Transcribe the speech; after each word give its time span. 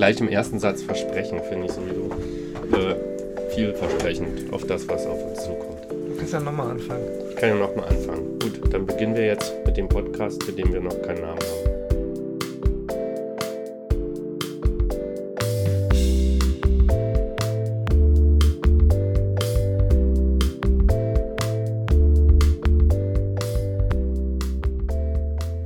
gleich 0.00 0.18
im 0.18 0.28
ersten 0.28 0.58
Satz 0.58 0.82
versprechen, 0.82 1.42
finde 1.46 1.66
ich 1.66 1.72
sowieso 1.72 2.08
äh, 2.74 2.96
vielversprechend 3.54 4.50
auf 4.50 4.64
das, 4.64 4.88
was 4.88 5.06
auf 5.06 5.22
uns 5.22 5.44
zukommt. 5.44 5.90
Du 5.90 6.16
kannst 6.16 6.32
ja 6.32 6.40
nochmal 6.40 6.70
anfangen. 6.70 7.04
Ich 7.28 7.36
kann 7.36 7.50
ja 7.50 7.54
nochmal 7.56 7.84
anfangen. 7.84 8.38
Gut, 8.38 8.72
dann 8.72 8.86
beginnen 8.86 9.14
wir 9.14 9.26
jetzt 9.26 9.52
mit 9.66 9.76
dem 9.76 9.90
Podcast, 9.90 10.42
für 10.42 10.52
den 10.52 10.72
wir 10.72 10.80
noch 10.80 11.02
keinen 11.02 11.20
Namen 11.20 11.38
haben. 11.38 11.70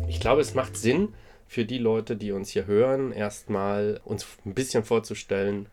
Ich 0.08 0.18
glaube, 0.18 0.40
es 0.40 0.54
macht 0.54 0.76
Sinn, 0.76 1.10
für 1.54 1.64
die 1.64 1.78
Leute, 1.78 2.16
die 2.16 2.32
uns 2.32 2.50
hier 2.50 2.66
hören, 2.66 3.12
erstmal 3.12 4.00
uns 4.04 4.26
ein 4.44 4.54
bisschen 4.54 4.82
vorzustellen, 4.82 5.68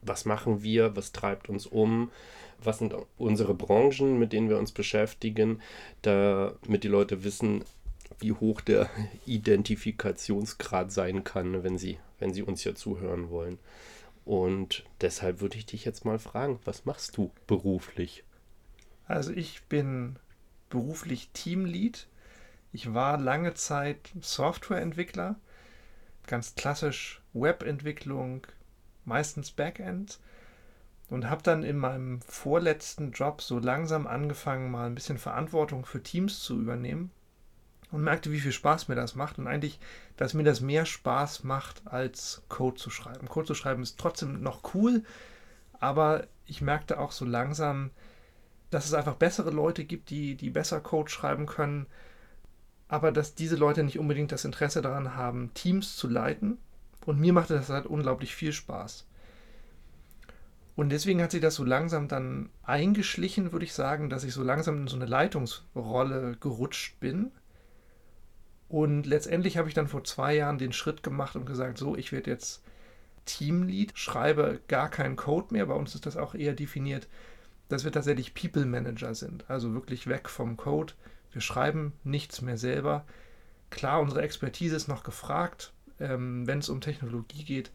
was 0.00 0.26
machen 0.26 0.62
wir, 0.62 0.94
was 0.94 1.10
treibt 1.10 1.48
uns 1.48 1.66
um, 1.66 2.12
was 2.62 2.78
sind 2.78 2.94
unsere 3.18 3.52
Branchen, 3.52 4.16
mit 4.16 4.32
denen 4.32 4.48
wir 4.48 4.58
uns 4.58 4.70
beschäftigen, 4.70 5.60
damit 6.02 6.84
die 6.84 6.88
Leute 6.88 7.24
wissen, 7.24 7.64
wie 8.20 8.30
hoch 8.30 8.60
der 8.60 8.88
Identifikationsgrad 9.26 10.92
sein 10.92 11.24
kann, 11.24 11.64
wenn 11.64 11.76
sie, 11.76 11.98
wenn 12.20 12.32
sie 12.32 12.42
uns 12.42 12.60
hier 12.60 12.76
zuhören 12.76 13.30
wollen. 13.30 13.58
Und 14.24 14.84
deshalb 15.00 15.40
würde 15.40 15.56
ich 15.56 15.66
dich 15.66 15.84
jetzt 15.84 16.04
mal 16.04 16.20
fragen, 16.20 16.60
was 16.64 16.84
machst 16.84 17.16
du 17.16 17.32
beruflich? 17.48 18.22
Also 19.08 19.32
ich 19.32 19.64
bin 19.64 20.14
beruflich 20.70 21.30
Teamlead 21.32 22.06
ich 22.74 22.92
war 22.92 23.18
lange 23.18 23.54
Zeit 23.54 24.10
Softwareentwickler, 24.20 25.36
ganz 26.26 26.56
klassisch 26.56 27.22
Webentwicklung, 27.32 28.48
meistens 29.04 29.52
Backend 29.52 30.18
und 31.08 31.30
habe 31.30 31.44
dann 31.44 31.62
in 31.62 31.76
meinem 31.76 32.20
vorletzten 32.22 33.12
Job 33.12 33.42
so 33.42 33.60
langsam 33.60 34.08
angefangen, 34.08 34.72
mal 34.72 34.86
ein 34.86 34.96
bisschen 34.96 35.18
Verantwortung 35.18 35.86
für 35.86 36.02
Teams 36.02 36.40
zu 36.40 36.60
übernehmen 36.60 37.12
und 37.92 38.02
merkte, 38.02 38.32
wie 38.32 38.40
viel 38.40 38.50
Spaß 38.50 38.88
mir 38.88 38.96
das 38.96 39.14
macht 39.14 39.38
und 39.38 39.46
eigentlich, 39.46 39.78
dass 40.16 40.34
mir 40.34 40.42
das 40.42 40.60
mehr 40.60 40.84
Spaß 40.84 41.44
macht, 41.44 41.86
als 41.86 42.42
Code 42.48 42.76
zu 42.76 42.90
schreiben. 42.90 43.28
Code 43.28 43.46
zu 43.46 43.54
schreiben 43.54 43.84
ist 43.84 44.00
trotzdem 44.00 44.42
noch 44.42 44.74
cool, 44.74 45.04
aber 45.78 46.26
ich 46.44 46.60
merkte 46.60 46.98
auch 46.98 47.12
so 47.12 47.24
langsam, 47.24 47.92
dass 48.70 48.86
es 48.86 48.94
einfach 48.94 49.14
bessere 49.14 49.52
Leute 49.52 49.84
gibt, 49.84 50.10
die, 50.10 50.34
die 50.34 50.50
besser 50.50 50.80
Code 50.80 51.08
schreiben 51.08 51.46
können 51.46 51.86
aber 52.88 53.12
dass 53.12 53.34
diese 53.34 53.56
Leute 53.56 53.82
nicht 53.82 53.98
unbedingt 53.98 54.32
das 54.32 54.44
Interesse 54.44 54.82
daran 54.82 55.16
haben, 55.16 55.52
Teams 55.54 55.96
zu 55.96 56.08
leiten. 56.08 56.58
Und 57.06 57.20
mir 57.20 57.32
machte 57.32 57.54
das 57.54 57.68
halt 57.68 57.86
unglaublich 57.86 58.34
viel 58.34 58.52
Spaß. 58.52 59.06
Und 60.76 60.88
deswegen 60.90 61.22
hat 61.22 61.30
sich 61.30 61.40
das 61.40 61.54
so 61.54 61.64
langsam 61.64 62.08
dann 62.08 62.50
eingeschlichen, 62.64 63.52
würde 63.52 63.64
ich 63.64 63.72
sagen, 63.72 64.10
dass 64.10 64.24
ich 64.24 64.32
so 64.32 64.42
langsam 64.42 64.78
in 64.78 64.88
so 64.88 64.96
eine 64.96 65.06
Leitungsrolle 65.06 66.36
gerutscht 66.40 66.98
bin. 66.98 67.30
Und 68.68 69.06
letztendlich 69.06 69.56
habe 69.56 69.68
ich 69.68 69.74
dann 69.74 69.86
vor 69.86 70.02
zwei 70.02 70.34
Jahren 70.34 70.58
den 70.58 70.72
Schritt 70.72 71.02
gemacht 71.02 71.36
und 71.36 71.46
gesagt, 71.46 71.78
so, 71.78 71.96
ich 71.96 72.10
werde 72.10 72.30
jetzt 72.30 72.64
Teamlead, 73.24 73.96
schreibe 73.96 74.60
gar 74.66 74.88
keinen 74.90 75.16
Code 75.16 75.48
mehr. 75.50 75.66
Bei 75.66 75.74
uns 75.74 75.94
ist 75.94 76.06
das 76.06 76.16
auch 76.16 76.34
eher 76.34 76.54
definiert, 76.54 77.06
dass 77.68 77.84
wir 77.84 77.92
tatsächlich 77.92 78.34
People 78.34 78.66
Manager 78.66 79.14
sind. 79.14 79.48
Also 79.48 79.74
wirklich 79.74 80.08
weg 80.08 80.28
vom 80.28 80.56
Code 80.56 80.94
wir 81.34 81.42
schreiben 81.42 81.92
nichts 82.04 82.40
mehr 82.40 82.56
selber. 82.56 83.04
Klar, 83.70 84.00
unsere 84.00 84.22
Expertise 84.22 84.76
ist 84.76 84.88
noch 84.88 85.02
gefragt, 85.02 85.72
ähm, 86.00 86.46
wenn 86.46 86.60
es 86.60 86.68
um 86.68 86.80
Technologie 86.80 87.44
geht, 87.44 87.70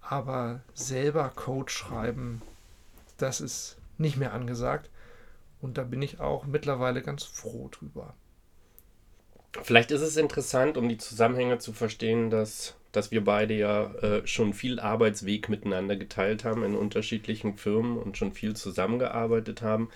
aber 0.00 0.60
selber 0.74 1.30
Code 1.34 1.70
schreiben, 1.70 2.42
das 3.18 3.40
ist 3.40 3.76
nicht 3.98 4.16
mehr 4.16 4.32
angesagt. 4.32 4.90
Und 5.60 5.78
da 5.78 5.84
bin 5.84 6.02
ich 6.02 6.18
auch 6.18 6.44
mittlerweile 6.44 7.02
ganz 7.02 7.22
froh 7.22 7.68
drüber. 7.70 8.14
Vielleicht 9.62 9.92
ist 9.92 10.00
es 10.00 10.16
interessant, 10.16 10.76
um 10.76 10.88
die 10.88 10.96
Zusammenhänge 10.96 11.58
zu 11.58 11.72
verstehen, 11.72 12.30
dass, 12.30 12.74
dass 12.90 13.12
wir 13.12 13.22
beide 13.22 13.54
ja 13.54 13.94
äh, 13.96 14.26
schon 14.26 14.54
viel 14.54 14.80
Arbeitsweg 14.80 15.48
miteinander 15.48 15.94
geteilt 15.94 16.44
haben 16.44 16.64
in 16.64 16.74
unterschiedlichen 16.74 17.56
Firmen 17.56 17.96
und 17.96 18.16
schon 18.16 18.32
viel 18.32 18.56
zusammengearbeitet 18.56 19.62
haben, 19.62 19.88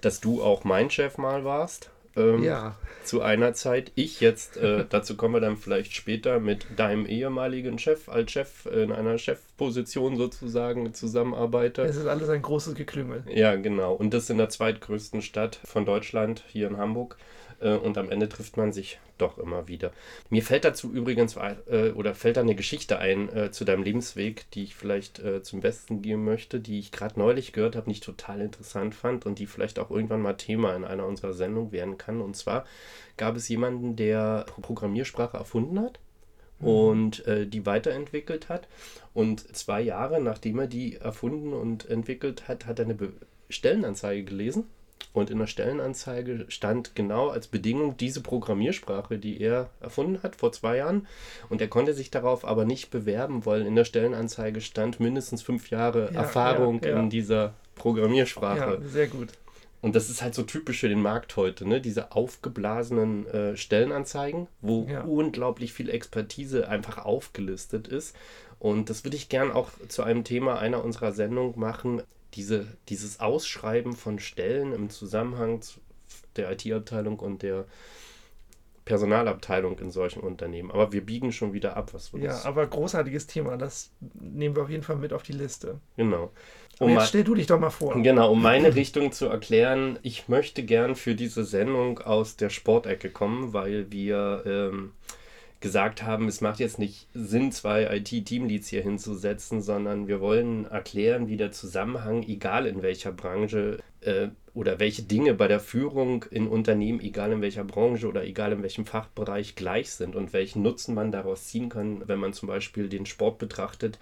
dass 0.00 0.20
du 0.20 0.42
auch 0.42 0.64
mein 0.64 0.90
Chef 0.90 1.18
mal 1.18 1.44
warst 1.44 1.91
ähm, 2.16 2.42
ja. 2.42 2.76
Zu 3.04 3.22
einer 3.22 3.52
Zeit. 3.54 3.92
Ich 3.94 4.20
jetzt, 4.20 4.56
äh, 4.56 4.84
dazu 4.90 5.16
kommen 5.16 5.34
wir 5.34 5.40
dann 5.40 5.56
vielleicht 5.56 5.94
später, 5.94 6.40
mit 6.40 6.66
deinem 6.76 7.06
ehemaligen 7.06 7.78
Chef 7.78 8.08
als 8.08 8.32
Chef 8.32 8.66
in 8.66 8.92
einer 8.92 9.18
Chefposition 9.18 10.16
sozusagen 10.16 10.94
zusammenarbeite. 10.94 11.82
Es 11.82 11.96
ist 11.96 12.06
alles 12.06 12.28
ein 12.28 12.42
großes 12.42 12.74
Geklüngel. 12.74 13.24
Ja, 13.28 13.56
genau. 13.56 13.94
Und 13.94 14.14
das 14.14 14.30
in 14.30 14.38
der 14.38 14.48
zweitgrößten 14.48 15.22
Stadt 15.22 15.58
von 15.64 15.84
Deutschland, 15.84 16.44
hier 16.48 16.68
in 16.68 16.76
Hamburg. 16.76 17.16
Äh, 17.62 17.76
und 17.76 17.96
am 17.96 18.10
Ende 18.10 18.28
trifft 18.28 18.56
man 18.56 18.72
sich 18.72 18.98
doch 19.18 19.38
immer 19.38 19.68
wieder. 19.68 19.92
Mir 20.30 20.42
fällt 20.42 20.64
dazu 20.64 20.92
übrigens 20.92 21.36
äh, 21.36 21.90
oder 21.92 22.14
fällt 22.14 22.36
da 22.36 22.40
eine 22.40 22.54
Geschichte 22.54 22.98
ein 22.98 23.34
äh, 23.34 23.50
zu 23.50 23.64
deinem 23.64 23.82
Lebensweg, 23.82 24.50
die 24.50 24.64
ich 24.64 24.74
vielleicht 24.74 25.22
zum 25.42 25.60
Besten 25.60 26.02
geben 26.02 26.24
möchte, 26.24 26.60
die 26.60 26.78
ich 26.78 26.90
gerade 26.90 27.18
neulich 27.18 27.52
gehört 27.52 27.76
habe, 27.76 27.88
nicht 27.88 28.02
total 28.02 28.40
interessant 28.40 28.94
fand 28.94 29.26
und 29.26 29.38
die 29.38 29.46
vielleicht 29.46 29.78
auch 29.78 29.90
irgendwann 29.90 30.22
mal 30.22 30.34
Thema 30.34 30.74
in 30.74 30.84
einer 30.84 31.06
unserer 31.06 31.32
Sendungen 31.32 31.72
werden 31.72 31.98
kann. 31.98 32.20
Und 32.20 32.36
zwar 32.36 32.64
gab 33.16 33.36
es 33.36 33.48
jemanden, 33.48 33.96
der 33.96 34.46
Programmiersprache 34.60 35.36
erfunden 35.36 35.80
hat 35.80 36.00
mhm. 36.60 36.68
und 36.68 37.26
äh, 37.26 37.46
die 37.46 37.66
weiterentwickelt 37.66 38.48
hat. 38.48 38.68
Und 39.14 39.54
zwei 39.56 39.80
Jahre 39.80 40.20
nachdem 40.20 40.58
er 40.58 40.66
die 40.66 40.96
erfunden 40.96 41.52
und 41.52 41.88
entwickelt 41.88 42.48
hat, 42.48 42.66
hat 42.66 42.78
er 42.78 42.86
eine 42.86 42.94
Be 42.94 43.12
Stellenanzeige 43.48 44.24
gelesen 44.24 44.64
und 45.12 45.30
in 45.30 45.38
der 45.38 45.46
Stellenanzeige 45.46 46.46
stand 46.48 46.94
genau 46.94 47.28
als 47.28 47.46
Bedingung 47.46 47.96
diese 47.96 48.20
Programmiersprache, 48.20 49.18
die 49.18 49.40
er 49.40 49.70
erfunden 49.80 50.22
hat 50.22 50.36
vor 50.36 50.52
zwei 50.52 50.78
Jahren. 50.78 51.06
Und 51.48 51.60
er 51.60 51.68
konnte 51.68 51.94
sich 51.94 52.10
darauf 52.10 52.44
aber 52.44 52.64
nicht 52.64 52.90
bewerben, 52.90 53.44
weil 53.46 53.66
in 53.66 53.76
der 53.76 53.84
Stellenanzeige 53.84 54.60
stand 54.60 55.00
mindestens 55.00 55.42
fünf 55.42 55.70
Jahre 55.70 56.10
ja, 56.12 56.20
Erfahrung 56.20 56.80
ja, 56.82 56.90
ja. 56.90 57.00
in 57.00 57.10
dieser 57.10 57.54
Programmiersprache. 57.74 58.80
Ja, 58.82 58.88
sehr 58.88 59.08
gut. 59.08 59.28
Und 59.80 59.96
das 59.96 60.08
ist 60.08 60.22
halt 60.22 60.34
so 60.34 60.44
typisch 60.44 60.78
für 60.78 60.88
den 60.88 61.02
Markt 61.02 61.36
heute, 61.36 61.66
ne? 61.66 61.80
Diese 61.80 62.12
aufgeblasenen 62.12 63.26
äh, 63.26 63.56
Stellenanzeigen, 63.56 64.46
wo 64.60 64.86
unglaublich 65.06 65.72
viel 65.72 65.90
Expertise 65.90 66.68
einfach 66.68 67.04
aufgelistet 67.04 67.88
ist. 67.88 68.14
Und 68.60 68.90
das 68.90 69.02
würde 69.02 69.16
ich 69.16 69.28
gern 69.28 69.50
auch 69.50 69.70
zu 69.88 70.04
einem 70.04 70.22
Thema 70.22 70.60
einer 70.60 70.84
unserer 70.84 71.10
Sendungen 71.10 71.58
machen 71.58 72.02
diese, 72.34 72.66
dieses 72.88 73.20
Ausschreiben 73.20 73.94
von 73.94 74.18
Stellen 74.18 74.72
im 74.72 74.90
Zusammenhang 74.90 75.60
der 76.36 76.52
IT-Abteilung 76.52 77.18
und 77.18 77.42
der 77.42 77.66
Personalabteilung 78.84 79.78
in 79.78 79.90
solchen 79.90 80.20
Unternehmen. 80.20 80.70
Aber 80.70 80.92
wir 80.92 81.06
biegen 81.06 81.30
schon 81.30 81.52
wieder 81.52 81.76
ab, 81.76 81.94
was 81.94 82.12
wir 82.12 82.20
Ja, 82.20 82.44
aber 82.44 82.66
großartiges 82.66 83.28
Thema. 83.28 83.56
Das 83.56 83.90
nehmen 84.14 84.56
wir 84.56 84.64
auf 84.64 84.70
jeden 84.70 84.82
Fall 84.82 84.96
mit 84.96 85.12
auf 85.12 85.22
die 85.22 85.32
Liste. 85.32 85.78
Genau. 85.96 86.32
Um 86.80 86.90
jetzt 86.90 87.08
stell 87.08 87.22
du 87.22 87.34
dich 87.34 87.46
doch 87.46 87.60
mal 87.60 87.70
vor. 87.70 88.00
Genau, 88.02 88.32
um 88.32 88.42
meine 88.42 88.74
Richtung 88.74 89.12
zu 89.12 89.26
erklären, 89.26 89.98
ich 90.02 90.28
möchte 90.28 90.64
gern 90.64 90.96
für 90.96 91.14
diese 91.14 91.44
Sendung 91.44 92.00
aus 92.00 92.36
der 92.36 92.50
Sportecke 92.50 93.10
kommen, 93.10 93.52
weil 93.52 93.92
wir 93.92 94.42
ähm, 94.46 94.92
gesagt 95.62 96.02
haben, 96.02 96.28
es 96.28 96.42
macht 96.42 96.60
jetzt 96.60 96.78
nicht 96.78 97.06
Sinn, 97.14 97.52
zwei 97.52 97.84
IT-Teamleads 97.96 98.68
hier 98.68 98.82
hinzusetzen, 98.82 99.62
sondern 99.62 100.08
wir 100.08 100.20
wollen 100.20 100.66
erklären, 100.66 101.28
wie 101.28 101.38
der 101.38 101.52
Zusammenhang, 101.52 102.24
egal 102.24 102.66
in 102.66 102.82
welcher 102.82 103.12
Branche 103.12 103.78
äh, 104.02 104.28
oder 104.54 104.78
welche 104.78 105.04
Dinge 105.04 105.32
bei 105.32 105.48
der 105.48 105.60
Führung 105.60 106.24
in 106.30 106.48
Unternehmen, 106.48 107.00
egal 107.00 107.32
in 107.32 107.40
welcher 107.40 107.64
Branche 107.64 108.08
oder 108.08 108.24
egal 108.24 108.52
in 108.52 108.62
welchem 108.62 108.84
Fachbereich 108.84 109.54
gleich 109.54 109.92
sind 109.92 110.14
und 110.14 110.32
welchen 110.32 110.62
Nutzen 110.62 110.94
man 110.94 111.12
daraus 111.12 111.46
ziehen 111.46 111.70
kann, 111.70 112.06
wenn 112.06 112.18
man 112.18 112.34
zum 112.34 112.48
Beispiel 112.48 112.88
den 112.88 113.06
Sport 113.06 113.38
betrachtet 113.38 113.98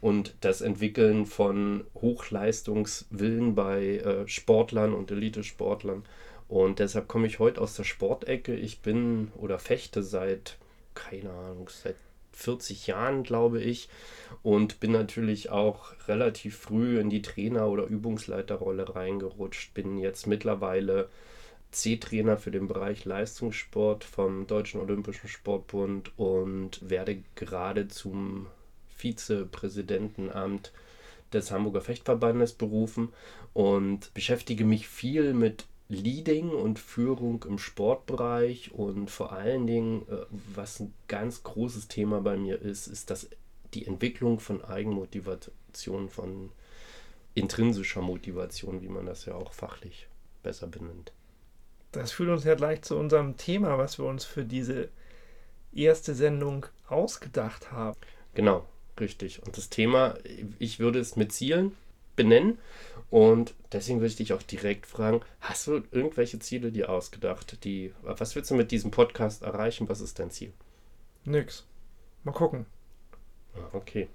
und 0.00 0.34
das 0.40 0.62
Entwickeln 0.62 1.26
von 1.26 1.84
Hochleistungswillen 1.94 3.54
bei 3.54 3.98
äh, 3.98 4.26
Sportlern 4.26 4.94
und 4.94 5.10
Elitesportlern. 5.10 6.04
Und 6.48 6.80
deshalb 6.80 7.06
komme 7.06 7.26
ich 7.26 7.38
heute 7.38 7.60
aus 7.60 7.76
der 7.76 7.84
Sportecke. 7.84 8.54
Ich 8.54 8.80
bin 8.80 9.30
oder 9.36 9.58
fechte 9.58 10.02
seit 10.02 10.58
keine 10.94 11.30
Ahnung, 11.30 11.68
seit 11.68 11.96
40 12.32 12.86
Jahren, 12.86 13.22
glaube 13.22 13.60
ich. 13.60 13.88
Und 14.42 14.80
bin 14.80 14.92
natürlich 14.92 15.50
auch 15.50 15.92
relativ 16.08 16.56
früh 16.56 16.98
in 16.98 17.10
die 17.10 17.22
Trainer- 17.22 17.68
oder 17.68 17.84
Übungsleiterrolle 17.84 18.94
reingerutscht. 18.94 19.74
Bin 19.74 19.98
jetzt 19.98 20.26
mittlerweile 20.26 21.08
C-Trainer 21.70 22.36
für 22.36 22.50
den 22.50 22.68
Bereich 22.68 23.04
Leistungssport 23.04 24.04
vom 24.04 24.46
Deutschen 24.46 24.80
Olympischen 24.80 25.28
Sportbund 25.28 26.12
und 26.18 26.88
werde 26.88 27.22
gerade 27.34 27.88
zum 27.88 28.46
Vizepräsidentenamt 28.94 30.72
des 31.32 31.50
Hamburger 31.50 31.80
Fechtverbandes 31.80 32.52
berufen 32.52 33.08
und 33.54 34.12
beschäftige 34.12 34.64
mich 34.64 34.86
viel 34.86 35.32
mit 35.32 35.64
Leading 35.92 36.50
und 36.50 36.78
Führung 36.78 37.44
im 37.46 37.58
Sportbereich 37.58 38.72
und 38.72 39.10
vor 39.10 39.32
allen 39.32 39.66
Dingen, 39.66 40.08
äh, 40.08 40.24
was 40.30 40.80
ein 40.80 40.94
ganz 41.06 41.42
großes 41.42 41.88
Thema 41.88 42.20
bei 42.22 42.36
mir 42.36 42.60
ist, 42.60 42.86
ist 42.86 43.10
das 43.10 43.28
die 43.74 43.86
Entwicklung 43.86 44.40
von 44.40 44.64
Eigenmotivation, 44.64 46.08
von 46.08 46.50
intrinsischer 47.34 48.00
Motivation, 48.00 48.82
wie 48.82 48.88
man 48.88 49.06
das 49.06 49.26
ja 49.26 49.34
auch 49.34 49.52
fachlich 49.52 50.08
besser 50.42 50.66
benennt. 50.66 51.12
Das 51.92 52.12
führt 52.12 52.30
uns 52.30 52.44
ja 52.44 52.54
gleich 52.54 52.82
zu 52.82 52.96
unserem 52.96 53.36
Thema, 53.36 53.76
was 53.76 53.98
wir 53.98 54.06
uns 54.06 54.24
für 54.24 54.44
diese 54.44 54.88
erste 55.74 56.14
Sendung 56.14 56.66
ausgedacht 56.88 57.70
haben. 57.70 57.98
Genau, 58.34 58.66
richtig. 58.98 59.42
Und 59.42 59.58
das 59.58 59.68
Thema, 59.68 60.14
ich 60.58 60.80
würde 60.80 61.00
es 61.00 61.16
mit 61.16 61.32
Zielen 61.32 61.76
benennen. 62.16 62.58
Und 63.10 63.54
deswegen 63.72 63.98
würde 63.98 64.08
ich 64.08 64.16
dich 64.16 64.32
auch 64.32 64.42
direkt 64.42 64.86
fragen, 64.86 65.20
hast 65.40 65.66
du 65.66 65.82
irgendwelche 65.90 66.38
Ziele 66.38 66.72
dir 66.72 66.88
ausgedacht? 66.88 67.62
Die, 67.64 67.92
was 68.02 68.34
willst 68.34 68.50
du 68.50 68.54
mit 68.54 68.70
diesem 68.70 68.90
Podcast 68.90 69.42
erreichen? 69.42 69.88
Was 69.88 70.00
ist 70.00 70.18
dein 70.18 70.30
Ziel? 70.30 70.52
Nix. 71.24 71.66
Mal 72.24 72.32
gucken. 72.32 72.66
Ah, 73.54 73.68
okay. 73.74 74.08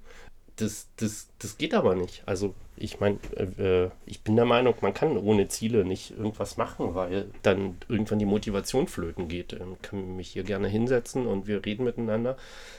Das, 0.56 0.88
das, 0.96 1.28
das 1.38 1.60
geht 1.60 1.76
aber 1.76 1.94
nicht. 1.94 2.24
Also 2.26 2.56
ich 2.76 3.00
meine, 3.00 3.20
äh, 3.36 3.84
äh, 3.84 3.92
ich 4.08 4.24
bin 4.24 4.36
der 4.36 4.46
Meinung, 4.46 4.74
man 4.82 4.94
kann 4.94 5.18
ohne 5.18 5.48
Ziele 5.48 5.86
nicht 5.86 6.12
irgendwas 6.12 6.58
machen, 6.58 6.96
weil 6.96 7.30
dann 7.44 7.78
irgendwann 7.88 8.18
die 8.18 8.26
Motivation 8.26 8.88
flöten 8.88 9.28
geht. 9.28 9.54
Ich 9.54 9.62
ähm, 9.62 9.78
kann 9.84 10.16
mich 10.16 10.30
hier 10.30 10.44
gerne 10.44 10.68
hinsetzen 10.68 11.28
und 11.28 11.46
wir 11.46 11.66
reden 11.66 11.84
miteinander 11.84 12.38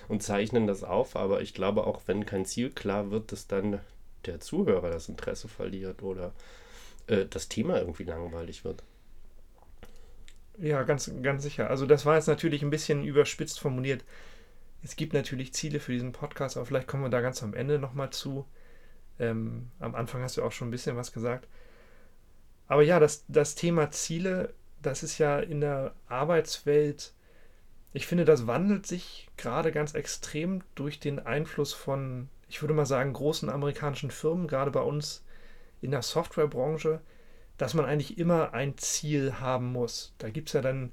und 0.09 0.23
zeichnen 0.23 0.67
das 0.67 0.83
auf, 0.83 1.15
aber 1.15 1.41
ich 1.43 1.55
glaube 1.55 1.87
auch, 1.87 2.03
wenn 2.07 2.27
kein 2.27 2.45
Ziel 2.45 2.71
klar 2.71 3.13
wird, 3.13 3.31
dass 3.31 3.47
dann 3.47 3.79
der 4.27 4.41
Zuhörer 4.41 4.91
das 4.91 5.09
Interesse 5.09 5.49
verliert 5.49 6.03
oder 6.03 6.33
äh, 7.07 7.27
das 7.27 7.49
Thema 7.49 7.79
irgendwie 7.79 8.05
langweilig 8.05 8.65
wird. 8.65 8.83
Ja, 10.59 10.83
ganz, 10.83 11.11
ganz 11.23 11.43
sicher. 11.43 11.71
Also 11.71 11.87
das 11.87 12.05
war 12.05 12.17
jetzt 12.17 12.27
natürlich 12.27 12.63
ein 12.63 12.71
bisschen 12.71 13.05
überspitzt 13.05 13.61
formuliert. 13.61 14.05
Es 14.83 14.97
gibt 14.97 15.13
natürlich 15.13 15.55
Ziele 15.55 15.81
für 15.81 15.93
diesen 15.93 16.13
Podcast, 16.13 16.57
aber 16.57 16.67
vielleicht 16.67 16.89
kommen 16.89 17.05
wir 17.05 17.11
da 17.11 17.21
ganz 17.21 17.43
am 17.43 17.55
Ende 17.55 17.79
nochmal 17.79 18.11
zu. 18.11 18.45
Ähm, 19.19 19.71
am 19.79 19.95
Anfang 19.95 20.23
hast 20.23 20.37
du 20.37 20.43
auch 20.43 20.53
schon 20.53 20.69
ein 20.69 20.73
bisschen 20.73 20.97
was 20.97 21.13
gesagt. 21.13 21.49
Aber 22.67 22.83
ja, 22.83 23.01
das, 23.01 23.25
das 23.29 23.55
Thema 23.55 23.91
Ziele, 23.91 24.55
das 24.83 25.03
ist 25.03 25.19
ja 25.19 25.39
in 25.41 25.61
der 25.61 25.95
Arbeitswelt, 26.07 27.13
ich 27.93 28.07
finde, 28.07 28.25
das 28.25 28.47
wandelt 28.47 28.87
sich 28.87 29.29
gerade 29.37 29.73
ganz 29.73 29.95
extrem 29.95 30.63
durch 30.75 31.01
den 31.01 31.19
Einfluss 31.19 31.73
von 31.73 32.29
ich 32.49 32.63
würde 32.63 32.75
mal 32.75 32.87
sagen, 32.87 33.13
großen 33.13 33.49
amerikanischen 33.51 34.11
Firmen, 34.11 34.49
gerade 34.49 34.71
bei 34.71 34.81
uns 34.81 35.25
in 35.81 35.91
der 35.91 36.03
Softwarebranche, 36.03 37.01
dass 37.57 37.75
man 37.75 37.85
eigentlich 37.85 38.19
immer 38.19 38.55
ein 38.55 38.79
Ziel 38.79 39.35
haben 39.41 39.73
muss. 39.73 40.15
Da 40.19 40.31
gibt 40.31 40.49
es 40.49 40.55
ja 40.55 40.63
dann 40.63 40.93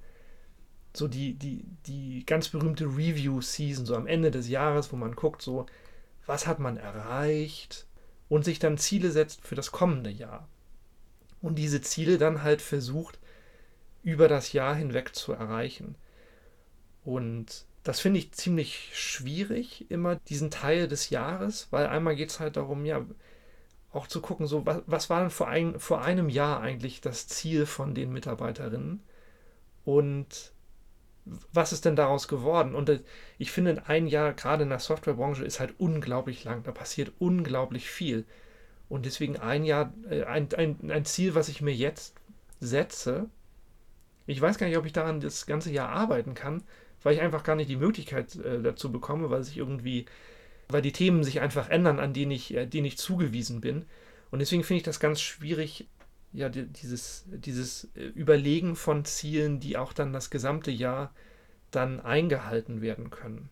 so 0.94 1.08
die, 1.08 1.34
die, 1.34 1.66
die 1.86 2.26
ganz 2.26 2.50
berühmte 2.50 2.86
Review-Season, 2.86 3.86
so 3.86 3.96
am 3.96 4.08
Ende 4.08 4.32
des 4.32 4.50
Jahres, 4.50 4.92
wo 4.92 4.96
man 4.96 5.16
guckt, 5.16 5.42
so, 5.42 5.66
was 6.26 6.48
hat 6.48 6.60
man 6.60 6.78
erreicht 6.78 7.86
und 8.30 8.46
sich 8.46 8.60
dann 8.60 8.78
Ziele 8.78 9.12
setzt 9.12 9.46
für 9.46 9.56
das 9.56 9.72
kommende 9.72 10.10
Jahr. 10.10 10.48
Und 11.42 11.56
diese 11.56 11.82
Ziele 11.82 12.18
dann 12.18 12.44
halt 12.44 12.62
versucht, 12.62 13.20
über 14.02 14.28
das 14.28 14.54
Jahr 14.54 14.76
hinweg 14.76 15.16
zu 15.16 15.34
erreichen. 15.34 15.96
Und 17.04 17.66
das 17.86 18.00
finde 18.00 18.20
ich 18.20 18.32
ziemlich 18.32 18.90
schwierig, 18.94 19.90
immer 19.92 20.16
diesen 20.16 20.50
Teil 20.50 20.88
des 20.88 21.12
Jahres, 21.12 21.68
weil 21.70 21.86
einmal 21.86 22.16
geht 22.16 22.32
es 22.32 22.40
halt 22.40 22.58
darum, 22.58 22.84
ja, 22.84 23.06
auch 23.94 24.08
zu 24.08 24.22
gucken, 24.22 24.48
so, 24.48 24.66
was, 24.66 24.82
was 24.88 25.10
war 25.12 25.22
denn 25.22 25.30
vor, 25.30 25.48
ein, 25.48 25.80
vor 25.80 26.02
einem 26.02 26.28
Jahr 26.28 26.62
eigentlich 26.62 27.00
das 27.00 27.28
Ziel 27.28 27.68
von 27.68 27.94
den 27.94 28.12
Mitarbeiterinnen 28.12 29.04
und 29.86 30.52
was 31.54 31.74
ist 31.74 31.86
denn 31.86 31.96
daraus 31.96 32.28
geworden? 32.28 32.74
Und 32.74 32.90
äh, 32.90 33.02
ich 33.38 33.52
finde, 33.52 33.84
ein 33.88 34.08
Jahr 34.08 34.34
gerade 34.34 34.64
in 34.64 34.70
der 34.70 34.80
Softwarebranche 34.80 35.46
ist 35.46 35.60
halt 35.60 35.76
unglaublich 35.78 36.44
lang, 36.44 36.64
da 36.64 36.72
passiert 36.72 37.14
unglaublich 37.20 37.88
viel. 37.88 38.26
Und 38.90 39.06
deswegen 39.06 39.38
ein 39.38 39.64
Jahr, 39.64 39.94
äh, 40.10 40.24
ein, 40.24 40.50
ein, 40.56 40.92
ein 40.92 41.06
Ziel, 41.06 41.36
was 41.36 41.50
ich 41.50 41.62
mir 41.62 41.74
jetzt 41.74 42.16
setze, 42.60 43.30
ich 44.26 44.42
weiß 44.42 44.58
gar 44.58 44.66
nicht, 44.68 44.78
ob 44.78 44.88
ich 44.88 44.94
daran 44.94 45.20
das 45.20 45.46
ganze 45.46 45.72
Jahr 45.72 45.90
arbeiten 45.90 46.34
kann, 46.34 46.64
weil 47.06 47.14
ich 47.14 47.22
einfach 47.22 47.44
gar 47.44 47.56
nicht 47.56 47.70
die 47.70 47.76
Möglichkeit 47.76 48.36
äh, 48.38 48.64
dazu 48.64 48.92
bekomme, 48.92 49.30
weil 49.30 49.44
sich 49.44 49.58
irgendwie, 49.58 50.08
weil 50.70 50.82
die 50.82 50.92
Themen 50.92 51.24
sich 51.24 51.40
einfach 51.40 51.70
ändern, 51.70 52.00
an 52.00 52.14
denen 52.14 52.32
ich, 52.32 52.52
äh, 52.56 52.66
denen 52.66 52.88
ich 52.88 52.98
zugewiesen 52.98 53.62
bin. 53.62 53.86
Und 54.32 54.40
deswegen 54.40 54.64
finde 54.64 54.78
ich 54.78 54.84
das 54.84 55.00
ganz 55.00 55.22
schwierig, 55.22 55.88
ja, 56.34 56.50
die, 56.50 56.66
dieses, 56.66 57.26
dieses 57.28 57.90
äh, 57.96 58.06
Überlegen 58.06 58.76
von 58.76 59.06
Zielen, 59.06 59.60
die 59.60 59.78
auch 59.78 59.94
dann 59.94 60.14
das 60.14 60.32
gesamte 60.32 60.72
Jahr 60.72 61.14
dann 61.70 62.00
eingehalten 62.00 62.82
werden 62.82 63.12
können. 63.12 63.50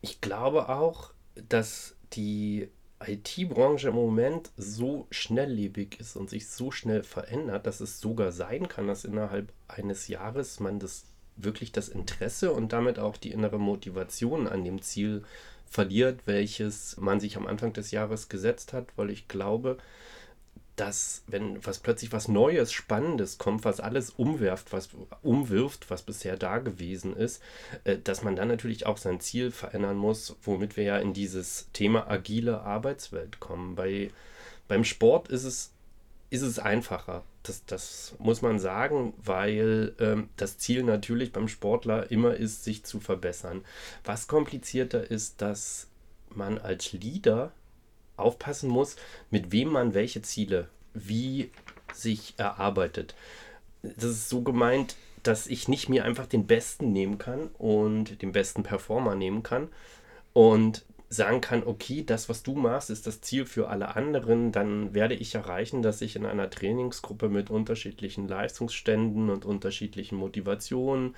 Ich 0.00 0.22
glaube 0.22 0.70
auch, 0.70 1.12
dass 1.50 1.94
die 2.14 2.70
IT-Branche 3.04 3.88
im 3.88 3.96
Moment 3.96 4.50
so 4.56 5.08
schnelllebig 5.10 6.00
ist 6.00 6.16
und 6.16 6.30
sich 6.30 6.48
so 6.48 6.70
schnell 6.70 7.02
verändert, 7.02 7.66
dass 7.66 7.80
es 7.80 8.00
sogar 8.00 8.32
sein 8.32 8.66
kann, 8.66 8.86
dass 8.86 9.04
innerhalb 9.04 9.52
eines 9.68 10.08
Jahres 10.08 10.58
man 10.58 10.78
das 10.78 11.04
wirklich 11.36 11.72
das 11.72 11.88
Interesse 11.88 12.52
und 12.52 12.72
damit 12.72 12.98
auch 12.98 13.16
die 13.16 13.30
innere 13.30 13.58
Motivation 13.58 14.48
an 14.48 14.64
dem 14.64 14.82
Ziel 14.82 15.24
verliert, 15.68 16.20
welches 16.26 16.96
man 16.96 17.20
sich 17.20 17.36
am 17.36 17.46
Anfang 17.46 17.72
des 17.72 17.90
Jahres 17.90 18.28
gesetzt 18.28 18.72
hat, 18.72 18.86
weil 18.96 19.10
ich 19.10 19.28
glaube, 19.28 19.78
dass 20.76 21.24
wenn 21.26 21.64
was 21.64 21.78
plötzlich 21.78 22.12
was 22.12 22.28
Neues, 22.28 22.70
Spannendes 22.70 23.38
kommt, 23.38 23.64
was 23.64 23.80
alles 23.80 24.10
umwerft, 24.10 24.72
was 24.72 24.90
umwirft, 25.22 25.90
was 25.90 26.02
bisher 26.02 26.36
da 26.36 26.58
gewesen 26.58 27.16
ist, 27.16 27.42
äh, 27.84 27.96
dass 27.98 28.22
man 28.22 28.36
dann 28.36 28.48
natürlich 28.48 28.86
auch 28.86 28.98
sein 28.98 29.20
Ziel 29.20 29.50
verändern 29.50 29.96
muss, 29.96 30.36
womit 30.42 30.76
wir 30.76 30.84
ja 30.84 30.98
in 30.98 31.14
dieses 31.14 31.68
Thema 31.72 32.08
agile 32.08 32.60
Arbeitswelt 32.60 33.40
kommen. 33.40 33.74
Bei, 33.74 34.10
beim 34.68 34.84
Sport 34.84 35.28
ist 35.28 35.44
es, 35.44 35.72
ist 36.28 36.42
es 36.42 36.58
einfacher. 36.58 37.24
Das, 37.48 37.64
das 37.66 38.14
muss 38.18 38.42
man 38.42 38.58
sagen, 38.58 39.14
weil 39.18 39.94
ähm, 40.00 40.28
das 40.36 40.58
Ziel 40.58 40.82
natürlich 40.82 41.32
beim 41.32 41.48
Sportler 41.48 42.10
immer 42.10 42.34
ist, 42.34 42.64
sich 42.64 42.84
zu 42.84 43.00
verbessern. 43.00 43.64
Was 44.04 44.26
komplizierter 44.26 45.10
ist, 45.10 45.42
dass 45.42 45.88
man 46.30 46.58
als 46.58 46.92
Leader 46.92 47.52
aufpassen 48.16 48.68
muss, 48.70 48.96
mit 49.30 49.52
wem 49.52 49.68
man 49.68 49.94
welche 49.94 50.22
Ziele 50.22 50.68
wie 50.94 51.50
sich 51.92 52.34
erarbeitet. 52.36 53.14
Das 53.82 54.10
ist 54.10 54.28
so 54.28 54.42
gemeint, 54.42 54.96
dass 55.22 55.46
ich 55.46 55.68
nicht 55.68 55.88
mir 55.88 56.04
einfach 56.04 56.26
den 56.26 56.46
Besten 56.46 56.92
nehmen 56.92 57.18
kann 57.18 57.48
und 57.58 58.22
den 58.22 58.32
besten 58.32 58.62
Performer 58.62 59.14
nehmen 59.14 59.42
kann 59.42 59.68
und 60.32 60.84
sagen 61.08 61.40
kann, 61.40 61.62
okay, 61.64 62.02
das, 62.04 62.28
was 62.28 62.42
du 62.42 62.54
machst, 62.54 62.90
ist 62.90 63.06
das 63.06 63.20
Ziel 63.20 63.46
für 63.46 63.68
alle 63.68 63.94
anderen, 63.94 64.50
dann 64.52 64.92
werde 64.92 65.14
ich 65.14 65.34
erreichen, 65.34 65.82
dass 65.82 66.02
ich 66.02 66.16
in 66.16 66.26
einer 66.26 66.50
Trainingsgruppe 66.50 67.28
mit 67.28 67.50
unterschiedlichen 67.50 68.26
Leistungsständen 68.26 69.30
und 69.30 69.44
unterschiedlichen 69.44 70.16
Motivationen 70.16 71.14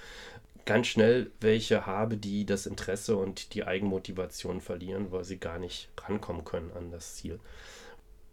ganz 0.66 0.88
schnell 0.88 1.30
welche 1.40 1.86
habe, 1.86 2.18
die 2.18 2.44
das 2.44 2.66
Interesse 2.66 3.16
und 3.16 3.54
die 3.54 3.64
Eigenmotivation 3.64 4.60
verlieren, 4.60 5.10
weil 5.10 5.24
sie 5.24 5.38
gar 5.38 5.58
nicht 5.58 5.88
rankommen 5.96 6.44
können 6.44 6.70
an 6.76 6.90
das 6.90 7.16
Ziel 7.16 7.40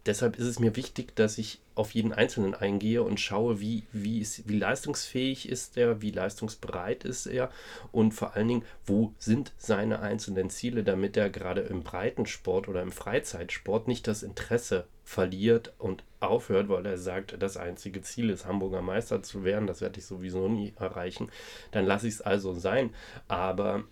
deshalb 0.06 0.38
ist 0.38 0.46
es 0.46 0.58
mir 0.58 0.76
wichtig, 0.76 1.14
dass 1.16 1.38
ich 1.38 1.60
auf 1.74 1.90
jeden 1.92 2.12
Einzelnen 2.12 2.54
eingehe 2.54 3.02
und 3.02 3.20
schaue, 3.20 3.60
wie, 3.60 3.84
wie, 3.92 4.20
ist, 4.20 4.48
wie 4.48 4.58
leistungsfähig 4.58 5.48
ist 5.48 5.76
er, 5.76 6.00
wie 6.00 6.10
leistungsbereit 6.10 7.04
ist 7.04 7.26
er 7.26 7.50
und 7.92 8.12
vor 8.12 8.34
allen 8.34 8.48
Dingen, 8.48 8.64
wo 8.86 9.12
sind 9.18 9.52
seine 9.58 10.00
einzelnen 10.00 10.48
Ziele, 10.48 10.84
damit 10.84 11.16
er 11.16 11.28
gerade 11.28 11.60
im 11.62 11.82
Breitensport 11.82 12.68
oder 12.68 12.82
im 12.82 12.92
Freizeitsport 12.92 13.88
nicht 13.88 14.06
das 14.06 14.22
Interesse 14.22 14.86
verliert 15.04 15.72
und 15.78 16.02
aufhört, 16.20 16.68
weil 16.68 16.84
er 16.86 16.98
sagt, 16.98 17.36
das 17.40 17.56
einzige 17.56 18.02
Ziel 18.02 18.30
ist, 18.30 18.46
Hamburger 18.46 18.82
Meister 18.82 19.22
zu 19.22 19.44
werden, 19.44 19.66
das 19.66 19.80
werde 19.80 20.00
ich 20.00 20.06
sowieso 20.06 20.48
nie 20.48 20.72
erreichen, 20.78 21.30
dann 21.70 21.86
lasse 21.86 22.08
ich 22.08 22.14
es 22.14 22.22
also 22.22 22.54
sein. 22.54 22.90
Aber 23.28 23.84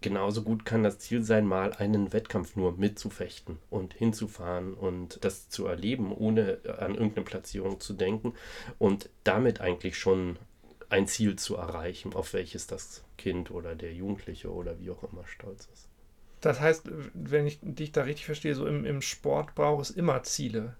genauso 0.00 0.42
gut 0.42 0.64
kann 0.64 0.82
das 0.82 0.98
Ziel 0.98 1.22
sein, 1.22 1.46
mal 1.46 1.72
einen 1.74 2.12
Wettkampf 2.12 2.56
nur 2.56 2.72
mitzufechten 2.72 3.58
und 3.70 3.94
hinzufahren 3.94 4.74
und 4.74 5.24
das 5.24 5.48
zu 5.48 5.66
erleben, 5.66 6.12
ohne 6.12 6.60
an 6.78 6.94
irgendeine 6.94 7.24
Platzierung 7.24 7.80
zu 7.80 7.92
denken 7.92 8.34
und 8.78 9.10
damit 9.24 9.60
eigentlich 9.60 9.98
schon 9.98 10.38
ein 10.88 11.06
Ziel 11.06 11.36
zu 11.36 11.56
erreichen, 11.56 12.14
auf 12.14 12.32
welches 12.32 12.66
das 12.66 13.04
Kind 13.16 13.50
oder 13.50 13.74
der 13.74 13.92
Jugendliche 13.92 14.52
oder 14.52 14.78
wie 14.80 14.90
auch 14.90 15.04
immer 15.04 15.26
stolz 15.26 15.68
ist. 15.72 15.88
Das 16.40 16.60
heißt, 16.60 16.90
wenn 17.14 17.46
ich 17.46 17.58
dich 17.62 17.92
da 17.92 18.02
richtig 18.02 18.26
verstehe, 18.26 18.54
so 18.54 18.66
im, 18.66 18.84
im 18.84 19.02
Sport 19.02 19.54
braucht 19.54 19.82
es 19.82 19.90
immer 19.90 20.22
Ziele. 20.22 20.76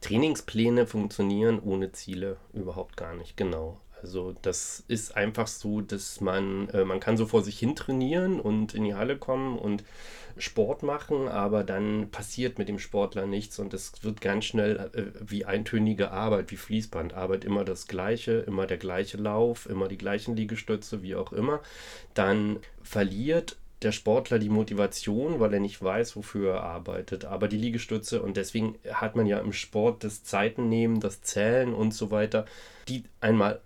Trainingspläne 0.00 0.86
funktionieren 0.86 1.60
ohne 1.60 1.92
Ziele 1.92 2.36
überhaupt 2.52 2.96
gar 2.96 3.14
nicht, 3.14 3.36
genau. 3.36 3.80
Also 4.02 4.34
das 4.42 4.84
ist 4.88 5.16
einfach 5.16 5.46
so, 5.46 5.80
dass 5.80 6.20
man, 6.20 6.68
äh, 6.70 6.84
man 6.84 7.00
kann 7.00 7.16
so 7.16 7.26
vor 7.26 7.42
sich 7.42 7.58
hin 7.58 7.76
trainieren 7.76 8.40
und 8.40 8.74
in 8.74 8.84
die 8.84 8.94
Halle 8.94 9.16
kommen 9.16 9.58
und 9.58 9.84
Sport 10.38 10.82
machen, 10.82 11.28
aber 11.28 11.62
dann 11.62 12.10
passiert 12.10 12.58
mit 12.58 12.68
dem 12.68 12.78
Sportler 12.78 13.26
nichts 13.26 13.58
und 13.58 13.74
es 13.74 13.92
wird 14.02 14.20
ganz 14.20 14.46
schnell 14.46 14.90
äh, 14.94 15.04
wie 15.20 15.44
eintönige 15.44 16.10
Arbeit, 16.10 16.50
wie 16.50 16.56
Fließbandarbeit, 16.56 17.44
immer 17.44 17.64
das 17.64 17.86
gleiche, 17.86 18.32
immer 18.40 18.66
der 18.66 18.78
gleiche 18.78 19.18
Lauf, 19.18 19.68
immer 19.68 19.88
die 19.88 19.98
gleichen 19.98 20.34
Liegestütze, 20.34 21.02
wie 21.02 21.14
auch 21.14 21.32
immer. 21.32 21.60
Dann 22.14 22.58
verliert 22.82 23.56
der 23.82 23.92
Sportler 23.92 24.38
die 24.38 24.48
Motivation, 24.48 25.40
weil 25.40 25.54
er 25.54 25.60
nicht 25.60 25.82
weiß, 25.82 26.16
wofür 26.16 26.54
er 26.54 26.62
arbeitet. 26.62 27.24
Aber 27.24 27.48
die 27.48 27.56
Liegestütze, 27.56 28.22
und 28.22 28.36
deswegen 28.36 28.78
hat 28.92 29.16
man 29.16 29.26
ja 29.26 29.38
im 29.38 29.52
Sport 29.52 30.04
das 30.04 30.22
Zeitennehmen, 30.22 31.00
das 31.00 31.22
Zählen 31.22 31.74
und 31.74 31.92
so 31.92 32.10
weiter, 32.10 32.46
die 32.88 33.04
einmal 33.20 33.60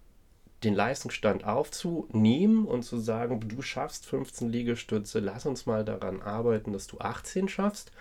den 0.65 0.75
Leistungsstand 0.75 1.45
aufzunehmen 1.45 2.67
und 2.67 2.83
zu 2.83 2.99
sagen, 2.99 3.41
du 3.47 3.63
schaffst 3.63 4.07
15 4.07 4.49
Liegestütze, 4.49 5.21
lass 5.21 5.47
uns 5.47 5.67
mal 5.67 5.85
daran 5.85 6.23
arbeiten, 6.23 6.73
dass 6.73 6.87
du 6.87 6.99
18 6.99 7.49
schaffst. 7.49 7.93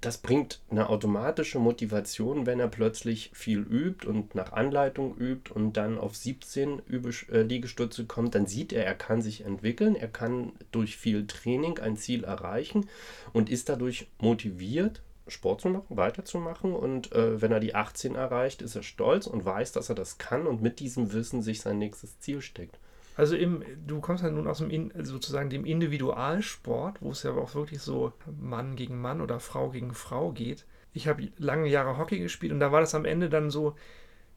Das 0.00 0.18
bringt 0.18 0.60
eine 0.70 0.90
automatische 0.90 1.58
Motivation, 1.58 2.46
wenn 2.46 2.60
er 2.60 2.68
plötzlich 2.68 3.32
viel 3.34 3.58
übt 3.58 4.06
und 4.06 4.36
nach 4.36 4.52
Anleitung 4.52 5.16
übt 5.16 5.52
und 5.52 5.76
dann 5.76 5.98
auf 5.98 6.14
17 6.14 6.82
äh, 6.88 7.42
Liegestütze 7.42 8.06
kommt, 8.06 8.36
dann 8.36 8.46
sieht 8.46 8.72
er, 8.72 8.86
er 8.86 8.94
kann 8.94 9.22
sich 9.22 9.40
entwickeln, 9.40 9.96
er 9.96 10.06
kann 10.06 10.52
durch 10.70 10.96
viel 10.96 11.26
Training 11.26 11.80
ein 11.80 11.96
Ziel 11.96 12.22
erreichen 12.22 12.88
und 13.32 13.50
ist 13.50 13.68
dadurch 13.68 14.06
motiviert, 14.20 15.02
Sport 15.28 15.60
zu 15.60 15.68
machen, 15.68 15.96
weiterzumachen. 15.96 16.74
Und 16.74 17.12
äh, 17.12 17.40
wenn 17.40 17.52
er 17.52 17.60
die 17.60 17.74
18 17.74 18.14
erreicht, 18.14 18.62
ist 18.62 18.76
er 18.76 18.82
stolz 18.82 19.26
und 19.26 19.44
weiß, 19.44 19.72
dass 19.72 19.88
er 19.88 19.94
das 19.94 20.18
kann 20.18 20.46
und 20.46 20.62
mit 20.62 20.80
diesem 20.80 21.12
Wissen 21.12 21.42
sich 21.42 21.60
sein 21.60 21.78
nächstes 21.78 22.18
Ziel 22.20 22.40
steckt. 22.40 22.78
Also 23.16 23.34
im, 23.34 23.64
du 23.86 24.00
kommst 24.00 24.22
ja 24.22 24.30
nun 24.30 24.46
aus 24.46 24.58
dem 24.58 24.92
sozusagen 25.04 25.50
dem 25.50 25.64
Individualsport, 25.64 27.02
wo 27.02 27.10
es 27.10 27.24
ja 27.24 27.32
auch 27.32 27.54
wirklich 27.54 27.80
so 27.82 28.12
Mann 28.40 28.76
gegen 28.76 29.00
Mann 29.00 29.20
oder 29.20 29.40
Frau 29.40 29.70
gegen 29.70 29.92
Frau 29.92 30.30
geht. 30.30 30.66
Ich 30.92 31.08
habe 31.08 31.28
lange 31.36 31.68
Jahre 31.68 31.98
Hockey 31.98 32.20
gespielt 32.20 32.52
und 32.52 32.60
da 32.60 32.70
war 32.70 32.80
das 32.80 32.94
am 32.94 33.04
Ende 33.04 33.28
dann 33.28 33.50
so, 33.50 33.74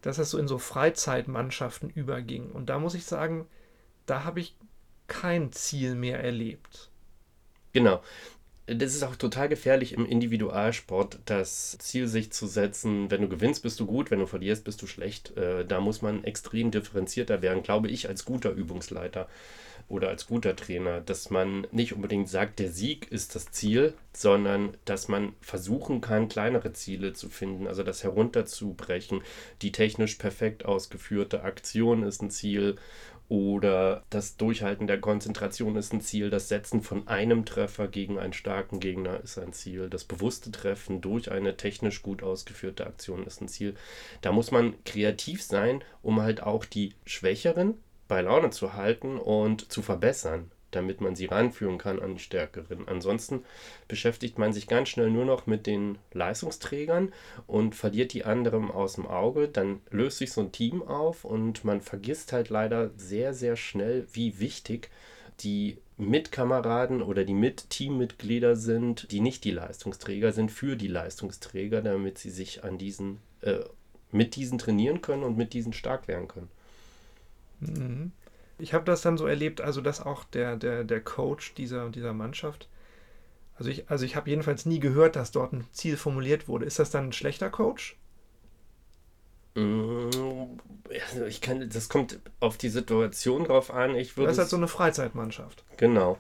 dass 0.01 0.17
das 0.17 0.31
so 0.31 0.39
in 0.39 0.47
so 0.47 0.57
Freizeitmannschaften 0.57 1.91
überging. 1.91 2.49
Und 2.49 2.69
da 2.69 2.79
muss 2.79 2.95
ich 2.95 3.05
sagen, 3.05 3.45
da 4.07 4.23
habe 4.23 4.39
ich 4.39 4.57
kein 5.07 5.51
Ziel 5.51 5.93
mehr 5.93 6.23
erlebt. 6.23 6.89
Genau 7.73 8.01
das 8.75 8.93
ist 8.95 9.03
auch 9.03 9.15
total 9.15 9.49
gefährlich 9.49 9.93
im 9.93 10.05
Individualsport, 10.05 11.19
das 11.25 11.77
Ziel 11.79 12.07
sich 12.07 12.31
zu 12.31 12.47
setzen, 12.47 13.09
wenn 13.09 13.21
du 13.21 13.29
gewinnst, 13.29 13.63
bist 13.63 13.79
du 13.79 13.85
gut, 13.85 14.11
wenn 14.11 14.19
du 14.19 14.27
verlierst, 14.27 14.63
bist 14.63 14.81
du 14.81 14.87
schlecht. 14.87 15.35
Äh, 15.37 15.65
da 15.65 15.79
muss 15.79 16.01
man 16.01 16.23
extrem 16.23 16.71
differenzierter 16.71 17.41
werden, 17.41 17.63
glaube 17.63 17.89
ich, 17.89 18.07
als 18.07 18.25
guter 18.25 18.51
Übungsleiter 18.51 19.27
oder 19.87 20.07
als 20.07 20.27
guter 20.27 20.55
Trainer, 20.55 21.01
dass 21.01 21.29
man 21.29 21.67
nicht 21.71 21.93
unbedingt 21.93 22.29
sagt, 22.29 22.59
der 22.59 22.71
Sieg 22.71 23.11
ist 23.11 23.35
das 23.35 23.51
Ziel, 23.51 23.93
sondern 24.13 24.77
dass 24.85 25.07
man 25.07 25.33
versuchen 25.41 25.99
kann, 25.99 26.29
kleinere 26.29 26.71
Ziele 26.73 27.13
zu 27.13 27.29
finden, 27.29 27.67
also 27.67 27.83
das 27.83 28.03
herunterzubrechen. 28.03 29.21
Die 29.61 29.71
technisch 29.71 30.15
perfekt 30.15 30.65
ausgeführte 30.65 31.43
Aktion 31.43 32.03
ist 32.03 32.21
ein 32.21 32.29
Ziel 32.31 32.77
oder 33.31 34.03
das 34.09 34.35
Durchhalten 34.35 34.87
der 34.87 34.99
Konzentration 34.99 35.77
ist 35.77 35.93
ein 35.93 36.01
Ziel. 36.01 36.29
Das 36.29 36.49
Setzen 36.49 36.81
von 36.81 37.07
einem 37.07 37.45
Treffer 37.45 37.87
gegen 37.87 38.19
einen 38.19 38.33
starken 38.33 38.81
Gegner 38.81 39.21
ist 39.21 39.37
ein 39.37 39.53
Ziel. 39.53 39.89
Das 39.89 40.03
bewusste 40.03 40.51
Treffen 40.51 40.99
durch 40.99 41.31
eine 41.31 41.55
technisch 41.55 42.01
gut 42.01 42.23
ausgeführte 42.23 42.85
Aktion 42.85 43.25
ist 43.25 43.39
ein 43.39 43.47
Ziel. 43.47 43.75
Da 44.19 44.33
muss 44.33 44.51
man 44.51 44.75
kreativ 44.83 45.41
sein, 45.43 45.81
um 46.01 46.21
halt 46.21 46.43
auch 46.43 46.65
die 46.65 46.93
Schwächeren 47.05 47.75
bei 48.09 48.21
Laune 48.21 48.49
zu 48.49 48.73
halten 48.73 49.17
und 49.17 49.71
zu 49.71 49.81
verbessern 49.81 50.51
damit 50.71 51.01
man 51.01 51.15
sie 51.15 51.25
ranführen 51.25 51.77
kann 51.77 51.99
an 51.99 52.15
die 52.15 52.21
Stärkeren. 52.21 52.87
Ansonsten 52.87 53.43
beschäftigt 53.87 54.39
man 54.39 54.53
sich 54.53 54.67
ganz 54.67 54.89
schnell 54.89 55.09
nur 55.09 55.25
noch 55.25 55.45
mit 55.45 55.67
den 55.67 55.97
Leistungsträgern 56.13 57.13
und 57.47 57.75
verliert 57.75 58.13
die 58.13 58.25
anderen 58.25 58.71
aus 58.71 58.93
dem 58.93 59.05
Auge. 59.05 59.47
Dann 59.47 59.81
löst 59.89 60.17
sich 60.17 60.31
so 60.31 60.41
ein 60.41 60.51
Team 60.51 60.81
auf 60.81 61.25
und 61.25 61.63
man 61.63 61.81
vergisst 61.81 62.33
halt 62.33 62.49
leider 62.49 62.91
sehr, 62.97 63.33
sehr 63.33 63.55
schnell, 63.55 64.07
wie 64.13 64.39
wichtig 64.39 64.89
die 65.41 65.77
Mitkameraden 65.97 67.01
oder 67.01 67.25
die 67.25 67.33
Mit-Teammitglieder 67.33 68.55
sind, 68.55 69.11
die 69.11 69.19
nicht 69.19 69.43
die 69.43 69.51
Leistungsträger 69.51 70.31
sind, 70.31 70.51
für 70.51 70.75
die 70.75 70.87
Leistungsträger, 70.87 71.81
damit 71.81 72.17
sie 72.17 72.31
sich 72.31 72.63
an 72.63 72.77
diesen, 72.77 73.19
äh, 73.41 73.59
mit 74.11 74.35
diesen 74.35 74.57
trainieren 74.57 75.01
können 75.01 75.23
und 75.23 75.37
mit 75.37 75.53
diesen 75.53 75.73
stark 75.73 76.07
werden 76.07 76.27
können. 76.27 76.49
Mhm 77.59 78.11
ich 78.61 78.73
habe 78.73 78.85
das 78.85 79.01
dann 79.01 79.17
so 79.17 79.25
erlebt, 79.25 79.61
also 79.61 79.81
dass 79.81 80.01
auch 80.01 80.23
der, 80.23 80.55
der, 80.55 80.83
der 80.83 81.01
Coach 81.01 81.53
dieser, 81.55 81.89
dieser 81.89 82.13
Mannschaft, 82.13 82.69
also 83.55 83.69
ich, 83.69 83.89
also 83.89 84.05
ich 84.05 84.15
habe 84.15 84.29
jedenfalls 84.29 84.65
nie 84.65 84.79
gehört, 84.79 85.15
dass 85.15 85.31
dort 85.31 85.53
ein 85.53 85.67
Ziel 85.71 85.97
formuliert 85.97 86.47
wurde. 86.47 86.65
Ist 86.65 86.79
das 86.79 86.89
dann 86.89 87.09
ein 87.09 87.13
schlechter 87.13 87.49
Coach? 87.49 87.97
Mm, 89.55 90.09
ich 91.27 91.41
kann, 91.41 91.69
das 91.69 91.89
kommt 91.89 92.19
auf 92.39 92.57
die 92.57 92.69
Situation 92.69 93.45
drauf 93.45 93.73
an. 93.73 93.95
Ich 93.95 94.17
würde 94.17 94.27
das 94.27 94.35
ist 94.35 94.39
halt 94.39 94.49
so 94.49 94.57
eine 94.57 94.67
Freizeitmannschaft. 94.67 95.63
Genau. 95.77 96.17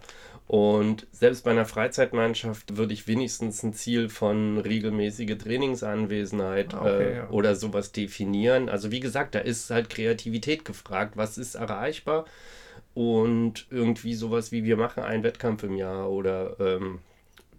Und 0.47 1.07
selbst 1.13 1.45
bei 1.45 1.51
einer 1.51 1.65
Freizeitmannschaft 1.65 2.75
würde 2.75 2.93
ich 2.93 3.07
wenigstens 3.07 3.63
ein 3.63 3.73
Ziel 3.73 4.09
von 4.09 4.57
regelmäßige 4.57 5.37
Trainingsanwesenheit 5.37 6.73
ah, 6.73 6.81
okay, 6.81 7.03
äh, 7.03 7.15
ja. 7.17 7.29
oder 7.29 7.55
sowas 7.55 7.93
definieren. 7.93 8.67
Also 8.67 8.91
wie 8.91 8.99
gesagt, 8.99 9.33
da 9.33 9.39
ist 9.39 9.69
halt 9.69 9.89
Kreativität 9.89 10.65
gefragt. 10.65 11.15
Was 11.15 11.37
ist 11.37 11.55
erreichbar? 11.55 12.25
Und 12.93 13.67
irgendwie 13.69 14.13
sowas 14.13 14.51
wie 14.51 14.65
wir 14.65 14.75
machen 14.75 15.03
einen 15.03 15.23
Wettkampf 15.23 15.63
im 15.63 15.77
Jahr 15.77 16.09
oder 16.09 16.59
ähm, 16.59 16.99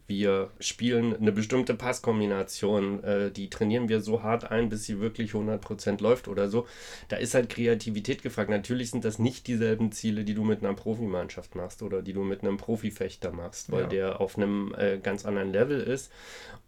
wir 0.06 0.50
spielen 0.58 1.16
eine 1.16 1.32
bestimmte 1.32 1.74
Passkombination, 1.74 3.02
äh, 3.04 3.30
die 3.30 3.48
trainieren 3.48 3.88
wir 3.88 4.00
so 4.00 4.22
hart 4.22 4.50
ein, 4.50 4.68
bis 4.68 4.84
sie 4.84 5.00
wirklich 5.00 5.32
100% 5.32 6.02
läuft 6.02 6.28
oder 6.28 6.48
so. 6.48 6.66
Da 7.08 7.16
ist 7.16 7.34
halt 7.34 7.48
Kreativität 7.48 8.22
gefragt. 8.22 8.50
Natürlich 8.50 8.90
sind 8.90 9.04
das 9.04 9.18
nicht 9.18 9.46
dieselben 9.46 9.92
Ziele, 9.92 10.24
die 10.24 10.34
du 10.34 10.44
mit 10.44 10.64
einer 10.64 10.74
Profimannschaft 10.74 11.54
machst 11.54 11.82
oder 11.82 12.02
die 12.02 12.12
du 12.12 12.22
mit 12.22 12.42
einem 12.42 12.56
Profifechter 12.56 13.32
machst, 13.32 13.70
weil 13.70 13.82
ja. 13.82 13.88
der 13.88 14.20
auf 14.20 14.36
einem 14.36 14.74
äh, 14.76 14.98
ganz 14.98 15.24
anderen 15.24 15.52
Level 15.52 15.80
ist. 15.80 16.12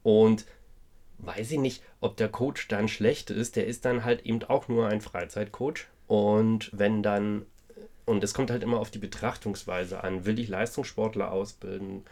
Und 0.02 0.46
weiß 1.18 1.50
ich 1.50 1.58
nicht, 1.58 1.82
ob 2.00 2.16
der 2.16 2.28
Coach 2.28 2.68
dann 2.68 2.88
schlecht 2.88 3.30
ist. 3.30 3.56
Der 3.56 3.66
ist 3.66 3.84
dann 3.84 4.04
halt 4.04 4.24
eben 4.26 4.42
auch 4.44 4.68
nur 4.68 4.88
ein 4.88 5.00
Freizeitcoach. 5.00 5.86
Und 6.06 6.70
wenn 6.72 7.02
dann 7.02 7.46
und 8.06 8.22
es 8.22 8.34
kommt 8.34 8.50
halt 8.50 8.62
immer 8.62 8.78
auf 8.78 8.90
die 8.90 8.98
Betrachtungsweise 8.98 10.04
an. 10.04 10.26
Will 10.26 10.38
ich 10.38 10.48
Leistungssportler 10.48 11.32
ausbilden? 11.32 12.04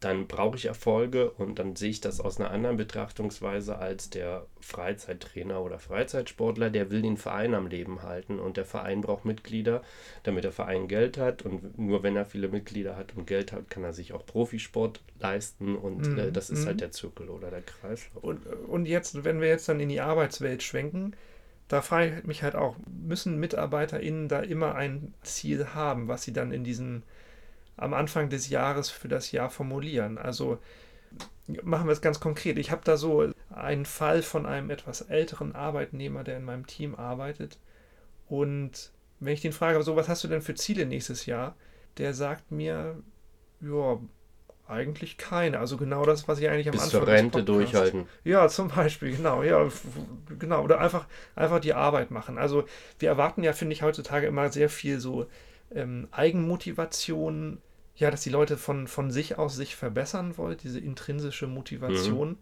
Dann 0.00 0.28
brauche 0.28 0.56
ich 0.56 0.66
Erfolge 0.66 1.30
und 1.30 1.58
dann 1.58 1.74
sehe 1.74 1.90
ich 1.90 2.00
das 2.00 2.20
aus 2.20 2.38
einer 2.38 2.52
anderen 2.52 2.76
Betrachtungsweise 2.76 3.78
als 3.78 4.10
der 4.10 4.46
Freizeittrainer 4.60 5.60
oder 5.60 5.80
Freizeitsportler, 5.80 6.70
der 6.70 6.90
will 6.90 7.02
den 7.02 7.16
Verein 7.16 7.54
am 7.54 7.66
Leben 7.66 8.02
halten 8.02 8.38
und 8.38 8.56
der 8.56 8.64
Verein 8.64 9.00
braucht 9.00 9.24
Mitglieder, 9.24 9.82
damit 10.22 10.44
der 10.44 10.52
Verein 10.52 10.86
Geld 10.86 11.18
hat 11.18 11.42
und 11.42 11.78
nur 11.78 12.04
wenn 12.04 12.14
er 12.14 12.26
viele 12.26 12.48
Mitglieder 12.48 12.96
hat 12.96 13.16
und 13.16 13.26
Geld 13.26 13.52
hat, 13.52 13.70
kann 13.70 13.82
er 13.82 13.92
sich 13.92 14.12
auch 14.12 14.24
Profisport 14.24 15.00
leisten 15.18 15.76
und 15.76 16.06
äh, 16.06 16.10
mhm. 16.10 16.18
äh, 16.18 16.32
das 16.32 16.48
ist 16.50 16.64
halt 16.64 16.76
mhm. 16.76 16.80
der 16.80 16.90
Zirkel 16.92 17.28
oder 17.28 17.50
der 17.50 17.62
Kreis. 17.62 18.06
Und, 18.14 18.46
und 18.46 18.86
jetzt, 18.86 19.24
wenn 19.24 19.40
wir 19.40 19.48
jetzt 19.48 19.68
dann 19.68 19.80
in 19.80 19.88
die 19.88 20.00
Arbeitswelt 20.00 20.62
schwenken, 20.62 21.16
da 21.66 21.82
frage 21.82 22.18
ich 22.18 22.24
mich 22.24 22.42
halt 22.44 22.54
auch, 22.54 22.76
müssen 22.86 23.38
MitarbeiterInnen 23.40 24.28
da 24.28 24.40
immer 24.40 24.76
ein 24.76 25.12
Ziel 25.22 25.74
haben, 25.74 26.06
was 26.06 26.22
sie 26.22 26.32
dann 26.32 26.52
in 26.52 26.62
diesen 26.62 27.02
am 27.78 27.94
Anfang 27.94 28.28
des 28.28 28.48
Jahres 28.48 28.90
für 28.90 29.08
das 29.08 29.32
Jahr 29.32 29.50
formulieren. 29.50 30.18
Also 30.18 30.58
machen 31.62 31.86
wir 31.86 31.92
es 31.92 32.00
ganz 32.00 32.20
konkret. 32.20 32.58
Ich 32.58 32.70
habe 32.70 32.82
da 32.84 32.96
so 32.96 33.32
einen 33.50 33.86
Fall 33.86 34.22
von 34.22 34.46
einem 34.46 34.70
etwas 34.70 35.02
älteren 35.02 35.54
Arbeitnehmer, 35.54 36.24
der 36.24 36.36
in 36.36 36.44
meinem 36.44 36.66
Team 36.66 36.94
arbeitet. 36.94 37.58
Und 38.28 38.92
wenn 39.20 39.32
ich 39.32 39.40
den 39.40 39.52
frage, 39.52 39.82
so, 39.82 39.96
was 39.96 40.08
hast 40.08 40.22
du 40.24 40.28
denn 40.28 40.42
für 40.42 40.54
Ziele 40.54 40.86
nächstes 40.86 41.26
Jahr? 41.26 41.56
Der 41.96 42.14
sagt 42.14 42.52
mir, 42.52 43.02
ja, 43.60 43.98
eigentlich 44.68 45.16
keine. 45.16 45.58
Also 45.58 45.76
genau 45.76 46.04
das, 46.04 46.28
was 46.28 46.38
ich 46.38 46.48
eigentlich 46.48 46.68
am 46.68 46.72
Bis 46.72 46.82
Anfang 46.82 47.00
zur 47.00 47.08
Rente 47.08 47.42
durchhalten. 47.42 48.06
Ja, 48.22 48.48
zum 48.48 48.68
Beispiel, 48.68 49.16
genau. 49.16 49.42
Ja, 49.42 49.66
genau. 50.38 50.62
Oder 50.62 50.80
einfach, 50.80 51.06
einfach 51.34 51.58
die 51.58 51.74
Arbeit 51.74 52.10
machen. 52.10 52.38
Also 52.38 52.64
wir 52.98 53.08
erwarten 53.08 53.42
ja, 53.42 53.54
finde 53.54 53.72
ich, 53.72 53.82
heutzutage 53.82 54.26
immer 54.26 54.52
sehr 54.52 54.68
viel 54.68 55.00
so 55.00 55.26
ähm, 55.74 56.08
Eigenmotivation, 56.10 57.62
ja, 57.98 58.10
dass 58.10 58.22
die 58.22 58.30
Leute 58.30 58.56
von, 58.56 58.86
von 58.86 59.10
sich 59.10 59.38
aus 59.38 59.56
sich 59.56 59.74
verbessern 59.74 60.38
wollen, 60.38 60.56
diese 60.56 60.78
intrinsische 60.78 61.48
Motivation. 61.48 62.30
Mhm. 62.30 62.38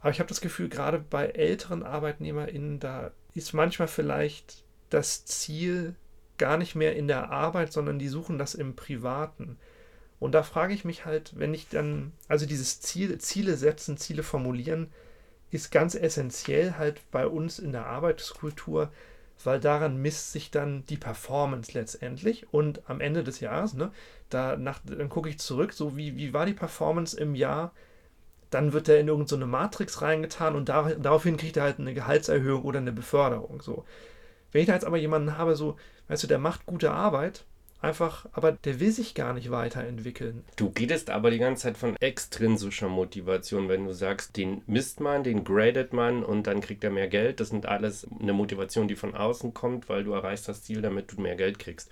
Aber 0.00 0.10
ich 0.10 0.20
habe 0.20 0.28
das 0.28 0.40
Gefühl, 0.40 0.68
gerade 0.68 0.98
bei 0.98 1.26
älteren 1.26 1.82
ArbeitnehmerInnen, 1.82 2.80
da 2.80 3.10
ist 3.34 3.52
manchmal 3.52 3.88
vielleicht 3.88 4.64
das 4.90 5.26
Ziel 5.26 5.94
gar 6.38 6.56
nicht 6.56 6.74
mehr 6.74 6.96
in 6.96 7.08
der 7.08 7.30
Arbeit, 7.30 7.72
sondern 7.72 7.98
die 7.98 8.08
suchen 8.08 8.38
das 8.38 8.54
im 8.54 8.74
Privaten. 8.74 9.58
Und 10.18 10.32
da 10.32 10.42
frage 10.42 10.72
ich 10.72 10.84
mich 10.84 11.04
halt, 11.04 11.38
wenn 11.38 11.52
ich 11.52 11.68
dann, 11.68 12.12
also 12.26 12.46
dieses 12.46 12.80
Ziel, 12.80 13.18
Ziele 13.18 13.56
setzen, 13.56 13.98
Ziele 13.98 14.22
formulieren, 14.22 14.90
ist 15.50 15.70
ganz 15.70 15.94
essentiell 15.94 16.74
halt 16.78 17.02
bei 17.10 17.26
uns 17.26 17.58
in 17.58 17.72
der 17.72 17.86
Arbeitskultur, 17.86 18.92
weil 19.44 19.60
daran 19.60 19.96
misst 19.96 20.32
sich 20.32 20.50
dann 20.50 20.84
die 20.86 20.96
Performance 20.96 21.72
letztendlich 21.72 22.52
und 22.52 22.88
am 22.88 23.00
Ende 23.00 23.22
des 23.22 23.40
Jahres, 23.40 23.74
ne, 23.74 23.92
da 24.30 24.56
nach, 24.56 24.80
dann 24.84 25.08
gucke 25.08 25.28
ich 25.28 25.38
zurück, 25.38 25.72
so 25.72 25.96
wie, 25.96 26.16
wie 26.16 26.32
war 26.32 26.46
die 26.46 26.54
Performance 26.54 27.18
im 27.18 27.34
Jahr, 27.34 27.72
dann 28.50 28.72
wird 28.72 28.88
er 28.88 28.98
in 29.00 29.08
irgendeine 29.08 29.44
so 29.44 29.46
Matrix 29.46 30.02
reingetan 30.02 30.56
und 30.56 30.68
da, 30.68 30.90
daraufhin 30.94 31.36
kriegt 31.36 31.56
er 31.56 31.64
halt 31.64 31.78
eine 31.78 31.94
Gehaltserhöhung 31.94 32.62
oder 32.62 32.78
eine 32.78 32.92
Beförderung. 32.92 33.60
So. 33.62 33.84
Wenn 34.52 34.62
ich 34.62 34.66
da 34.66 34.74
jetzt 34.74 34.86
aber 34.86 34.96
jemanden 34.96 35.36
habe, 35.36 35.54
so, 35.54 35.76
weißt 36.08 36.22
du, 36.22 36.26
der 36.26 36.38
macht 36.38 36.66
gute 36.66 36.90
Arbeit 36.90 37.44
einfach, 37.80 38.26
aber 38.32 38.52
der 38.52 38.80
will 38.80 38.90
sich 38.90 39.14
gar 39.14 39.34
nicht 39.34 39.50
weiterentwickeln. 39.50 40.44
Du 40.56 40.72
redest 40.78 41.10
aber 41.10 41.30
die 41.30 41.38
ganze 41.38 41.64
Zeit 41.64 41.76
von 41.76 41.96
extrinsischer 41.96 42.88
Motivation, 42.88 43.68
wenn 43.68 43.84
du 43.84 43.92
sagst, 43.92 44.36
den 44.36 44.62
misst 44.66 45.00
man, 45.00 45.22
den 45.22 45.44
gradet 45.44 45.92
man 45.92 46.24
und 46.24 46.46
dann 46.46 46.60
kriegt 46.60 46.82
er 46.84 46.90
mehr 46.90 47.08
Geld. 47.08 47.40
Das 47.40 47.50
sind 47.50 47.66
alles 47.66 48.06
eine 48.20 48.32
Motivation, 48.32 48.88
die 48.88 48.96
von 48.96 49.14
außen 49.14 49.54
kommt, 49.54 49.88
weil 49.88 50.04
du 50.04 50.12
erreichst 50.12 50.48
das 50.48 50.62
Ziel, 50.62 50.82
damit 50.82 51.12
du 51.12 51.20
mehr 51.20 51.36
Geld 51.36 51.58
kriegst. 51.58 51.90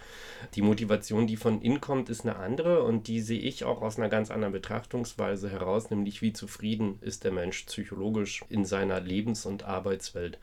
Die 0.55 0.63
Motivation, 0.63 1.27
die 1.27 1.37
von 1.37 1.63
innen 1.63 1.81
kommt, 1.81 2.11
ist 2.11 2.23
eine 2.23 2.37
andere 2.37 2.83
und 2.83 3.07
die 3.07 3.21
sehe 3.21 3.41
ich 3.41 3.65
auch 3.65 3.83
aus 3.83 3.99
einer 3.99 4.09
ganz 4.09 4.31
anderen 4.31 4.53
Betrachtungsweise 4.53 5.51
heraus, 5.51 5.91
nämlich 5.91 6.23
wie 6.23 6.33
zufrieden 6.33 6.99
ist 7.01 7.25
der 7.25 7.33
Mensch 7.33 7.65
psychologisch 7.65 8.45
in 8.49 8.65
seiner 8.65 9.01
Lebens- 9.01 9.47
und 9.47 9.65
Arbeitswelt. 9.65 10.39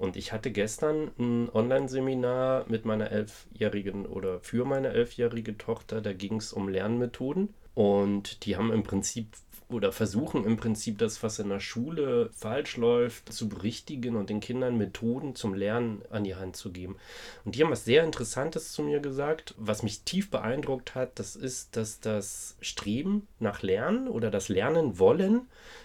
Und 0.00 0.16
ich 0.16 0.32
hatte 0.32 0.50
gestern 0.50 1.10
ein 1.18 1.50
Online-Seminar 1.52 2.64
mit 2.68 2.86
meiner 2.86 3.10
elfjährigen 3.10 4.06
oder 4.06 4.40
für 4.40 4.64
meine 4.64 4.88
elfjährige 4.88 5.58
Tochter. 5.58 6.00
Da 6.00 6.14
ging 6.14 6.36
es 6.36 6.54
um 6.54 6.70
Lernmethoden. 6.70 7.50
Und 7.74 8.46
die 8.46 8.56
haben 8.56 8.72
im 8.72 8.82
Prinzip 8.82 9.26
oder 9.68 9.92
versuchen 9.92 10.44
im 10.46 10.56
Prinzip 10.56 10.96
das, 10.98 11.22
was 11.22 11.38
in 11.38 11.50
der 11.50 11.60
Schule 11.60 12.30
falsch 12.32 12.78
läuft, 12.78 13.30
zu 13.30 13.50
berichtigen 13.50 14.16
und 14.16 14.30
den 14.30 14.40
Kindern 14.40 14.78
Methoden 14.78 15.34
zum 15.34 15.52
Lernen 15.52 16.02
an 16.08 16.24
die 16.24 16.34
Hand 16.34 16.56
zu 16.56 16.72
geben. 16.72 16.96
Und 17.44 17.54
die 17.54 17.62
haben 17.62 17.70
was 17.70 17.84
sehr 17.84 18.02
Interessantes 18.02 18.72
zu 18.72 18.82
mir 18.82 19.00
gesagt, 19.00 19.54
was 19.58 19.82
mich 19.82 20.02
tief 20.04 20.30
beeindruckt 20.30 20.94
hat. 20.94 21.18
Das 21.18 21.36
ist, 21.36 21.76
dass 21.76 22.00
das 22.00 22.56
Streben 22.62 23.28
nach 23.38 23.60
Lernen 23.60 24.08
oder 24.08 24.30
das 24.30 24.48
Lernen 24.48 24.98
wollen, 24.98 25.42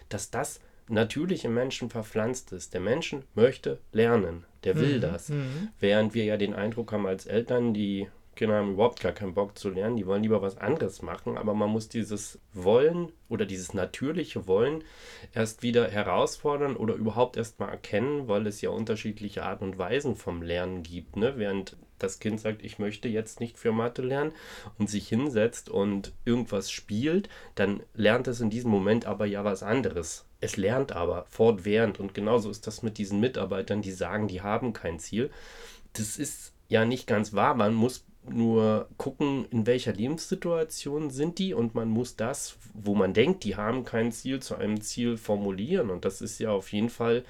dass 0.07 0.31
das 0.31 0.62
natürlich 0.88 1.46
im 1.46 1.54
Menschen 1.54 1.89
verpflanzt 1.89 2.51
ist. 2.51 2.74
Der 2.74 2.82
Mensch 2.82 3.15
möchte 3.34 3.80
lernen, 3.92 4.46
der 4.63 4.75
will 4.75 4.98
mhm. 4.98 5.01
das. 5.01 5.30
Mhm. 5.30 5.70
Während 5.80 6.13
wir 6.13 6.25
ja 6.25 6.38
den 6.38 6.54
Eindruck 6.54 6.92
haben 6.92 7.08
als 7.08 7.25
Eltern, 7.25 7.74
die 7.74 8.08
Kinder 8.36 8.58
haben 8.58 8.74
überhaupt 8.74 9.00
gar 9.00 9.13
keinen 9.13 9.34
Bock 9.34 9.58
zu 9.58 9.70
lernen, 9.70 9.96
die 9.96 10.06
wollen 10.06 10.24
lieber 10.24 10.42
was 10.42 10.58
anderes 10.58 11.01
machen, 11.01 11.38
aber 11.38 11.54
man 11.54 11.70
muss 11.70 11.88
dieses 11.88 12.39
Wollen 12.54 13.12
oder 13.30 13.46
dieses 13.46 13.74
natürliche 13.74 14.46
Wollen 14.46 14.84
erst 15.34 15.63
wieder 15.63 15.89
herausfordern 15.89 16.75
oder 16.75 16.96
überhaupt 16.96 17.38
erst 17.38 17.60
mal 17.60 17.70
erkennen, 17.70 18.27
weil 18.27 18.46
es 18.46 18.62
ja 18.62 18.70
unterschiedliche 18.70 19.44
Arten 19.44 19.63
und 19.63 19.77
Weisen 19.77 20.15
vom 20.15 20.42
Lernen 20.42 20.84
gibt. 20.84 21.15
Ne? 21.15 21.34
Während 21.38 21.77
das 21.98 22.20
Kind 22.20 22.42
sagt, 22.42 22.63
ich 22.63 22.77
möchte 22.77 23.08
jetzt 23.08 23.39
nicht 23.39 23.58
für 23.58 23.72
Mathe 23.72 24.01
lernen 24.01 24.34
und 24.77 24.89
sich 24.89 25.08
hinsetzt 25.08 25.70
und 25.70 26.12
irgendwas 26.25 26.70
spielt, 26.70 27.30
dann 27.56 27.84
lernt 27.94 28.27
es 28.27 28.42
in 28.42 28.50
diesem 28.50 28.70
Moment 28.70 29.06
aber 29.06 29.25
ja 29.25 29.46
was 29.46 29.63
anderes. 29.63 30.25
Es 30.42 30.58
lernt 30.58 30.92
aber 30.92 31.25
fortwährend 31.30 32.00
und 32.00 32.13
genauso 32.13 32.50
ist 32.50 32.68
das 32.68 32.84
mit 32.84 32.98
diesen 32.98 33.20
Mitarbeitern, 33.20 33.82
die 33.82 33.92
sagen, 33.92 34.27
die 34.27 34.42
haben 34.42 34.74
kein 34.74 35.00
Ziel. 35.00 35.32
Das 35.94 36.18
ist 36.18 36.54
ja 36.68 36.86
nicht 36.86 37.08
ganz 37.08 37.34
wahr. 37.34 37.56
Man 37.56 37.74
muss 37.74 38.06
nur 38.27 38.88
gucken, 38.98 39.46
in 39.51 39.65
welcher 39.65 39.94
Lebenssituation 39.94 41.10
sind 41.10 41.38
die 41.39 41.54
und 41.54 41.75
man 41.75 41.89
muss 41.89 42.15
das, 42.15 42.58
wo 42.74 42.96
man 42.96 43.13
denkt, 43.13 43.44
die 43.44 43.56
haben 43.56 43.86
kein 43.86 44.12
Ziel, 44.12 44.42
zu 44.42 44.56
einem 44.56 44.82
Ziel 44.82 45.18
formulieren. 45.18 45.89
Und 45.89 46.06
das 46.06 46.22
ist 46.22 46.39
ja 46.39 46.51
auf 46.51 46.72
jeden 46.74 46.89
Fall 46.89 47.24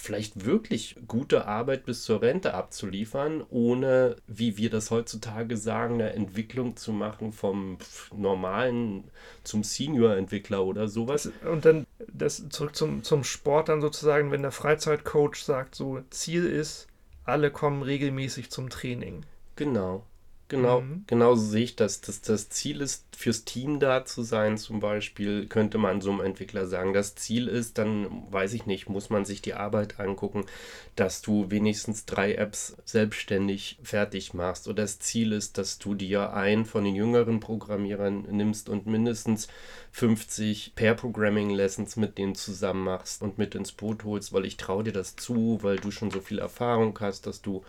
vielleicht 0.00 0.44
wirklich 0.44 0.96
gute 1.06 1.46
Arbeit 1.46 1.84
bis 1.84 2.02
zur 2.02 2.22
Rente 2.22 2.54
abzuliefern, 2.54 3.44
ohne, 3.50 4.16
wie 4.26 4.56
wir 4.56 4.70
das 4.70 4.90
heutzutage 4.90 5.56
sagen, 5.56 5.94
eine 5.94 6.12
Entwicklung 6.12 6.76
zu 6.76 6.92
machen 6.92 7.32
vom 7.32 7.78
normalen 8.16 9.04
zum 9.44 9.64
Senior-Entwickler 9.64 10.64
oder 10.64 10.88
sowas. 10.88 11.30
Und 11.50 11.64
dann 11.64 11.86
das 12.12 12.48
zurück 12.50 12.76
zum, 12.76 13.02
zum 13.02 13.24
Sport 13.24 13.68
dann 13.68 13.80
sozusagen, 13.80 14.30
wenn 14.30 14.42
der 14.42 14.52
Freizeitcoach 14.52 15.36
sagt, 15.36 15.74
so 15.74 16.00
Ziel 16.10 16.46
ist, 16.46 16.86
alle 17.24 17.50
kommen 17.50 17.82
regelmäßig 17.82 18.50
zum 18.50 18.70
Training. 18.70 19.24
Genau. 19.56 20.04
Genau, 20.48 20.80
mhm. 20.80 21.04
genauso 21.06 21.42
sehe 21.42 21.64
ich 21.64 21.76
das. 21.76 22.00
Dass 22.00 22.22
das 22.22 22.48
Ziel 22.48 22.80
ist, 22.80 23.04
fürs 23.14 23.44
Team 23.44 23.80
da 23.80 24.06
zu 24.06 24.22
sein, 24.22 24.56
zum 24.56 24.80
Beispiel, 24.80 25.46
könnte 25.46 25.76
man 25.76 26.00
so 26.00 26.10
einem 26.10 26.20
Entwickler 26.20 26.66
sagen. 26.66 26.94
Das 26.94 27.14
Ziel 27.14 27.48
ist, 27.48 27.76
dann 27.76 28.22
weiß 28.32 28.54
ich 28.54 28.64
nicht, 28.64 28.88
muss 28.88 29.10
man 29.10 29.26
sich 29.26 29.42
die 29.42 29.52
Arbeit 29.52 30.00
angucken, 30.00 30.46
dass 30.96 31.20
du 31.20 31.50
wenigstens 31.50 32.06
drei 32.06 32.34
Apps 32.34 32.76
selbstständig 32.86 33.78
fertig 33.82 34.32
machst. 34.32 34.68
Oder 34.68 34.84
das 34.84 34.98
Ziel 35.00 35.32
ist, 35.32 35.58
dass 35.58 35.78
du 35.78 35.94
dir 35.94 36.32
einen 36.32 36.64
von 36.64 36.82
den 36.82 36.94
jüngeren 36.94 37.40
Programmierern 37.40 38.22
nimmst 38.30 38.70
und 38.70 38.86
mindestens 38.86 39.48
50 39.92 40.72
Pair-Programming-Lessons 40.76 41.96
mit 41.96 42.16
denen 42.16 42.34
zusammen 42.34 42.84
machst 42.84 43.22
und 43.22 43.36
mit 43.36 43.54
ins 43.54 43.72
Boot 43.72 44.04
holst, 44.04 44.32
weil 44.32 44.46
ich 44.46 44.56
traue 44.56 44.84
dir 44.84 44.92
das 44.92 45.16
zu, 45.16 45.58
weil 45.60 45.76
du 45.76 45.90
schon 45.90 46.10
so 46.10 46.20
viel 46.20 46.38
Erfahrung 46.38 46.98
hast, 47.00 47.26
dass 47.26 47.42
du 47.42 47.64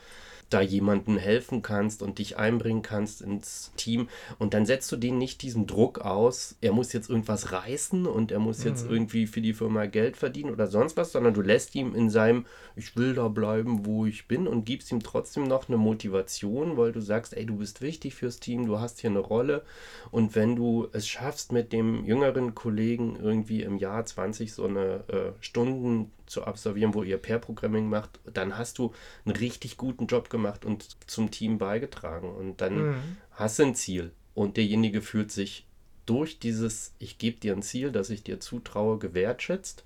da 0.50 0.62
jemanden 0.62 1.18
helfen 1.18 1.62
kannst 1.62 2.02
und 2.02 2.20
dich 2.20 2.38
einbringen 2.38 2.82
kannst 2.82 3.22
ins 3.22 3.72
Team. 3.76 4.10
Und 4.38 4.54
dann 4.54 4.66
setzt 4.66 4.92
du 4.92 4.98
denen 4.98 5.18
nicht 5.18 5.42
diesen 5.42 5.68
Druck 5.68 6.00
aus, 6.00 6.56
er 6.62 6.74
muss 6.74 6.94
jetzt 6.94 7.10
irgendwas 7.10 7.52
reißen 7.52 8.06
und 8.06 8.32
er 8.32 8.40
muss 8.40 8.64
jetzt 8.64 8.86
mhm. 8.86 8.92
irgendwie 8.92 9.28
für 9.28 9.42
die 9.42 9.54
Firma 9.54 9.86
Geld 9.86 10.18
verdienen 10.18 10.52
oder 10.52 10.68
sonst 10.68 10.98
was, 10.98 11.12
sondern 11.12 11.34
du 11.34 11.42
lässt 11.42 11.76
ihm 11.76 11.96
in 11.96 12.10
seinem, 12.10 12.46
ich 12.76 12.96
will 12.96 13.14
da 13.14 13.28
bleiben, 13.28 13.86
wo 13.86 14.06
ich 14.06 14.28
bin 14.28 14.48
und 14.48 14.66
gibst 14.66 14.92
ihm 14.92 15.02
trotzdem 15.02 15.44
noch 15.44 15.68
eine 15.68 15.78
Motivation, 15.78 16.78
weil 16.78 16.92
du 16.92 17.02
sagst, 17.02 17.36
ey, 17.36 17.46
du 17.46 17.58
bist 17.58 17.82
wichtig 17.82 18.16
fürs 18.16 18.40
Team, 18.40 18.66
du 18.66 18.80
hast 18.80 19.00
hier 19.00 19.10
eine 19.10 19.20
Rolle. 19.20 19.64
Und 20.12 20.36
wenn 20.36 20.56
du 20.56 20.88
es 20.92 21.08
schaffst, 21.08 21.52
mit 21.52 21.74
dem 21.74 22.06
jüngeren 22.06 22.56
Kollegen 22.56 23.18
irgendwie 23.22 23.62
im 23.62 23.78
Jahr 23.78 24.06
20 24.06 24.54
so 24.54 24.66
eine 24.66 25.04
äh, 25.08 25.32
Stunden 25.40 26.12
zu 26.30 26.46
absolvieren, 26.46 26.94
wo 26.94 27.04
ihr 27.04 27.18
Pair-Programming 27.18 27.90
macht, 27.90 28.20
dann 28.34 28.58
hast 28.58 28.78
du 28.78 28.94
einen 29.26 29.36
richtig 29.36 29.78
guten 29.78 30.08
Job 30.08 30.30
gemacht 30.30 30.66
und 30.66 30.98
zum 31.08 31.32
Team 31.32 31.58
beigetragen. 31.58 32.30
Und 32.30 32.62
dann 32.62 32.90
mhm. 32.90 33.18
hast 33.32 33.60
du 33.60 33.64
ein 33.64 33.76
Ziel. 33.76 34.12
Und 34.34 34.58
derjenige 34.58 35.02
fühlt 35.02 35.32
sich 35.32 35.66
durch 36.06 36.40
dieses, 36.40 36.94
ich 37.00 37.18
gebe 37.18 37.40
dir 37.40 37.54
ein 37.54 37.62
Ziel, 37.62 37.92
das 37.92 38.10
ich 38.10 38.24
dir 38.24 38.40
zutraue, 38.40 38.98
gewertschätzt, 38.98 39.84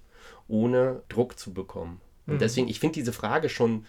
ohne 0.47 1.01
Druck 1.09 1.39
zu 1.39 1.53
bekommen. 1.53 1.99
Und 2.27 2.35
mhm. 2.35 2.39
deswegen, 2.39 2.67
ich 2.67 2.79
finde 2.79 2.95
diese 2.95 3.13
Frage 3.13 3.49
schon 3.49 3.85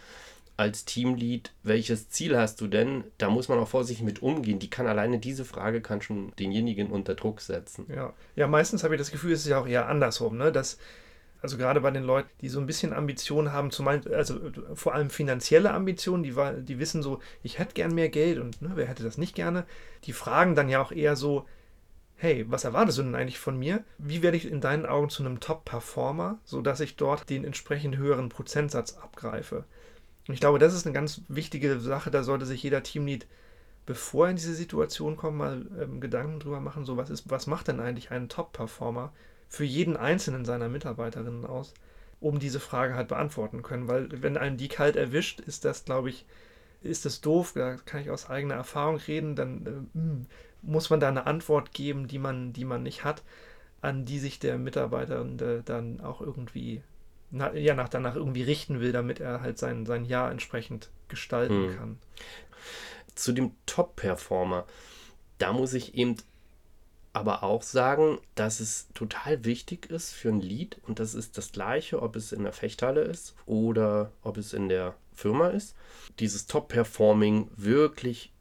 als 0.57 0.85
Teamlead, 0.85 1.53
welches 1.63 2.11
Ziel 2.11 2.37
hast 2.37 2.61
du 2.61 2.69
denn? 2.69 3.05
Da 3.19 3.29
muss 3.29 3.49
man 3.49 3.59
auch 3.59 3.69
vorsichtig 3.69 4.05
mit 4.05 4.23
umgehen. 4.23 4.61
Die 4.61 4.71
kann 4.71 4.87
alleine 4.87 5.19
diese 5.19 5.45
Frage 5.45 5.81
kann 5.81 6.01
schon 6.01 6.33
denjenigen 6.39 6.91
unter 6.91 7.15
Druck 7.15 7.41
setzen. 7.41 7.87
Ja, 7.95 8.13
ja 8.37 8.47
meistens 8.47 8.85
habe 8.85 8.95
ich 8.95 9.01
das 9.01 9.11
Gefühl, 9.11 9.33
es 9.33 9.41
ist 9.41 9.49
ja 9.49 9.59
auch 9.59 9.67
eher 9.67 9.89
andersrum, 9.89 10.37
ne? 10.37 10.53
dass 10.53 10.79
also 11.45 11.59
gerade 11.59 11.83
bei 11.83 11.91
den 11.91 12.05
Leuten, 12.05 12.31
die 12.41 12.49
so 12.49 12.59
ein 12.59 12.65
bisschen 12.65 12.95
Ambitionen 12.95 13.53
haben, 13.53 13.71
zumal, 13.71 14.01
also 14.15 14.41
vor 14.73 14.95
allem 14.95 15.11
finanzielle 15.11 15.73
Ambitionen, 15.73 16.23
die, 16.23 16.35
die 16.63 16.79
wissen 16.79 17.03
so, 17.03 17.21
ich 17.43 17.59
hätte 17.59 17.75
gern 17.75 17.95
mehr 17.95 18.09
Geld 18.09 18.39
und 18.39 18.63
ne, 18.63 18.73
wer 18.77 18.87
hätte 18.87 19.03
das 19.03 19.19
nicht 19.19 19.35
gerne, 19.35 19.67
die 20.05 20.15
fragen 20.15 20.55
dann 20.55 20.71
ja 20.71 20.81
auch 20.81 20.91
eher 20.91 21.17
so, 21.17 21.45
hey, 22.17 22.47
was 22.49 22.65
erwartest 22.65 22.97
du 22.97 23.03
denn 23.03 23.15
eigentlich 23.15 23.39
von 23.39 23.59
mir? 23.59 23.85
Wie 23.99 24.23
werde 24.23 24.39
ich 24.39 24.51
in 24.51 24.63
deinen 24.63 24.87
Augen 24.87 25.11
zu 25.11 25.23
einem 25.23 25.39
Top-Performer, 25.39 26.39
sodass 26.47 26.81
ich 26.81 26.97
dort 26.97 27.29
den 27.29 27.45
entsprechend 27.45 27.99
höheren 27.99 28.31
Prozentsatz 28.31 28.97
abgreife? 28.97 29.65
Und 30.27 30.33
ich 30.33 30.41
glaube, 30.41 30.59
das 30.59 30.73
ist 30.73 30.87
eine 30.87 30.95
ganz 30.95 31.21
wichtige 31.29 31.79
Sache, 31.79 32.11
da 32.11 32.23
sollte 32.23 32.47
sich 32.47 32.63
jeder 32.63 32.83
Teamlead, 32.83 33.27
bevor 33.85 34.29
er 34.29 34.31
in 34.31 34.37
diese 34.37 34.55
Situation 34.55 35.19
kommt, 35.19 35.37
mal 35.37 35.67
ähm, 35.79 36.01
Gedanken 36.01 36.41
drüber 36.41 36.61
machen, 36.61 36.87
so 36.87 36.97
was 36.97 37.11
ist, 37.11 37.29
was 37.29 37.47
macht 37.47 37.69
denn 37.69 37.81
eigentlich 37.81 38.13
einen 38.13 38.31
Top-Performer? 38.31 39.13
Für 39.55 39.65
jeden 39.65 39.97
einzelnen 39.97 40.45
seiner 40.45 40.69
Mitarbeiterinnen 40.69 41.47
aus, 41.47 41.75
um 42.21 42.39
diese 42.39 42.61
Frage 42.61 42.95
halt 42.95 43.09
beantworten 43.09 43.63
können. 43.63 43.89
Weil 43.89 44.23
wenn 44.23 44.37
einen 44.37 44.57
die 44.57 44.69
kalt 44.69 44.97
erwischt, 44.97 45.41
ist 45.41 45.65
das, 45.65 45.85
glaube 45.85 46.11
ich, 46.11 46.27
ist 46.83 47.05
das 47.05 47.21
doof, 47.21 47.53
da 47.55 47.77
kann 47.77 48.03
ich 48.03 48.11
aus 48.11 48.29
eigener 48.29 48.55
Erfahrung 48.55 48.97
reden, 48.97 49.37
dann 49.37 49.67
äh, 49.67 49.99
hm, 49.99 50.27
muss 50.63 50.91
man 50.91 51.01
da 51.01 51.09
eine 51.09 51.27
Antwort 51.27 51.73
geben, 51.73 52.09
die 52.09 52.19
man, 52.19 52.53
die 52.53 52.65
man 52.65 52.83
nicht 52.83 53.05
hat, 53.05 53.23
an 53.81 54.05
die 54.05 54.19
sich 54.19 54.39
der 54.39 54.59
Mitarbeiter 54.59 55.25
dann 55.65 56.01
auch 56.01 56.21
irgendwie 56.21 56.83
na, 57.31 57.53
ja, 57.55 57.75
nach, 57.75 57.89
danach 57.89 58.15
irgendwie 58.15 58.43
richten 58.43 58.81
will, 58.81 58.93
damit 58.93 59.21
er 59.21 59.41
halt 59.41 59.59
sein, 59.59 59.87
sein 59.87 60.05
Jahr 60.05 60.31
entsprechend 60.31 60.91
gestalten 61.09 61.69
hm. 61.69 61.77
kann. 61.77 61.99
Zu 63.15 63.33
dem 63.33 63.53
Top-Performer, 63.67 64.67
da 65.39 65.53
muss 65.53 65.75
ich 65.75 65.95
eben 65.95 66.17
aber 67.15 67.45
auch 67.45 67.63
sagen, 67.63 68.19
dass 68.35 68.61
es 68.61 68.89
total 68.93 69.45
wichtig 69.45 69.87
ist 69.87 70.13
für 70.13 70.29
ein 70.29 70.41
Lied 70.41 70.79
und 70.83 70.99
das 70.99 71.15
ist 71.15 71.39
das 71.39 71.53
gleiche, 71.53 72.03
ob 72.03 72.17
es 72.17 72.33
in 72.33 72.43
der 72.43 72.53
Fechthalle 72.53 73.03
ist 73.03 73.35
oder 73.47 74.11
ob 74.23 74.37
es 74.37 74.53
in 74.53 74.69
der 74.69 74.95
Firma 75.15 75.49
ist. 75.49 75.77
Dieses 76.19 76.47
Top-Performing 76.47 77.49
wirklich 77.57 78.33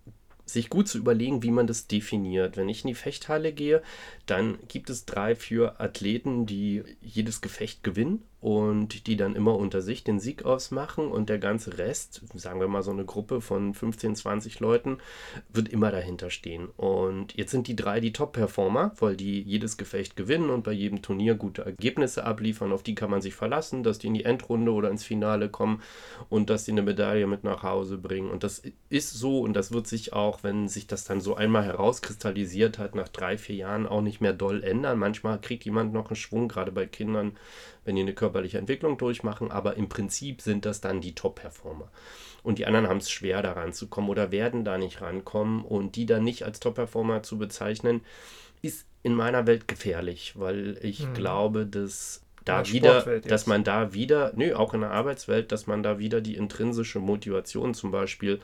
sich 0.45 0.69
gut 0.69 0.87
zu 0.87 0.97
überlegen, 0.97 1.43
wie 1.43 1.51
man 1.51 1.67
das 1.67 1.87
definiert. 1.87 2.57
Wenn 2.57 2.67
ich 2.67 2.83
in 2.83 2.89
die 2.89 2.95
Fechthalle 2.95 3.53
gehe, 3.53 3.83
dann 4.25 4.57
gibt 4.67 4.89
es 4.89 5.05
drei, 5.05 5.35
vier 5.35 5.79
Athleten, 5.79 6.45
die 6.47 6.83
jedes 6.99 7.41
Gefecht 7.41 7.83
gewinnen 7.83 8.23
und 8.43 9.07
die 9.07 9.15
dann 9.15 9.37
immer 9.37 9.55
unter 9.55 9.81
sich 9.81 10.03
den 10.03 10.19
Sieg 10.19 10.43
ausmachen 10.43 11.07
und 11.07 11.29
der 11.29 11.39
ganze 11.39 11.77
Rest, 11.77 12.23
sagen 12.35 12.59
wir 12.59 12.67
mal 12.67 12.83
so 12.83 12.91
eine 12.91 13.05
Gruppe 13.05 13.39
von 13.39 13.73
15, 13.73 14.17
20 14.17 14.59
Leuten, 14.59 14.97
wird 15.53 15.69
immer 15.69 15.91
dahinter 15.91 16.29
stehen. 16.29 16.67
Und 16.75 17.37
jetzt 17.37 17.51
sind 17.51 17.69
die 17.69 17.75
drei 17.77 18.01
die 18.01 18.11
Top-Performer, 18.11 18.91
weil 18.99 19.15
die 19.15 19.41
jedes 19.41 19.77
Gefecht 19.77 20.17
gewinnen 20.17 20.49
und 20.49 20.65
bei 20.65 20.73
jedem 20.73 21.01
Turnier 21.01 21.35
gute 21.35 21.63
Ergebnisse 21.63 22.25
abliefern. 22.25 22.73
Auf 22.73 22.83
die 22.83 22.95
kann 22.95 23.09
man 23.09 23.21
sich 23.21 23.33
verlassen, 23.33 23.81
dass 23.81 23.97
die 23.97 24.07
in 24.07 24.13
die 24.13 24.25
Endrunde 24.25 24.73
oder 24.73 24.89
ins 24.89 25.05
Finale 25.05 25.47
kommen 25.47 25.81
und 26.27 26.49
dass 26.49 26.65
die 26.65 26.71
eine 26.71 26.81
Medaille 26.81 27.27
mit 27.27 27.45
nach 27.45 27.63
Hause 27.63 27.97
bringen. 27.97 28.29
Und 28.29 28.43
das 28.43 28.61
ist 28.89 29.13
so 29.13 29.39
und 29.39 29.53
das 29.53 29.71
wird 29.71 29.87
sich 29.87 30.11
auch, 30.11 30.43
wenn 30.43 30.67
sich 30.67 30.85
das 30.85 31.05
dann 31.05 31.21
so 31.21 31.35
einmal 31.35 31.63
herauskristallisiert 31.63 32.77
hat, 32.77 32.93
nach 32.93 33.07
drei, 33.07 33.37
vier 33.37 33.55
Jahren 33.55 33.87
auch 33.87 34.01
nicht 34.01 34.19
mehr 34.19 34.33
doll 34.33 34.63
ändern. 34.63 34.99
Manchmal 34.99 35.39
kriegt 35.39 35.63
jemand 35.63 35.93
noch 35.93 36.09
einen 36.09 36.17
Schwung, 36.17 36.49
gerade 36.49 36.73
bei 36.73 36.87
Kindern 36.87 37.37
wenn 37.85 37.95
die 37.95 38.01
eine 38.01 38.13
körperliche 38.13 38.57
Entwicklung 38.57 38.97
durchmachen, 38.97 39.51
aber 39.51 39.75
im 39.75 39.89
Prinzip 39.89 40.41
sind 40.41 40.65
das 40.65 40.81
dann 40.81 41.01
die 41.01 41.15
Top-Performer. 41.15 41.89
Und 42.43 42.59
die 42.59 42.65
anderen 42.65 42.87
haben 42.87 42.97
es 42.97 43.09
schwer, 43.09 43.41
da 43.41 43.53
ranzukommen 43.53 44.09
oder 44.09 44.31
werden 44.31 44.65
da 44.65 44.77
nicht 44.77 45.01
rankommen. 45.01 45.63
Und 45.63 45.95
die 45.95 46.05
dann 46.05 46.23
nicht 46.23 46.43
als 46.43 46.59
Top-Performer 46.59 47.23
zu 47.23 47.37
bezeichnen, 47.37 48.01
ist 48.61 48.85
in 49.01 49.13
meiner 49.15 49.47
Welt 49.47 49.67
gefährlich, 49.67 50.33
weil 50.37 50.77
ich 50.81 51.07
mhm. 51.07 51.13
glaube, 51.13 51.65
dass 51.65 52.21
da 52.45 52.67
wieder, 52.67 53.19
dass 53.19 53.47
man 53.47 53.63
da 53.63 53.93
wieder, 53.93 54.33
nö, 54.35 54.53
auch 54.53 54.73
in 54.73 54.81
der 54.81 54.91
Arbeitswelt, 54.91 55.51
dass 55.51 55.67
man 55.67 55.83
da 55.83 55.99
wieder 55.99 56.21
die 56.21 56.35
intrinsische 56.35 56.99
Motivation 56.99 57.73
zum 57.73 57.91
Beispiel 57.91 58.39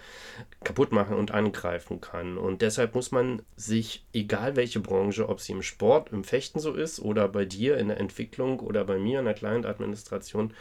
kaputt 0.64 0.92
machen 0.92 1.16
und 1.16 1.32
angreifen 1.32 2.02
kann. 2.02 2.38
Und 2.38 2.62
deshalb 2.62 2.96
muss 2.96 3.12
man 3.12 3.42
sich, 3.56 4.06
egal 4.14 4.56
welche 4.56 4.80
Branche, 4.80 5.28
ob 5.30 5.42
sie 5.42 5.54
im 5.54 5.62
Sport, 5.62 6.12
im 6.12 6.24
Fechten 6.24 6.60
so 6.60 6.74
ist 6.74 7.00
oder 7.00 7.28
bei 7.28 7.46
dir 7.46 7.78
in 7.78 7.90
der 7.90 8.00
Entwicklung 8.00 8.60
oder 8.60 8.86
bei 8.86 8.98
mir 8.98 9.20
in 9.20 9.26
der 9.26 9.34
Client-Administration, 9.34 10.54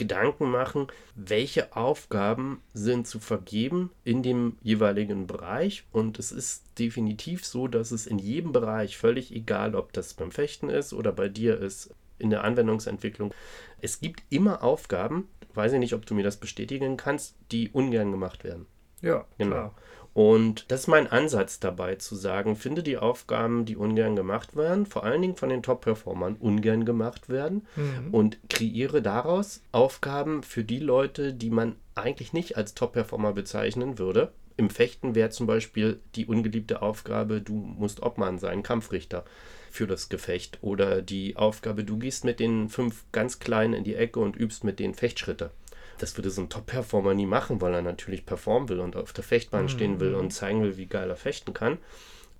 Gedanken 0.00 0.50
machen, 0.50 0.86
welche 1.14 1.76
Aufgaben 1.76 2.62
sind 2.72 3.06
zu 3.06 3.20
vergeben 3.20 3.90
in 4.02 4.22
dem 4.22 4.56
jeweiligen 4.62 5.26
Bereich. 5.26 5.84
Und 5.92 6.18
es 6.18 6.32
ist 6.32 6.64
definitiv 6.78 7.44
so, 7.44 7.68
dass 7.68 7.90
es 7.90 8.06
in 8.06 8.18
jedem 8.18 8.52
Bereich, 8.52 8.96
völlig 8.96 9.30
egal, 9.30 9.74
ob 9.74 9.92
das 9.92 10.14
beim 10.14 10.30
Fechten 10.30 10.70
ist 10.70 10.94
oder 10.94 11.12
bei 11.12 11.28
dir 11.28 11.60
ist, 11.60 11.94
in 12.20 12.30
der 12.30 12.44
Anwendungsentwicklung. 12.44 13.34
Es 13.80 14.00
gibt 14.00 14.22
immer 14.30 14.62
Aufgaben, 14.62 15.28
weiß 15.54 15.72
ich 15.72 15.78
nicht, 15.78 15.94
ob 15.94 16.06
du 16.06 16.14
mir 16.14 16.22
das 16.22 16.36
bestätigen 16.36 16.96
kannst, 16.96 17.36
die 17.50 17.70
ungern 17.70 18.10
gemacht 18.10 18.44
werden. 18.44 18.66
Ja, 19.02 19.24
genau. 19.38 19.56
Klar. 19.56 19.74
Und 20.12 20.70
das 20.72 20.80
ist 20.80 20.86
mein 20.88 21.06
Ansatz 21.06 21.60
dabei, 21.60 21.94
zu 21.94 22.16
sagen, 22.16 22.56
finde 22.56 22.82
die 22.82 22.98
Aufgaben, 22.98 23.64
die 23.64 23.76
ungern 23.76 24.16
gemacht 24.16 24.56
werden, 24.56 24.84
vor 24.84 25.04
allen 25.04 25.22
Dingen 25.22 25.36
von 25.36 25.48
den 25.48 25.62
Top-Performern 25.62 26.34
ungern 26.34 26.84
gemacht 26.84 27.28
werden 27.28 27.66
mhm. 27.76 28.12
und 28.12 28.38
kreiere 28.48 29.02
daraus 29.02 29.62
Aufgaben 29.70 30.42
für 30.42 30.64
die 30.64 30.80
Leute, 30.80 31.32
die 31.32 31.50
man 31.50 31.76
eigentlich 31.94 32.32
nicht 32.32 32.56
als 32.56 32.74
Top-Performer 32.74 33.32
bezeichnen 33.32 33.98
würde. 33.98 34.32
Im 34.56 34.68
Fechten 34.68 35.14
wäre 35.14 35.30
zum 35.30 35.46
Beispiel 35.46 36.00
die 36.16 36.26
ungeliebte 36.26 36.82
Aufgabe, 36.82 37.40
du 37.40 37.54
musst 37.54 38.02
Obmann 38.02 38.38
sein, 38.38 38.64
Kampfrichter 38.64 39.24
für 39.70 39.86
das 39.86 40.08
Gefecht. 40.08 40.58
Oder 40.60 41.02
die 41.02 41.36
Aufgabe, 41.36 41.84
du 41.84 41.98
gehst 41.98 42.24
mit 42.24 42.40
den 42.40 42.68
fünf 42.68 43.04
ganz 43.12 43.38
Kleinen 43.38 43.74
in 43.74 43.84
die 43.84 43.94
Ecke 43.94 44.20
und 44.20 44.36
übst 44.36 44.64
mit 44.64 44.78
denen 44.78 44.94
Fechtschritte. 44.94 45.50
Das 45.98 46.16
würde 46.16 46.30
so 46.30 46.40
ein 46.40 46.48
Top-Performer 46.48 47.14
nie 47.14 47.26
machen, 47.26 47.60
weil 47.60 47.74
er 47.74 47.82
natürlich 47.82 48.24
performen 48.24 48.68
will 48.68 48.80
und 48.80 48.96
auf 48.96 49.12
der 49.12 49.24
Fechtbahn 49.24 49.64
mhm. 49.64 49.68
stehen 49.68 50.00
will 50.00 50.14
und 50.14 50.32
zeigen 50.32 50.62
will, 50.62 50.76
wie 50.76 50.86
geil 50.86 51.10
er 51.10 51.16
fechten 51.16 51.52
kann. 51.52 51.78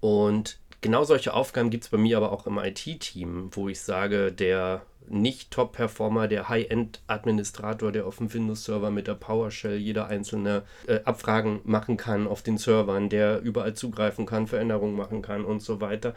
Und 0.01 0.59
genau 0.81 1.05
solche 1.05 1.35
Aufgaben 1.35 1.71
gibt 1.71 1.85
es 1.85 1.91
bei 1.91 1.99
mir 1.99 2.17
aber 2.17 2.33
auch 2.33 2.47
im 2.47 2.59
IT-Team, 2.59 3.51
wo 3.53 3.69
ich 3.69 3.81
sage, 3.81 4.33
der 4.33 4.83
nicht 5.09 5.51
Top-Performer, 5.51 6.29
der 6.29 6.49
High-End-Administrator, 6.49 7.93
der 7.93 8.07
auf 8.07 8.19
dem 8.19 8.33
Windows-Server 8.33 8.91
mit 8.91 9.07
der 9.07 9.15
PowerShell 9.15 9.77
jede 9.77 10.07
einzelne 10.07 10.63
äh, 10.87 11.01
Abfragen 11.05 11.61
machen 11.65 11.97
kann 11.97 12.27
auf 12.27 12.43
den 12.43 12.59
Servern, 12.59 13.09
der 13.09 13.41
überall 13.41 13.75
zugreifen 13.75 14.27
kann, 14.27 14.47
Veränderungen 14.47 14.97
machen 14.97 15.23
kann 15.23 15.45
und 15.45 15.63
so 15.63 15.81
weiter, 15.81 16.15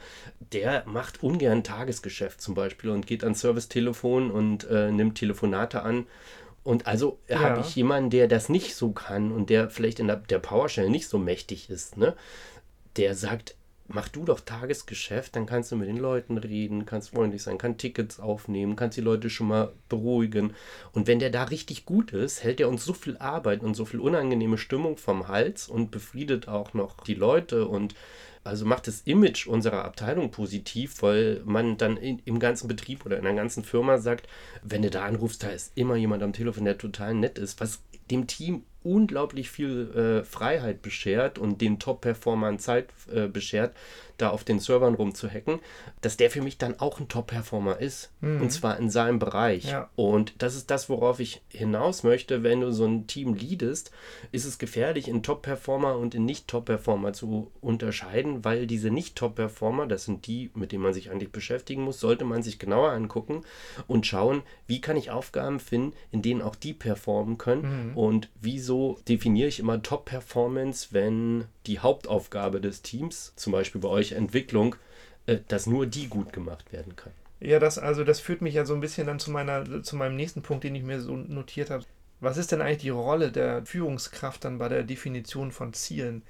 der 0.51 0.83
macht 0.85 1.23
ungern 1.23 1.63
Tagesgeschäft 1.63 2.41
zum 2.41 2.53
Beispiel 2.53 2.91
und 2.91 3.07
geht 3.07 3.23
ans 3.23 3.41
Servicetelefon 3.41 4.29
und 4.29 4.69
äh, 4.69 4.91
nimmt 4.91 5.17
Telefonate 5.17 5.83
an. 5.83 6.05
Und 6.63 6.87
also 6.87 7.19
ja. 7.27 7.39
habe 7.39 7.61
ich 7.61 7.75
jemanden, 7.75 8.09
der 8.09 8.27
das 8.27 8.47
nicht 8.47 8.75
so 8.75 8.91
kann 8.91 9.31
und 9.31 9.49
der 9.49 9.69
vielleicht 9.69 9.99
in 9.99 10.07
der, 10.07 10.17
der 10.17 10.39
PowerShell 10.39 10.89
nicht 10.89 11.09
so 11.09 11.17
mächtig 11.17 11.69
ist, 11.69 11.97
ne? 11.97 12.15
der 12.95 13.15
sagt, 13.15 13.55
mach 13.87 14.07
du 14.07 14.25
doch 14.25 14.39
Tagesgeschäft, 14.39 15.35
dann 15.35 15.45
kannst 15.45 15.71
du 15.71 15.75
mit 15.75 15.87
den 15.87 15.97
Leuten 15.97 16.37
reden, 16.37 16.85
kannst 16.85 17.09
freundlich 17.09 17.43
sein, 17.43 17.57
kann 17.57 17.77
Tickets 17.77 18.19
aufnehmen, 18.19 18.75
kannst 18.75 18.97
die 18.97 19.01
Leute 19.01 19.29
schon 19.29 19.47
mal 19.47 19.73
beruhigen. 19.89 20.53
Und 20.93 21.07
wenn 21.07 21.19
der 21.19 21.29
da 21.29 21.43
richtig 21.43 21.85
gut 21.85 22.11
ist, 22.11 22.43
hält 22.43 22.59
er 22.59 22.69
uns 22.69 22.85
so 22.85 22.93
viel 22.93 23.17
Arbeit 23.17 23.61
und 23.61 23.75
so 23.75 23.85
viel 23.85 23.99
unangenehme 23.99 24.57
Stimmung 24.57 24.97
vom 24.97 25.27
Hals 25.27 25.67
und 25.67 25.91
befriedet 25.91 26.47
auch 26.47 26.73
noch 26.73 27.01
die 27.01 27.15
Leute 27.15 27.67
und 27.67 27.95
also 28.45 28.65
macht 28.65 28.87
das 28.87 29.01
Image 29.01 29.47
unserer 29.47 29.85
Abteilung 29.85 30.31
positiv, 30.31 31.01
weil 31.01 31.41
man 31.45 31.77
dann 31.77 31.95
in, 31.95 32.19
im 32.25 32.39
ganzen 32.39 32.67
Betrieb 32.67 33.05
oder 33.05 33.17
in 33.17 33.23
der 33.23 33.35
ganzen 33.35 33.63
Firma 33.63 33.97
sagt, 33.99 34.27
wenn 34.61 34.81
du 34.81 34.89
da 34.89 35.05
anrufst, 35.05 35.43
da 35.43 35.49
ist 35.49 35.71
immer 35.75 35.95
jemand 35.95 36.23
am 36.23 36.33
Telefon, 36.33 36.65
der 36.65 36.77
total 36.77 37.13
nett 37.13 37.37
ist, 37.37 37.61
was 37.61 37.81
dem 38.11 38.27
Team 38.27 38.63
unglaublich 38.83 39.49
viel 39.49 40.21
äh, 40.21 40.23
Freiheit 40.23 40.81
beschert 40.81 41.39
und 41.39 41.61
den 41.61 41.79
Top-Performern 41.79 42.59
Zeit 42.59 42.89
äh, 43.13 43.27
beschert, 43.27 43.73
da 44.17 44.29
auf 44.29 44.43
den 44.43 44.59
Servern 44.59 44.93
rumzuhacken, 44.93 45.59
dass 46.01 46.17
der 46.17 46.29
für 46.29 46.41
mich 46.41 46.57
dann 46.57 46.79
auch 46.79 46.99
ein 46.99 47.07
Top-Performer 47.07 47.79
ist. 47.79 48.11
Mhm. 48.21 48.41
Und 48.41 48.51
zwar 48.51 48.77
in 48.77 48.89
seinem 48.89 49.19
Bereich. 49.19 49.65
Ja. 49.65 49.89
Und 49.95 50.33
das 50.37 50.55
ist 50.55 50.69
das, 50.69 50.89
worauf 50.89 51.19
ich 51.19 51.41
hinaus 51.49 52.03
möchte. 52.03 52.43
Wenn 52.43 52.61
du 52.61 52.71
so 52.71 52.85
ein 52.85 53.07
Team 53.07 53.33
leadest, 53.33 53.91
ist 54.31 54.45
es 54.45 54.59
gefährlich, 54.59 55.07
in 55.07 55.23
Top-Performer 55.23 55.97
und 55.97 56.15
in 56.15 56.25
Nicht-Top-Performer 56.25 57.13
zu 57.13 57.51
unterscheiden, 57.61 58.45
weil 58.45 58.67
diese 58.67 58.91
Nicht-Top-Performer, 58.91 59.87
das 59.87 60.05
sind 60.05 60.27
die, 60.27 60.51
mit 60.53 60.71
denen 60.71 60.83
man 60.83 60.93
sich 60.93 61.09
eigentlich 61.09 61.31
beschäftigen 61.31 61.83
muss, 61.83 61.99
sollte 61.99 62.25
man 62.25 62.43
sich 62.43 62.59
genauer 62.59 62.91
angucken 62.91 63.41
und 63.87 64.05
schauen, 64.05 64.43
wie 64.67 64.81
kann 64.81 64.97
ich 64.97 65.11
Aufgaben 65.11 65.59
finden, 65.59 65.93
in 66.11 66.21
denen 66.21 66.41
auch 66.41 66.55
die 66.55 66.73
performen 66.73 67.37
können 67.37 67.89
mhm. 67.89 67.97
und 67.97 68.29
wieso 68.41 68.72
definiere 69.07 69.47
ich 69.47 69.59
immer 69.59 69.81
Top-Performance, 69.81 70.89
wenn 70.91 71.45
die 71.65 71.79
Hauptaufgabe 71.79 72.61
des 72.61 72.81
Teams, 72.81 73.33
zum 73.35 73.53
Beispiel 73.53 73.81
bei 73.81 73.89
euch 73.89 74.13
Entwicklung, 74.13 74.75
äh, 75.25 75.39
dass 75.47 75.67
nur 75.67 75.85
die 75.85 76.07
gut 76.07 76.33
gemacht 76.33 76.71
werden 76.71 76.95
kann. 76.95 77.13
Ja, 77.39 77.59
das, 77.59 77.77
also 77.77 78.03
das 78.03 78.19
führt 78.19 78.41
mich 78.41 78.53
ja 78.53 78.65
so 78.65 78.73
ein 78.73 78.79
bisschen 78.79 79.07
dann 79.07 79.19
zu, 79.19 79.29
meiner, 79.29 79.83
zu 79.83 79.95
meinem 79.95 80.15
nächsten 80.15 80.41
Punkt, 80.41 80.63
den 80.63 80.75
ich 80.75 80.83
mir 80.83 81.01
so 81.01 81.15
notiert 81.15 81.69
habe. 81.69 81.83
Was 82.21 82.37
ist 82.37 82.53
denn 82.53 82.61
eigentlich 82.61 82.83
die 82.83 82.89
Rolle 82.89 83.31
der 83.31 83.65
Führungskraft 83.65 84.45
dann 84.45 84.59
bei 84.59 84.69
der 84.69 84.83
Definition 84.83 85.51
von 85.51 85.73
Zielen? 85.73 86.23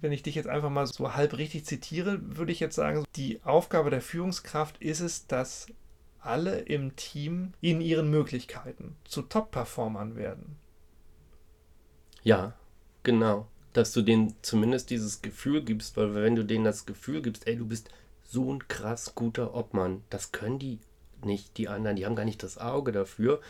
Wenn 0.00 0.12
ich 0.12 0.24
dich 0.24 0.34
jetzt 0.34 0.48
einfach 0.48 0.70
mal 0.70 0.86
so 0.86 1.14
halb 1.14 1.38
richtig 1.38 1.64
zitiere, 1.66 2.18
würde 2.20 2.52
ich 2.52 2.60
jetzt 2.60 2.74
sagen, 2.74 3.04
die 3.14 3.40
Aufgabe 3.44 3.90
der 3.90 4.00
Führungskraft 4.00 4.82
ist 4.82 5.00
es, 5.00 5.26
dass 5.28 5.68
alle 6.20 6.58
im 6.58 6.96
Team 6.96 7.52
in 7.60 7.80
ihren 7.80 8.10
Möglichkeiten 8.10 8.96
zu 9.04 9.22
Top-Performern 9.22 10.16
werden. 10.16 10.56
Ja, 12.26 12.54
genau. 13.04 13.46
Dass 13.72 13.92
du 13.92 14.02
denen 14.02 14.34
zumindest 14.42 14.90
dieses 14.90 15.22
Gefühl 15.22 15.62
gibst, 15.62 15.96
weil 15.96 16.12
wenn 16.16 16.34
du 16.34 16.44
denen 16.44 16.64
das 16.64 16.84
Gefühl 16.84 17.22
gibst, 17.22 17.46
ey, 17.46 17.54
du 17.54 17.64
bist 17.64 17.88
so 18.24 18.52
ein 18.52 18.66
krass 18.66 19.14
guter 19.14 19.54
Obmann, 19.54 20.02
das 20.10 20.32
können 20.32 20.58
die 20.58 20.80
nicht, 21.22 21.56
die 21.56 21.68
anderen, 21.68 21.94
die 21.94 22.04
haben 22.04 22.16
gar 22.16 22.24
nicht 22.24 22.42
das 22.42 22.58
Auge 22.58 22.90
dafür, 22.90 23.40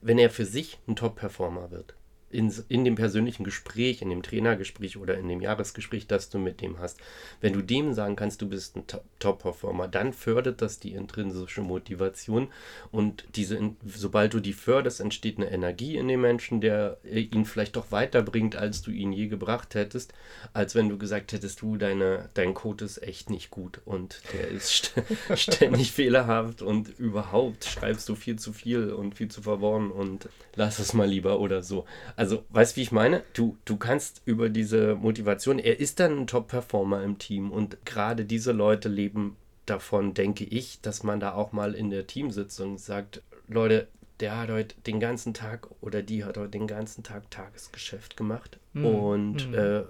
wenn 0.00 0.16
er 0.16 0.30
für 0.30 0.44
sich 0.44 0.78
ein 0.86 0.94
Top-Performer 0.94 1.72
wird 1.72 1.94
in, 2.30 2.52
in 2.68 2.84
dem 2.84 2.94
persönlichen 2.94 3.44
Gespräch, 3.44 4.02
in 4.02 4.10
dem 4.10 4.22
Trainergespräch 4.22 4.96
oder 4.96 5.18
in 5.18 5.28
dem 5.28 5.40
Jahresgespräch, 5.40 6.06
das 6.06 6.30
du 6.30 6.38
mit 6.38 6.60
dem 6.60 6.78
hast, 6.78 6.98
wenn 7.40 7.52
du 7.52 7.62
dem 7.62 7.92
sagen 7.92 8.16
kannst, 8.16 8.40
du 8.40 8.48
bist 8.48 8.76
ein 8.76 8.84
Top-Performer, 9.18 9.88
dann 9.88 10.12
fördert 10.12 10.62
das 10.62 10.78
die 10.78 10.92
intrinsische 10.92 11.60
Motivation 11.60 12.48
und 12.92 13.24
diese, 13.34 13.58
sobald 13.84 14.34
du 14.34 14.40
die 14.40 14.52
förderst, 14.52 15.00
entsteht 15.00 15.38
eine 15.38 15.50
Energie 15.50 15.96
in 15.96 16.08
dem 16.08 16.20
Menschen, 16.20 16.60
der 16.60 16.98
ihn 17.04 17.44
vielleicht 17.44 17.76
doch 17.76 17.90
weiterbringt, 17.90 18.54
als 18.54 18.82
du 18.82 18.90
ihn 18.90 19.12
je 19.12 19.26
gebracht 19.26 19.74
hättest, 19.74 20.12
als 20.52 20.74
wenn 20.74 20.88
du 20.88 20.98
gesagt 20.98 21.32
hättest, 21.32 21.62
du, 21.62 21.76
deine, 21.76 22.30
dein 22.34 22.54
Code 22.54 22.84
ist 22.84 23.02
echt 23.02 23.30
nicht 23.30 23.50
gut 23.50 23.80
und 23.84 24.22
der 24.32 24.48
ist 24.48 24.92
ständig 25.34 25.92
fehlerhaft 25.92 26.62
und 26.62 26.96
überhaupt 26.98 27.64
schreibst 27.64 28.08
du 28.08 28.14
viel 28.14 28.38
zu 28.38 28.52
viel 28.52 28.92
und 28.92 29.16
viel 29.16 29.28
zu 29.28 29.42
verworren 29.42 29.90
und 29.90 30.28
lass 30.54 30.78
es 30.78 30.94
mal 30.94 31.08
lieber 31.08 31.40
oder 31.40 31.62
so. 31.62 31.86
Also, 32.20 32.44
weißt 32.50 32.72
du, 32.72 32.76
wie 32.76 32.82
ich 32.82 32.92
meine? 32.92 33.22
Du, 33.32 33.56
du 33.64 33.78
kannst 33.78 34.20
über 34.26 34.50
diese 34.50 34.94
Motivation, 34.94 35.58
er 35.58 35.80
ist 35.80 36.00
dann 36.00 36.18
ein 36.18 36.26
Top-Performer 36.26 37.02
im 37.02 37.16
Team 37.16 37.50
und 37.50 37.78
gerade 37.86 38.26
diese 38.26 38.52
Leute 38.52 38.90
leben 38.90 39.38
davon, 39.64 40.12
denke 40.12 40.44
ich, 40.44 40.82
dass 40.82 41.02
man 41.02 41.18
da 41.18 41.32
auch 41.32 41.52
mal 41.52 41.74
in 41.74 41.88
der 41.88 42.06
Teamsitzung 42.06 42.76
sagt, 42.76 43.22
Leute, 43.48 43.88
der 44.20 44.38
hat 44.38 44.50
heute 44.50 44.74
den 44.86 45.00
ganzen 45.00 45.32
Tag 45.32 45.68
oder 45.80 46.02
die 46.02 46.22
hat 46.22 46.36
heute 46.36 46.50
den 46.50 46.66
ganzen 46.66 47.02
Tag 47.02 47.30
Tagesgeschäft 47.30 48.18
gemacht 48.18 48.58
mhm. 48.74 48.84
und 48.84 49.48
mhm. 49.48 49.54
Äh, 49.54 49.82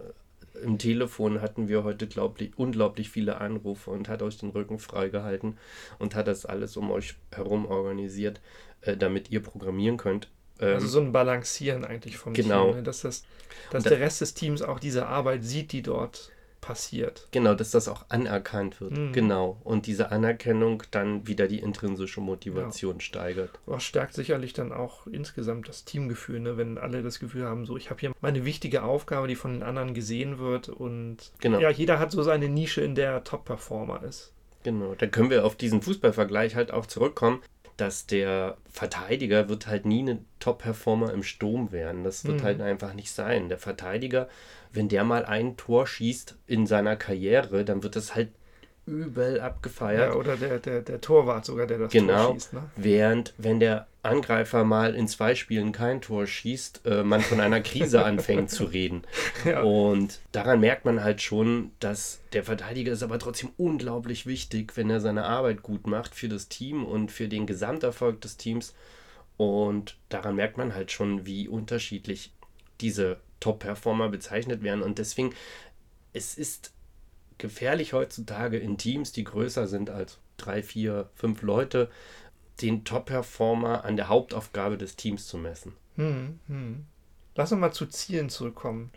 im 0.63 0.79
Telefon 0.79 1.41
hatten 1.41 1.67
wir 1.67 1.83
heute 1.83 2.07
glaublich, 2.07 2.53
unglaublich 2.57 3.11
viele 3.11 3.41
Anrufe 3.41 3.91
und 3.91 4.09
hat 4.09 4.23
euch 4.23 4.39
den 4.39 4.51
Rücken 4.51 4.79
freigehalten 4.79 5.59
und 5.99 6.15
hat 6.15 6.29
das 6.29 6.47
alles 6.47 6.77
um 6.77 6.93
euch 6.93 7.17
herum 7.33 7.67
organisiert, 7.67 8.41
äh, 8.83 8.97
damit 8.97 9.33
ihr 9.33 9.43
programmieren 9.43 9.97
könnt. 9.97 10.29
Ähm, 10.61 10.75
also 10.75 10.87
so 10.87 11.01
ein 11.01 11.13
Balancieren 11.13 11.85
eigentlich 11.85 12.17
vom 12.17 12.35
genau. 12.35 12.67
Team, 12.67 12.77
ne? 12.77 12.83
dass, 12.83 13.03
das, 13.03 13.25
dass 13.71 13.85
der 13.85 14.01
Rest 14.01 14.21
des 14.21 14.35
Teams 14.35 14.63
auch 14.63 14.79
diese 14.79 15.07
Arbeit 15.07 15.45
sieht, 15.45 15.73
die 15.73 15.83
dort 15.83 16.31
passiert. 16.61 17.27
Genau, 17.31 17.55
dass 17.55 17.71
das 17.71 17.89
auch 17.89 18.05
anerkannt 18.09 18.81
wird. 18.81 18.93
Mhm. 18.93 19.13
Genau. 19.13 19.61
Und 19.65 19.87
diese 19.87 20.11
Anerkennung 20.11 20.83
dann 20.91 21.27
wieder 21.27 21.49
die 21.49 21.59
intrinsische 21.59 22.21
Motivation 22.21 22.97
ja. 22.97 23.01
steigert. 23.01 23.51
Was 23.67 23.83
stärkt 23.83 24.15
sicherlich 24.15 24.53
dann 24.53 24.73
auch 24.73 25.07
insgesamt 25.07 25.69
das 25.69 25.85
Teamgefühl, 25.85 26.41
ne? 26.41 26.57
wenn 26.57 26.79
alle 26.79 27.03
das 27.03 27.19
Gefühl 27.19 27.45
haben, 27.45 27.65
so 27.67 27.77
ich 27.77 27.91
habe 27.91 28.01
hier 28.01 28.13
meine 28.21 28.45
wichtige 28.45 28.83
Aufgabe, 28.83 29.27
die 29.27 29.37
von 29.37 29.53
den 29.53 29.63
anderen 29.63 29.95
gesehen 29.95 30.39
wird 30.39 30.69
und 30.69 31.33
genau. 31.41 31.59
ja, 31.61 31.71
jeder 31.71 31.99
hat 31.99 32.13
so 32.13 32.23
seine 32.23 32.49
Nische, 32.49 32.83
in 32.83 32.95
der 32.95 33.13
er 33.13 33.25
Top-Performer 33.25 34.03
ist. 34.05 34.33
Genau, 34.63 34.95
da 34.95 35.07
können 35.07 35.31
wir 35.31 35.47
auf 35.47 35.57
diesen 35.57 35.81
Fußballvergleich 35.81 36.55
halt 36.55 36.71
auch 36.71 36.85
zurückkommen 36.85 37.41
dass 37.81 38.07
der 38.07 38.57
Verteidiger 38.71 39.49
wird 39.49 39.67
halt 39.67 39.87
nie 39.87 40.03
ein 40.09 40.27
Top-Performer 40.39 41.13
im 41.13 41.23
Sturm 41.23 41.73
werden. 41.73 42.05
Das 42.05 42.25
wird 42.25 42.41
mhm. 42.41 42.45
halt 42.45 42.61
einfach 42.61 42.95
nicht 42.95 43.11
sein. 43.11 43.49
Der 43.49 43.59
Verteidiger, 43.59 44.29
wenn 44.73 44.89
der 44.89 45.05
mal 45.05 45.25
ein 45.25 45.57
Tor 45.57 45.87
schießt 45.87 46.37
in 46.47 46.67
seiner 46.67 46.97
Karriere, 46.97 47.65
dann 47.65 47.83
wird 47.83 47.97
das 47.97 48.15
halt 48.15 48.31
übel 48.87 49.41
abgefeiert. 49.41 50.13
Ja, 50.13 50.19
oder 50.19 50.37
der, 50.37 50.59
der, 50.59 50.83
der 50.83 51.01
Torwart 51.01 51.45
sogar, 51.45 51.67
der 51.67 51.79
das 51.79 51.93
genau, 51.93 52.27
Tor 52.27 52.35
schießt. 52.35 52.53
Ne? 52.53 52.71
Während, 52.77 53.35
wenn 53.39 53.61
der 53.61 53.87
Angreifer 54.03 54.65
mal 54.65 54.95
in 54.95 55.09
zwei 55.09 55.35
Spielen 55.35 55.73
kein 55.73 56.01
Tor 56.01 56.27
schießt, 56.27 56.87
äh, 56.87 57.03
man 57.03 57.21
von 57.21 57.41
einer 57.41 57.61
Krise 57.61 58.05
anfängt 58.05 58.51
zu 58.51 58.65
reden. 58.65 59.03
Ja. 59.45 59.63
Und 59.63 60.21
daran 60.33 60.61
merkt 60.61 60.85
man 60.85 61.05
halt 61.05 61.21
schon, 61.21 61.73
dass 61.81 62.21
der 62.33 62.45
Verteidiger 62.45 62.93
ist 62.93 63.03
aber 63.03 63.19
trotzdem 63.19 63.51
unglaublich 63.59 64.27
wichtig, 64.27 64.77
wenn 64.77 64.89
er 64.89 65.01
seine 65.01 65.25
Arbeit 65.25 65.63
gut 65.63 65.87
macht 65.87 66.15
für 66.15 66.29
das 66.29 66.49
Team 66.49 66.85
und 66.85 67.13
für 67.13 67.29
den 67.29 67.47
Gesamterfolg 67.47 68.21
des 68.21 68.37
Teams. 68.39 68.75
Und 69.37 69.97
daran 70.09 70.37
merkt 70.37 70.57
man 70.57 70.75
halt 70.75 70.93
schon, 70.93 71.27
wie 71.27 71.49
unterschiedlich 71.49 72.33
diese 72.81 73.19
Top-Performer 73.41 74.09
bezeichnet 74.09 74.63
werden. 74.63 74.83
Und 74.83 74.99
deswegen, 74.99 75.35
es 76.13 76.37
ist 76.37 76.73
gefährlich 77.39 77.93
heutzutage 77.93 78.59
in 78.59 78.79
Teams, 78.79 79.13
die 79.13 79.25
größer 79.25 79.67
sind 79.67 79.91
als 79.91 80.19
drei, 80.37 80.63
vier, 80.63 81.11
fünf 81.15 81.43
Leute, 81.43 81.91
den 82.63 82.85
Top-Performer 82.85 83.85
an 83.85 83.97
der 83.97 84.09
Hauptaufgabe 84.09 84.77
des 84.77 84.97
Teams 84.97 85.27
zu 85.27 85.39
messen. 85.39 85.73
Hm, 85.97 86.39
hm. 86.47 86.87
Lass 87.35 87.53
uns 87.53 87.61
mal 87.61 87.73
zu 87.73 87.87
Zielen 87.87 88.29
zurückkommen. 88.29 88.91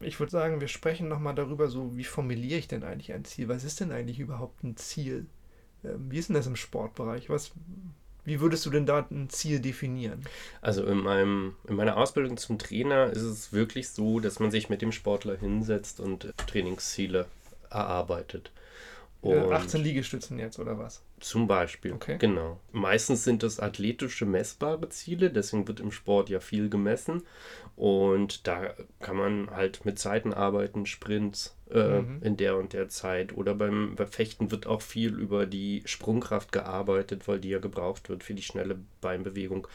Ich 0.00 0.20
würde 0.20 0.30
sagen, 0.30 0.60
wir 0.60 0.68
sprechen 0.68 1.08
nochmal 1.08 1.34
darüber, 1.34 1.68
so 1.68 1.96
wie 1.96 2.04
formuliere 2.04 2.58
ich 2.58 2.68
denn 2.68 2.84
eigentlich 2.84 3.12
ein 3.12 3.24
Ziel? 3.24 3.48
Was 3.48 3.64
ist 3.64 3.80
denn 3.80 3.90
eigentlich 3.90 4.20
überhaupt 4.20 4.62
ein 4.62 4.76
Ziel? 4.76 5.26
Ähm, 5.84 6.10
wie 6.10 6.18
ist 6.18 6.28
denn 6.28 6.36
das 6.36 6.46
im 6.46 6.56
Sportbereich? 6.56 7.28
Was, 7.30 7.52
wie 8.24 8.40
würdest 8.40 8.64
du 8.66 8.70
denn 8.70 8.86
da 8.86 9.06
ein 9.10 9.28
Ziel 9.30 9.60
definieren? 9.60 10.22
Also 10.60 10.84
in, 10.84 10.98
meinem, 10.98 11.56
in 11.66 11.74
meiner 11.74 11.96
Ausbildung 11.96 12.36
zum 12.36 12.58
Trainer 12.58 13.06
ist 13.06 13.22
es 13.22 13.52
wirklich 13.52 13.88
so, 13.88 14.20
dass 14.20 14.38
man 14.38 14.50
sich 14.50 14.68
mit 14.68 14.82
dem 14.82 14.92
Sportler 14.92 15.36
hinsetzt 15.36 15.98
und 15.98 16.32
Trainingsziele 16.46 17.26
erarbeitet. 17.70 18.52
Und 19.20 19.52
18 19.52 19.82
Liegestützen 19.82 20.38
jetzt, 20.38 20.60
oder 20.60 20.78
was? 20.78 21.02
Zum 21.18 21.48
Beispiel, 21.48 21.92
okay. 21.92 22.18
genau. 22.18 22.60
Meistens 22.70 23.24
sind 23.24 23.42
das 23.42 23.58
athletische, 23.58 24.26
messbare 24.26 24.88
Ziele, 24.90 25.30
deswegen 25.30 25.66
wird 25.66 25.80
im 25.80 25.90
Sport 25.90 26.30
ja 26.30 26.38
viel 26.38 26.68
gemessen. 26.68 27.22
Und 27.74 28.46
da 28.46 28.74
kann 29.00 29.16
man 29.16 29.50
halt 29.50 29.84
mit 29.84 29.98
Zeiten 29.98 30.32
arbeiten, 30.32 30.86
Sprints 30.86 31.56
äh, 31.70 32.00
mhm. 32.00 32.22
in 32.22 32.36
der 32.36 32.56
und 32.56 32.72
der 32.72 32.88
Zeit. 32.88 33.36
Oder 33.36 33.54
beim, 33.54 33.96
beim 33.96 34.06
Fechten 34.06 34.52
wird 34.52 34.68
auch 34.68 34.82
viel 34.82 35.18
über 35.18 35.46
die 35.46 35.82
Sprungkraft 35.84 36.52
gearbeitet, 36.52 37.26
weil 37.26 37.40
die 37.40 37.50
ja 37.50 37.58
gebraucht 37.58 38.08
wird 38.08 38.22
für 38.22 38.34
die 38.34 38.42
schnelle 38.42 38.78
Beinbewegung 39.00 39.66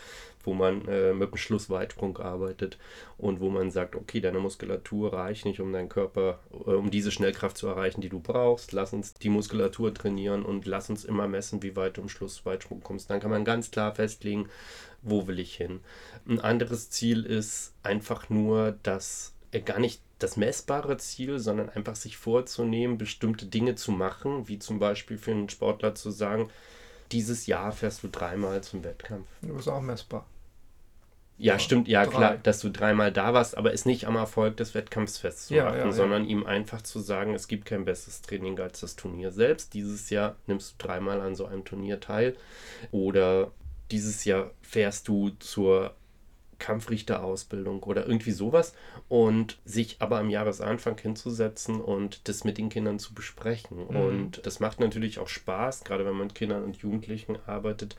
wo 0.44 0.54
man 0.54 0.88
äh, 0.88 1.14
mit 1.14 1.32
dem 1.32 1.38
Schlussweitsprung 1.38 2.18
arbeitet 2.18 2.78
und 3.18 3.40
wo 3.40 3.50
man 3.50 3.72
sagt, 3.72 3.96
okay, 3.96 4.20
deine 4.20 4.40
Muskulatur 4.40 5.14
reicht 5.14 5.46
nicht, 5.46 5.60
um 5.60 5.72
deinen 5.72 5.90
Körper, 5.90 6.40
äh, 6.52 6.72
um 6.72 6.92
diese 6.92 7.12
Schnellkraft 7.12 7.58
zu 7.58 7.68
erreichen, 7.68 8.02
die 8.02 8.10
du 8.10 8.20
brauchst. 8.20 8.72
Lass 8.72 8.94
uns 8.94 9.14
die 9.14 9.30
Muskulatur 9.30 9.94
trainieren 9.94 10.44
und 10.44 10.66
lass 10.66 10.90
uns 10.90 11.06
immer 11.06 11.28
messen, 11.28 11.64
wie 11.64 11.76
weit 11.76 11.98
du 11.98 12.02
im 12.02 12.10
Schlussweitsprung 12.10 12.82
kommst. 12.82 13.10
Dann 13.10 13.20
kann 13.20 13.32
man 13.32 13.46
ganz 13.46 13.72
klar 13.72 13.94
festlegen, 13.96 14.50
wo 15.02 15.28
will 15.28 15.40
ich 15.40 15.56
hin. 15.56 15.82
Ein 16.28 16.40
anderes 16.40 16.90
Ziel 16.90 17.26
ist 17.26 17.74
einfach 17.84 18.30
nur, 18.30 18.78
dass 18.84 19.34
er 19.52 19.62
gar 19.62 19.80
nicht 19.80 20.02
das 20.20 20.38
messbare 20.38 20.98
Ziel, 20.98 21.38
sondern 21.40 21.70
einfach 21.70 21.96
sich 21.96 22.18
vorzunehmen, 22.18 22.98
bestimmte 22.98 23.46
Dinge 23.46 23.76
zu 23.76 23.92
machen, 23.92 24.48
wie 24.48 24.58
zum 24.58 24.80
Beispiel 24.80 25.18
für 25.18 25.32
einen 25.32 25.50
Sportler 25.50 25.96
zu 25.96 26.12
sagen, 26.12 26.50
dieses 27.12 27.46
Jahr 27.46 27.72
fährst 27.72 28.04
du 28.04 28.08
dreimal 28.08 28.64
zum 28.64 28.84
Wettkampf. 28.84 29.28
Du 29.42 29.54
bist 29.54 29.68
auch 29.70 29.82
messbar. 29.82 30.26
Ja, 31.44 31.60
stimmt, 31.60 31.88
ja 31.88 32.06
drei. 32.06 32.12
klar, 32.12 32.38
dass 32.42 32.60
du 32.62 32.70
dreimal 32.70 33.12
da 33.12 33.34
warst, 33.34 33.58
aber 33.58 33.74
es 33.74 33.86
nicht 33.86 34.08
am 34.08 34.16
Erfolg 34.16 34.56
des 34.58 34.74
Wettkampfs 34.76 35.18
festzumachen, 35.18 35.80
ja, 35.80 35.86
ja, 35.86 35.92
sondern 35.92 36.26
ihm 36.26 36.46
einfach 36.46 36.82
zu 36.82 37.00
sagen, 37.00 37.34
es 37.34 37.48
gibt 37.48 37.66
kein 37.66 37.84
besseres 37.84 38.22
Training 38.22 38.60
als 38.60 38.80
das 38.80 38.96
Turnier 38.96 39.32
selbst. 39.32 39.74
Dieses 39.74 40.10
Jahr 40.10 40.38
nimmst 40.48 40.74
du 40.74 40.88
dreimal 40.88 41.20
an 41.20 41.36
so 41.36 41.46
einem 41.46 41.66
Turnier 41.66 42.00
teil 42.00 42.36
oder 42.92 43.52
dieses 43.92 44.24
Jahr 44.24 44.52
fährst 44.62 45.08
du 45.08 45.32
zur 45.40 45.94
Kampfrichterausbildung 46.60 47.84
oder 47.84 48.06
irgendwie 48.06 48.32
sowas 48.32 48.74
und 49.10 49.60
sich 49.66 49.98
aber 50.00 50.20
am 50.20 50.30
Jahresanfang 50.30 50.98
hinzusetzen 50.98 51.82
und 51.82 52.28
das 52.28 52.44
mit 52.44 52.58
den 52.58 52.70
Kindern 52.70 53.00
zu 53.00 53.14
besprechen. 53.14 53.78
Mhm. 53.78 53.96
Und 53.96 54.46
das 54.46 54.60
macht 54.60 54.80
natürlich 54.80 55.20
auch 55.20 55.28
Spaß, 55.28 55.84
gerade 55.84 56.06
wenn 56.06 56.16
man 56.16 56.28
mit 56.28 56.36
Kindern 56.36 56.64
und 56.64 56.78
Jugendlichen 56.78 57.38
arbeitet, 57.46 57.96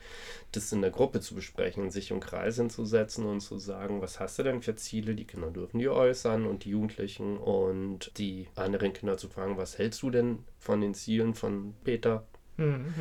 das 0.51 0.71
in 0.71 0.81
der 0.81 0.91
Gruppe 0.91 1.19
zu 1.19 1.35
besprechen, 1.35 1.91
sich 1.91 2.11
im 2.11 2.19
Kreis 2.19 2.55
hinzusetzen 2.57 3.25
und 3.25 3.41
zu 3.41 3.57
sagen, 3.57 4.01
was 4.01 4.19
hast 4.19 4.39
du 4.39 4.43
denn 4.43 4.61
für 4.61 4.75
Ziele? 4.75 5.15
Die 5.15 5.25
Kinder 5.25 5.51
dürfen 5.51 5.79
die 5.79 5.89
äußern 5.89 6.45
und 6.45 6.65
die 6.65 6.69
Jugendlichen 6.69 7.37
und 7.37 8.11
die 8.17 8.47
anderen 8.55 8.93
Kinder 8.93 9.17
zu 9.17 9.29
fragen, 9.29 9.57
was 9.57 9.77
hältst 9.77 10.01
du 10.01 10.09
denn 10.09 10.39
von 10.59 10.81
den 10.81 10.93
Zielen 10.93 11.33
von 11.33 11.73
Peter? 11.83 12.25
Mhm. 12.57 12.93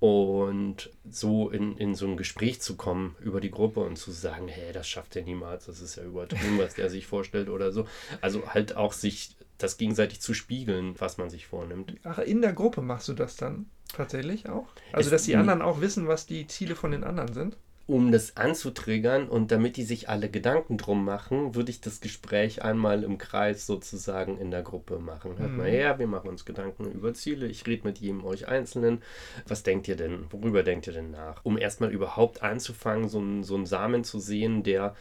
Und 0.00 0.90
so 1.08 1.48
in, 1.48 1.78
in 1.78 1.94
so 1.94 2.06
ein 2.06 2.16
Gespräch 2.16 2.60
zu 2.60 2.76
kommen 2.76 3.16
über 3.20 3.40
die 3.40 3.50
Gruppe 3.50 3.80
und 3.80 3.96
zu 3.96 4.10
sagen, 4.10 4.48
hey, 4.48 4.72
das 4.72 4.88
schafft 4.88 5.16
er 5.16 5.22
niemals, 5.22 5.66
das 5.66 5.80
ist 5.80 5.96
ja 5.96 6.02
übertrieben, 6.02 6.58
was 6.58 6.74
der 6.74 6.90
sich 6.90 7.06
vorstellt 7.06 7.48
oder 7.48 7.72
so. 7.72 7.86
Also 8.20 8.46
halt 8.48 8.76
auch 8.76 8.92
sich 8.92 9.36
das 9.56 9.78
gegenseitig 9.78 10.20
zu 10.20 10.34
spiegeln, 10.34 10.94
was 10.98 11.16
man 11.16 11.30
sich 11.30 11.46
vornimmt. 11.46 11.94
Ach, 12.02 12.18
in 12.18 12.42
der 12.42 12.52
Gruppe 12.52 12.82
machst 12.82 13.08
du 13.08 13.14
das 13.14 13.36
dann 13.36 13.66
tatsächlich 13.94 14.48
auch? 14.48 14.66
Also, 14.92 15.08
es, 15.08 15.12
dass 15.12 15.22
die 15.24 15.36
anderen 15.36 15.62
auch 15.62 15.80
wissen, 15.80 16.08
was 16.08 16.26
die 16.26 16.46
Ziele 16.46 16.76
von 16.76 16.90
den 16.90 17.04
anderen 17.04 17.32
sind? 17.32 17.56
Um 17.86 18.12
das 18.12 18.36
anzutriggern 18.36 19.28
und 19.28 19.50
damit 19.50 19.76
die 19.76 19.82
sich 19.82 20.08
alle 20.08 20.30
Gedanken 20.30 20.78
drum 20.78 21.04
machen, 21.04 21.54
würde 21.54 21.70
ich 21.70 21.82
das 21.82 22.00
Gespräch 22.00 22.62
einmal 22.62 23.04
im 23.04 23.18
Kreis 23.18 23.66
sozusagen 23.66 24.38
in 24.38 24.50
der 24.50 24.62
Gruppe 24.62 24.98
machen. 24.98 25.38
Hört 25.38 25.50
mhm. 25.50 25.56
mal 25.58 25.68
her, 25.68 25.98
wir 25.98 26.06
machen 26.06 26.30
uns 26.30 26.46
Gedanken 26.46 26.90
über 26.90 27.12
Ziele. 27.12 27.46
Ich 27.46 27.66
rede 27.66 27.86
mit 27.86 27.98
jedem 27.98 28.24
euch 28.24 28.48
Einzelnen. 28.48 29.02
Was 29.46 29.64
denkt 29.64 29.86
ihr 29.88 29.96
denn? 29.96 30.26
Worüber 30.30 30.62
denkt 30.62 30.86
ihr 30.86 30.94
denn 30.94 31.10
nach? 31.10 31.44
Um 31.44 31.58
erstmal 31.58 31.90
überhaupt 31.90 32.42
anzufangen, 32.42 33.08
so 33.08 33.18
einen, 33.18 33.44
so 33.44 33.54
einen 33.54 33.66
Samen 33.66 34.02
zu 34.02 34.18
sehen, 34.18 34.62
der 34.62 34.94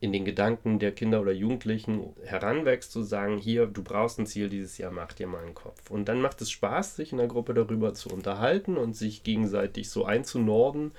in 0.00 0.12
den 0.12 0.24
Gedanken 0.24 0.78
der 0.78 0.92
Kinder 0.92 1.20
oder 1.20 1.32
Jugendlichen 1.32 2.14
heranwächst, 2.22 2.92
zu 2.92 3.02
sagen, 3.02 3.38
hier, 3.38 3.66
du 3.66 3.82
brauchst 3.82 4.18
ein 4.18 4.26
Ziel 4.26 4.48
dieses 4.48 4.76
Jahr, 4.78 4.90
mach 4.90 5.12
dir 5.12 5.26
mal 5.26 5.42
einen 5.42 5.54
Kopf. 5.54 5.90
Und 5.90 6.08
dann 6.08 6.20
macht 6.20 6.40
es 6.42 6.50
Spaß, 6.50 6.96
sich 6.96 7.12
in 7.12 7.18
der 7.18 7.28
Gruppe 7.28 7.54
darüber 7.54 7.94
zu 7.94 8.10
unterhalten 8.10 8.76
und 8.76 8.94
sich 8.94 9.22
gegenseitig 9.22 9.88
so 9.88 10.04
einzunorden 10.04 10.92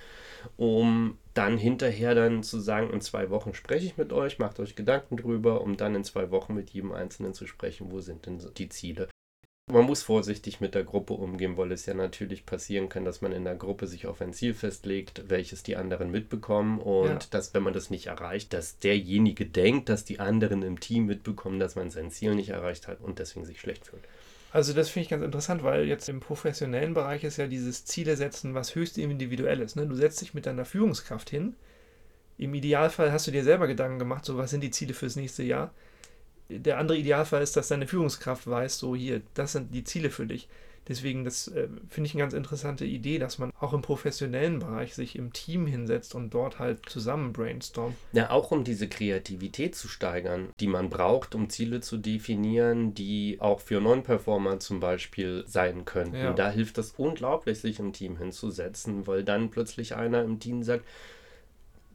um 0.56 1.18
dann 1.34 1.58
hinterher 1.58 2.16
dann 2.16 2.44
zu 2.44 2.60
sagen, 2.60 2.92
in 2.92 3.02
zwei 3.02 3.30
Wochen 3.30 3.54
spreche 3.54 3.86
ich 3.86 3.98
mit 3.98 4.14
euch, 4.14 4.40
macht 4.40 4.60
euch 4.60 4.76
Gedanken 4.76 5.18
drüber, 5.18 5.62
um 5.62 5.78
dann 5.78 5.96
in 5.96 6.04
zwei 6.04 6.32
Wochen 6.32 6.54
mit 6.54 6.70
jedem 6.72 6.92
Einzelnen 6.92 7.34
zu 7.34 7.46
sprechen, 7.46 7.92
wo 7.92 8.00
sind 8.00 8.26
denn 8.26 8.42
die 8.58 8.70
Ziele. 8.70 9.10
Man 9.70 9.84
muss 9.84 10.02
vorsichtig 10.02 10.62
mit 10.62 10.76
der 10.76 10.86
Gruppe 10.86 11.14
umgehen, 11.14 11.58
weil 11.58 11.74
es 11.74 11.86
ja 11.86 11.94
natürlich 11.94 12.46
passieren 12.46 12.88
kann, 12.88 13.04
dass 13.04 13.22
man 13.22 13.34
in 13.34 13.44
der 13.44 13.56
Gruppe 13.56 13.86
sich 13.86 14.08
auf 14.08 14.22
ein 14.22 14.32
Ziel 14.32 14.54
festlegt, 14.54 15.24
welches 15.28 15.62
die 15.62 15.76
anderen 15.76 16.10
mitbekommen 16.10 16.80
und 16.80 17.08
ja. 17.08 17.20
dass, 17.32 17.54
wenn 17.54 17.64
man 17.64 17.74
das 17.74 17.90
nicht 17.90 18.08
erreicht, 18.08 18.54
dass 18.54 18.80
derjenige 18.80 19.46
denkt, 19.46 19.90
dass 19.90 20.06
die 20.06 20.22
anderen 20.22 20.62
im 20.64 20.80
Team 20.80 21.06
mitbekommen, 21.06 21.60
dass 21.60 21.76
man 21.76 21.90
sein 21.90 22.12
Ziel 22.12 22.34
nicht 22.34 22.50
erreicht 22.50 22.88
hat 22.88 23.02
und 23.02 23.20
deswegen 23.20 23.46
sich 23.46 23.60
schlecht 23.60 23.88
fühlt. 23.88 24.04
Also 24.54 24.72
das 24.72 24.88
finde 24.88 25.04
ich 25.04 25.10
ganz 25.10 25.24
interessant, 25.24 25.62
weil 25.64 25.86
jetzt 25.86 26.08
im 26.08 26.22
professionellen 26.22 26.94
Bereich 26.94 27.26
ist 27.26 27.36
ja 27.36 27.48
dieses 27.48 27.84
Ziele 27.84 28.16
setzen, 28.16 28.54
was 28.54 28.74
höchst 28.74 28.98
individuell 28.98 29.60
ist. 29.60 29.76
Ne? 29.76 29.86
Du 29.86 29.96
setzt 29.96 30.22
dich 30.22 30.34
mit 30.34 30.46
deiner 30.46 30.64
Führungskraft 30.64 31.30
hin. 31.30 31.56
Im 32.38 32.54
Idealfall 32.54 33.12
hast 33.12 33.28
du 33.28 33.32
dir 33.32 33.44
selber 33.44 33.68
Gedanken 33.68 34.00
gemacht, 34.00 34.24
so 34.24 34.38
was 34.38 34.52
sind 34.52 34.62
die 34.62 34.72
Ziele 34.72 34.94
fürs 34.94 35.18
nächste 35.18 35.44
Jahr. 35.44 35.74
Der 36.50 36.78
andere 36.78 36.98
Idealfall 36.98 37.42
ist, 37.42 37.58
dass 37.58 37.68
deine 37.68 37.88
Führungskraft 37.88 38.48
weiß, 38.48 38.80
so 38.80 38.96
hier, 38.96 39.22
das 39.34 39.54
sind 39.54 39.74
die 39.74 39.84
Ziele 39.84 40.10
für 40.10 40.26
dich. 40.26 40.48
Deswegen, 40.88 41.26
das 41.26 41.50
äh, 41.50 41.68
finde 41.90 42.08
ich 42.08 42.14
eine 42.14 42.24
ganz 42.24 42.34
interessante 42.34 42.86
Idee, 42.86 43.20
dass 43.20 43.40
man 43.40 43.52
auch 43.60 43.74
im 43.74 43.82
professionellen 43.82 44.60
Bereich 44.60 44.96
sich 44.96 45.18
im 45.18 45.34
Team 45.34 45.68
hinsetzt 45.68 46.16
und 46.16 46.34
dort 46.34 46.60
halt 46.60 46.88
zusammen 46.88 47.34
brainstormt. 47.34 47.96
Ja, 48.14 48.30
auch 48.30 48.52
um 48.52 48.64
diese 48.64 48.88
Kreativität 48.88 49.76
zu 49.76 49.90
steigern, 49.90 50.50
die 50.62 50.68
man 50.68 50.90
braucht, 50.90 51.36
um 51.36 51.50
Ziele 51.50 51.82
zu 51.82 51.98
definieren, 51.98 52.94
die 52.94 53.38
auch 53.42 53.60
für 53.60 53.82
Non-Performer 53.82 54.60
zum 54.60 54.80
Beispiel 54.80 55.44
sein 55.46 55.84
könnten. 55.84 56.16
Ja. 56.16 56.34
Da 56.34 56.50
hilft 56.50 56.78
es 56.78 56.94
unglaublich, 56.96 57.60
sich 57.60 57.80
im 57.80 57.92
Team 57.92 58.18
hinzusetzen, 58.18 59.08
weil 59.08 59.26
dann 59.26 59.50
plötzlich 59.50 59.96
einer 59.96 60.24
im 60.24 60.40
Team 60.40 60.64
sagt, 60.64 60.86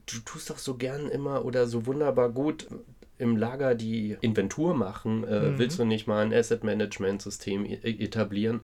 du 0.05 0.19
tust 0.19 0.51
doch 0.51 0.59
so 0.59 0.75
gern 0.75 1.09
immer 1.09 1.47
oder 1.47 1.67
so 1.67 1.87
wunderbar 1.87 2.29
gut 2.29 2.67
im 3.23 3.37
Lager 3.37 3.75
die 3.75 4.17
Inventur 4.21 4.75
machen, 4.75 5.25
äh, 5.25 5.51
mhm. 5.51 5.59
willst 5.59 5.79
du 5.79 5.85
nicht 5.85 6.07
mal 6.07 6.25
ein 6.25 6.35
Asset 6.35 6.65
Management 6.65 7.23
System 7.23 7.65
e-, 7.65 7.79
etablieren? 7.83 8.61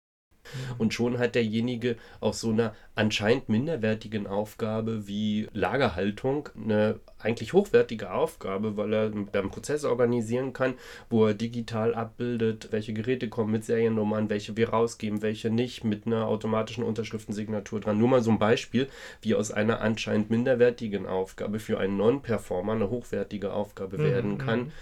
Mhm. 0.55 0.75
Und 0.79 0.95
schon 0.95 1.19
hat 1.19 1.35
derjenige 1.35 1.97
aus 2.21 2.41
so 2.41 2.51
einer 2.51 2.75
anscheinend 2.95 3.49
minderwertigen 3.49 4.27
Aufgabe 4.27 5.07
wie 5.07 5.49
Lagerhaltung 5.53 6.49
eine 6.57 7.01
eigentlich 7.19 7.53
hochwertige 7.53 8.13
Aufgabe, 8.13 8.77
weil 8.77 8.93
er 8.93 9.05
einen 9.07 9.51
Prozess 9.51 9.85
organisieren 9.85 10.53
kann, 10.53 10.75
wo 11.11 11.27
er 11.27 11.35
digital 11.35 11.95
abbildet, 11.95 12.69
welche 12.71 12.93
Geräte 12.93 13.29
kommen 13.29 13.53
mit 13.53 13.65
Seriennummern, 13.65 14.31
welche 14.31 14.57
wir 14.57 14.71
rausgeben, 14.71 15.23
welche 15.23 15.51
nicht, 15.51 15.85
mit 15.85 16.07
einer 16.07 16.27
automatischen 16.27 16.85
Unterschriftensignatur 16.85 17.81
dran. 17.81 17.99
Nur 17.99 18.09
mal 18.09 18.23
so 18.23 18.31
ein 18.31 18.39
Beispiel, 18.39 18.89
wie 19.23 19.35
aus 19.35 19.51
einer 19.51 19.81
anscheinend 19.81 20.31
minderwertigen 20.31 21.07
Aufgabe 21.07 21.59
für 21.59 21.79
einen 21.79 21.97
Non-Performer 21.97 22.73
eine 22.73 22.91
hochwertige 22.91 23.53
Aufgabe 23.53 23.99
mhm. 23.99 24.03
werden 24.03 24.39
kann. 24.39 24.73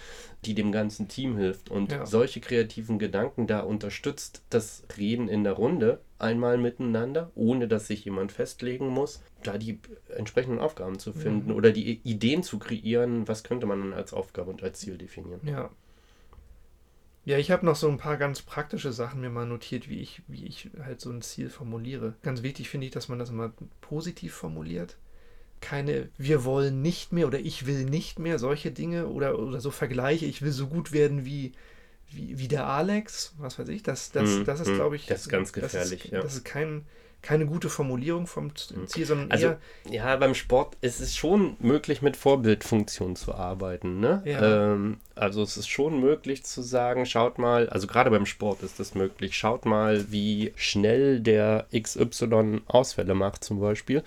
Die 0.45 0.53
dem 0.53 0.71
ganzen 0.71 1.07
Team 1.07 1.37
hilft. 1.37 1.71
Und 1.71 1.91
ja. 1.91 2.05
solche 2.05 2.39
kreativen 2.39 2.99
Gedanken 2.99 3.47
da 3.47 3.61
unterstützt 3.61 4.43
das 4.49 4.83
Reden 4.95 5.27
in 5.27 5.43
der 5.43 5.53
Runde 5.53 6.01
einmal 6.19 6.57
miteinander, 6.57 7.31
ohne 7.33 7.67
dass 7.67 7.87
sich 7.87 8.05
jemand 8.05 8.31
festlegen 8.31 8.87
muss, 8.87 9.23
da 9.43 9.57
die 9.57 9.79
entsprechenden 10.15 10.59
Aufgaben 10.59 10.99
zu 10.99 11.13
finden 11.13 11.49
mhm. 11.49 11.55
oder 11.55 11.71
die 11.71 11.99
Ideen 12.03 12.43
zu 12.43 12.59
kreieren, 12.59 13.27
was 13.27 13.43
könnte 13.43 13.65
man 13.65 13.81
dann 13.81 13.93
als 13.93 14.13
Aufgabe 14.13 14.51
und 14.51 14.61
als 14.61 14.79
Ziel 14.79 14.97
definieren. 14.97 15.41
Ja. 15.43 15.71
Ja, 17.25 17.39
ich 17.39 17.49
habe 17.49 17.65
noch 17.65 17.75
so 17.75 17.89
ein 17.89 17.97
paar 17.97 18.17
ganz 18.17 18.43
praktische 18.43 18.91
Sachen 18.91 19.19
mir 19.19 19.31
mal 19.31 19.47
notiert, 19.47 19.89
wie 19.89 19.99
ich, 19.99 20.21
wie 20.27 20.45
ich 20.45 20.69
halt 20.79 21.01
so 21.01 21.09
ein 21.09 21.23
Ziel 21.23 21.49
formuliere. 21.49 22.13
Ganz 22.21 22.43
wichtig 22.43 22.69
finde 22.69 22.85
ich, 22.85 22.91
dass 22.91 23.09
man 23.09 23.17
das 23.17 23.31
immer 23.31 23.51
positiv 23.81 24.35
formuliert 24.35 24.97
keine 25.65 26.09
wir 26.17 26.45
wollen 26.45 26.83
nicht 26.83 27.11
mehr 27.11 27.25
oder 27.25 27.39
ich 27.39 27.65
will 27.65 27.85
nicht 27.85 28.19
mehr, 28.19 28.37
solche 28.37 28.71
Dinge 28.71 29.07
oder, 29.07 29.39
oder 29.39 29.59
so 29.59 29.71
Vergleiche, 29.71 30.27
ich 30.27 30.43
will 30.43 30.51
so 30.51 30.67
gut 30.67 30.91
werden 30.91 31.25
wie, 31.25 31.53
wie, 32.11 32.37
wie 32.37 32.47
der 32.47 32.67
Alex, 32.67 33.33
was 33.39 33.57
weiß 33.57 33.69
ich, 33.69 33.81
das, 33.81 34.11
das, 34.11 34.29
mm, 34.29 34.43
das 34.43 34.59
ist, 34.59 34.69
mm, 34.69 34.75
glaube 34.75 34.95
ich, 34.95 35.07
das 35.07 35.21
ist 35.21 35.29
ganz 35.29 35.53
gefährlich. 35.53 36.01
Das 36.01 36.05
ist, 36.05 36.11
ja. 36.11 36.21
das 36.21 36.35
ist 36.35 36.45
kein, 36.45 36.85
keine 37.23 37.47
gute 37.47 37.69
Formulierung 37.69 38.27
vom 38.27 38.51
hm. 38.51 38.87
Ziel, 38.87 39.07
sondern 39.07 39.31
also, 39.31 39.47
eher. 39.47 39.59
Ja, 39.89 40.15
beim 40.17 40.35
Sport 40.35 40.77
ist 40.81 41.01
es 41.01 41.15
schon 41.15 41.57
möglich, 41.59 42.03
mit 42.03 42.15
Vorbildfunktion 42.15 43.15
zu 43.15 43.33
arbeiten. 43.33 43.99
Ne? 43.99 44.21
Ja. 44.25 44.73
Ähm, 44.73 44.99
also 45.15 45.41
es 45.41 45.57
ist 45.57 45.67
schon 45.67 45.99
möglich 45.99 46.43
zu 46.43 46.61
sagen, 46.61 47.05
schaut 47.05 47.39
mal, 47.39 47.69
also 47.69 47.87
gerade 47.87 48.09
beim 48.09 48.25
Sport 48.25 48.61
ist 48.63 48.79
das 48.79 48.95
möglich, 48.95 49.37
schaut 49.37 49.65
mal, 49.65 50.11
wie 50.11 50.51
schnell 50.55 51.21
der 51.21 51.67
XY 51.73 52.61
Ausfälle 52.67 53.15
macht 53.15 53.43
zum 53.43 53.59
Beispiel. 53.59 54.03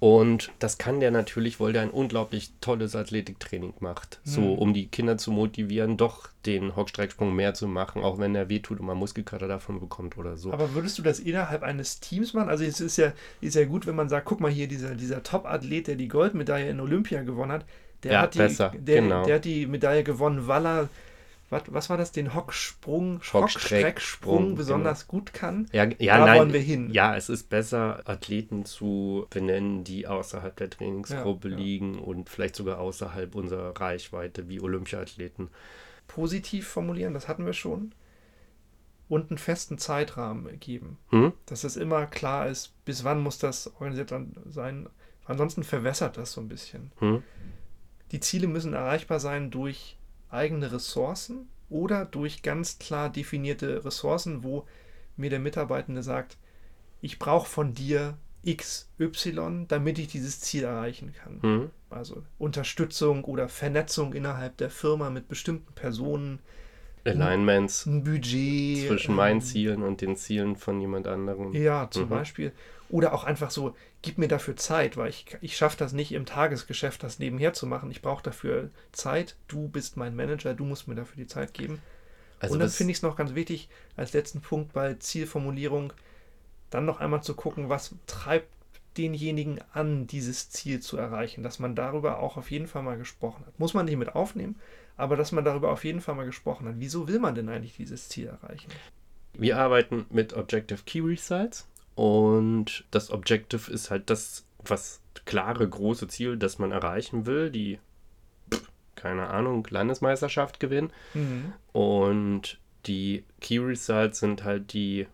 Und 0.00 0.52
das 0.58 0.78
kann 0.78 1.00
der 1.00 1.10
natürlich, 1.10 1.60
weil 1.60 1.72
der 1.72 1.82
ein 1.82 1.90
unglaublich 1.90 2.52
tolles 2.60 2.94
Athletiktraining 2.94 3.74
macht. 3.80 4.20
Mhm. 4.24 4.30
So, 4.30 4.52
um 4.52 4.74
die 4.74 4.88
Kinder 4.88 5.16
zu 5.16 5.32
motivieren, 5.32 5.96
doch 5.96 6.28
den 6.46 6.76
Hockstrecksprung 6.76 7.34
mehr 7.34 7.54
zu 7.54 7.66
machen, 7.66 8.02
auch 8.02 8.18
wenn 8.18 8.34
er 8.34 8.48
wehtut 8.48 8.80
und 8.80 8.86
man 8.86 8.96
Muskelkater 8.96 9.48
davon 9.48 9.80
bekommt 9.80 10.16
oder 10.16 10.36
so. 10.36 10.52
Aber 10.52 10.74
würdest 10.74 10.98
du 10.98 11.02
das 11.02 11.20
innerhalb 11.20 11.62
eines 11.62 12.00
Teams 12.00 12.32
machen? 12.34 12.48
Also 12.48 12.64
es 12.64 12.80
ist 12.80 12.96
ja, 12.96 13.12
ist 13.40 13.56
ja 13.56 13.64
gut, 13.64 13.86
wenn 13.86 13.96
man 13.96 14.08
sagt, 14.08 14.26
guck 14.26 14.40
mal 14.40 14.50
hier, 14.50 14.68
dieser, 14.68 14.94
dieser 14.94 15.22
Top-Athlet, 15.22 15.86
der 15.86 15.96
die 15.96 16.08
Goldmedaille 16.08 16.70
in 16.70 16.80
Olympia 16.80 17.22
gewonnen 17.22 17.52
hat, 17.52 17.66
der, 18.02 18.12
ja, 18.12 18.20
hat, 18.22 18.34
die, 18.34 18.38
besser. 18.38 18.72
Der, 18.76 19.02
genau. 19.02 19.24
der 19.24 19.36
hat 19.36 19.44
die 19.44 19.66
Medaille 19.66 20.04
gewonnen, 20.04 20.46
weil 20.46 20.66
er 20.66 20.88
was, 21.50 21.62
was 21.66 21.90
war 21.90 21.96
das, 21.96 22.12
den 22.12 22.34
Hocksprung, 22.34 23.20
Hockstrecksprung 23.32 24.54
besonders 24.54 25.08
genau. 25.08 25.18
gut 25.18 25.34
kann. 25.34 25.68
Ja, 25.72 25.84
ja 25.98 26.18
da 26.18 26.26
nein, 26.26 26.38
wollen 26.38 26.52
wir 26.52 26.60
hin. 26.60 26.90
Ja, 26.92 27.16
es 27.16 27.28
ist 27.28 27.50
besser, 27.50 28.02
Athleten 28.04 28.64
zu 28.64 29.26
benennen, 29.30 29.82
die 29.82 30.06
außerhalb 30.06 30.54
der 30.56 30.70
Trainingsgruppe 30.70 31.48
ja, 31.48 31.56
ja. 31.56 31.60
liegen 31.60 31.98
und 31.98 32.28
vielleicht 32.28 32.54
sogar 32.54 32.78
außerhalb 32.78 33.34
unserer 33.34 33.78
Reichweite, 33.78 34.48
wie 34.48 34.60
Olympiathleten 34.60 35.48
positiv 36.06 36.68
formulieren, 36.68 37.14
das 37.14 37.28
hatten 37.28 37.46
wir 37.46 37.52
schon. 37.52 37.92
Und 39.08 39.30
einen 39.30 39.38
festen 39.38 39.76
Zeitrahmen 39.76 40.60
geben. 40.60 40.98
Hm? 41.08 41.32
Dass 41.46 41.64
es 41.64 41.76
immer 41.76 42.06
klar 42.06 42.46
ist, 42.46 42.72
bis 42.84 43.02
wann 43.02 43.20
muss 43.20 43.38
das 43.38 43.66
organisiert 43.74 44.14
sein. 44.46 44.88
Ansonsten 45.24 45.64
verwässert 45.64 46.16
das 46.16 46.32
so 46.32 46.40
ein 46.40 46.48
bisschen. 46.48 46.92
Hm? 47.00 47.24
Die 48.12 48.20
Ziele 48.20 48.46
müssen 48.46 48.74
erreichbar 48.74 49.20
sein 49.20 49.50
durch 49.50 49.96
eigene 50.30 50.72
Ressourcen 50.72 51.48
oder 51.68 52.04
durch 52.04 52.42
ganz 52.42 52.78
klar 52.78 53.10
definierte 53.10 53.84
Ressourcen, 53.84 54.42
wo 54.42 54.66
mir 55.16 55.30
der 55.30 55.38
Mitarbeitende 55.38 56.02
sagt, 56.02 56.36
ich 57.00 57.18
brauche 57.18 57.48
von 57.48 57.74
dir 57.74 58.16
XY, 58.46 59.66
damit 59.68 59.98
ich 59.98 60.08
dieses 60.08 60.40
Ziel 60.40 60.64
erreichen 60.64 61.12
kann. 61.12 61.38
Mhm. 61.42 61.70
Also 61.90 62.22
Unterstützung 62.38 63.24
oder 63.24 63.48
Vernetzung 63.48 64.14
innerhalb 64.14 64.56
der 64.56 64.70
Firma 64.70 65.10
mit 65.10 65.28
bestimmten 65.28 65.72
Personen. 65.74 66.40
Alignments. 67.04 67.86
Ein 67.86 68.04
Budget. 68.04 68.88
Zwischen 68.88 69.12
ähm, 69.12 69.16
meinen 69.16 69.40
Zielen 69.40 69.82
und 69.82 70.00
den 70.00 70.16
Zielen 70.16 70.56
von 70.56 70.80
jemand 70.80 71.06
anderem. 71.06 71.52
Ja, 71.52 71.88
zum 71.90 72.04
mhm. 72.04 72.08
Beispiel. 72.08 72.52
Oder 72.90 73.14
auch 73.14 73.22
einfach 73.22 73.52
so, 73.52 73.76
gib 74.02 74.18
mir 74.18 74.26
dafür 74.26 74.56
Zeit, 74.56 74.96
weil 74.96 75.10
ich, 75.10 75.36
ich 75.40 75.56
schaffe 75.56 75.76
das 75.78 75.92
nicht 75.92 76.10
im 76.12 76.26
Tagesgeschäft, 76.26 77.02
das 77.02 77.20
nebenher 77.20 77.52
zu 77.52 77.66
machen. 77.66 77.90
Ich 77.90 78.02
brauche 78.02 78.22
dafür 78.22 78.70
Zeit. 78.90 79.36
Du 79.46 79.68
bist 79.68 79.96
mein 79.96 80.16
Manager, 80.16 80.54
du 80.54 80.64
musst 80.64 80.88
mir 80.88 80.96
dafür 80.96 81.16
die 81.16 81.28
Zeit 81.28 81.54
geben. 81.54 81.80
Also 82.40 82.54
und 82.54 82.60
dann 82.60 82.68
finde 82.68 82.90
ich 82.90 82.98
es 82.98 83.02
noch 83.02 83.16
ganz 83.16 83.34
wichtig, 83.34 83.68
als 83.96 84.12
letzten 84.12 84.40
Punkt 84.40 84.72
bei 84.72 84.94
Zielformulierung, 84.94 85.92
dann 86.70 86.84
noch 86.84 87.00
einmal 87.00 87.22
zu 87.22 87.34
gucken, 87.34 87.68
was 87.68 87.94
treibt 88.06 88.48
denjenigen 88.96 89.60
an, 89.72 90.08
dieses 90.08 90.50
Ziel 90.50 90.80
zu 90.80 90.96
erreichen, 90.96 91.44
dass 91.44 91.60
man 91.60 91.76
darüber 91.76 92.18
auch 92.18 92.36
auf 92.36 92.50
jeden 92.50 92.66
Fall 92.66 92.82
mal 92.82 92.98
gesprochen 92.98 93.46
hat. 93.46 93.58
Muss 93.58 93.74
man 93.74 93.86
nicht 93.86 93.98
mit 93.98 94.16
aufnehmen, 94.16 94.56
aber 94.96 95.16
dass 95.16 95.30
man 95.30 95.44
darüber 95.44 95.70
auf 95.70 95.84
jeden 95.84 96.00
Fall 96.00 96.16
mal 96.16 96.26
gesprochen 96.26 96.66
hat. 96.66 96.74
Wieso 96.78 97.06
will 97.06 97.20
man 97.20 97.36
denn 97.36 97.48
eigentlich 97.48 97.76
dieses 97.76 98.08
Ziel 98.08 98.26
erreichen? 98.26 98.70
Wir 99.34 99.58
arbeiten 99.58 100.06
mit 100.10 100.32
Objective 100.32 100.82
Key 100.84 101.00
Results 101.00 101.68
und 101.94 102.84
das 102.90 103.10
Objective 103.10 103.70
ist 103.70 103.90
halt 103.90 104.10
das, 104.10 104.46
was 104.58 105.00
klare 105.24 105.68
große 105.68 106.08
Ziel, 106.08 106.36
das 106.36 106.58
man 106.58 106.72
erreichen 106.72 107.26
will, 107.26 107.50
die 107.50 107.78
keine 109.00 109.28
Ahnung, 109.28 109.66
Landesmeisterschaft 109.70 110.60
gewinnen. 110.60 110.92
Mhm. 111.14 111.54
Und 111.72 112.58
die 112.86 113.24
Key 113.40 113.58
Results 113.58 114.20
sind 114.20 114.44
halt 114.44 114.74
die 114.74 115.06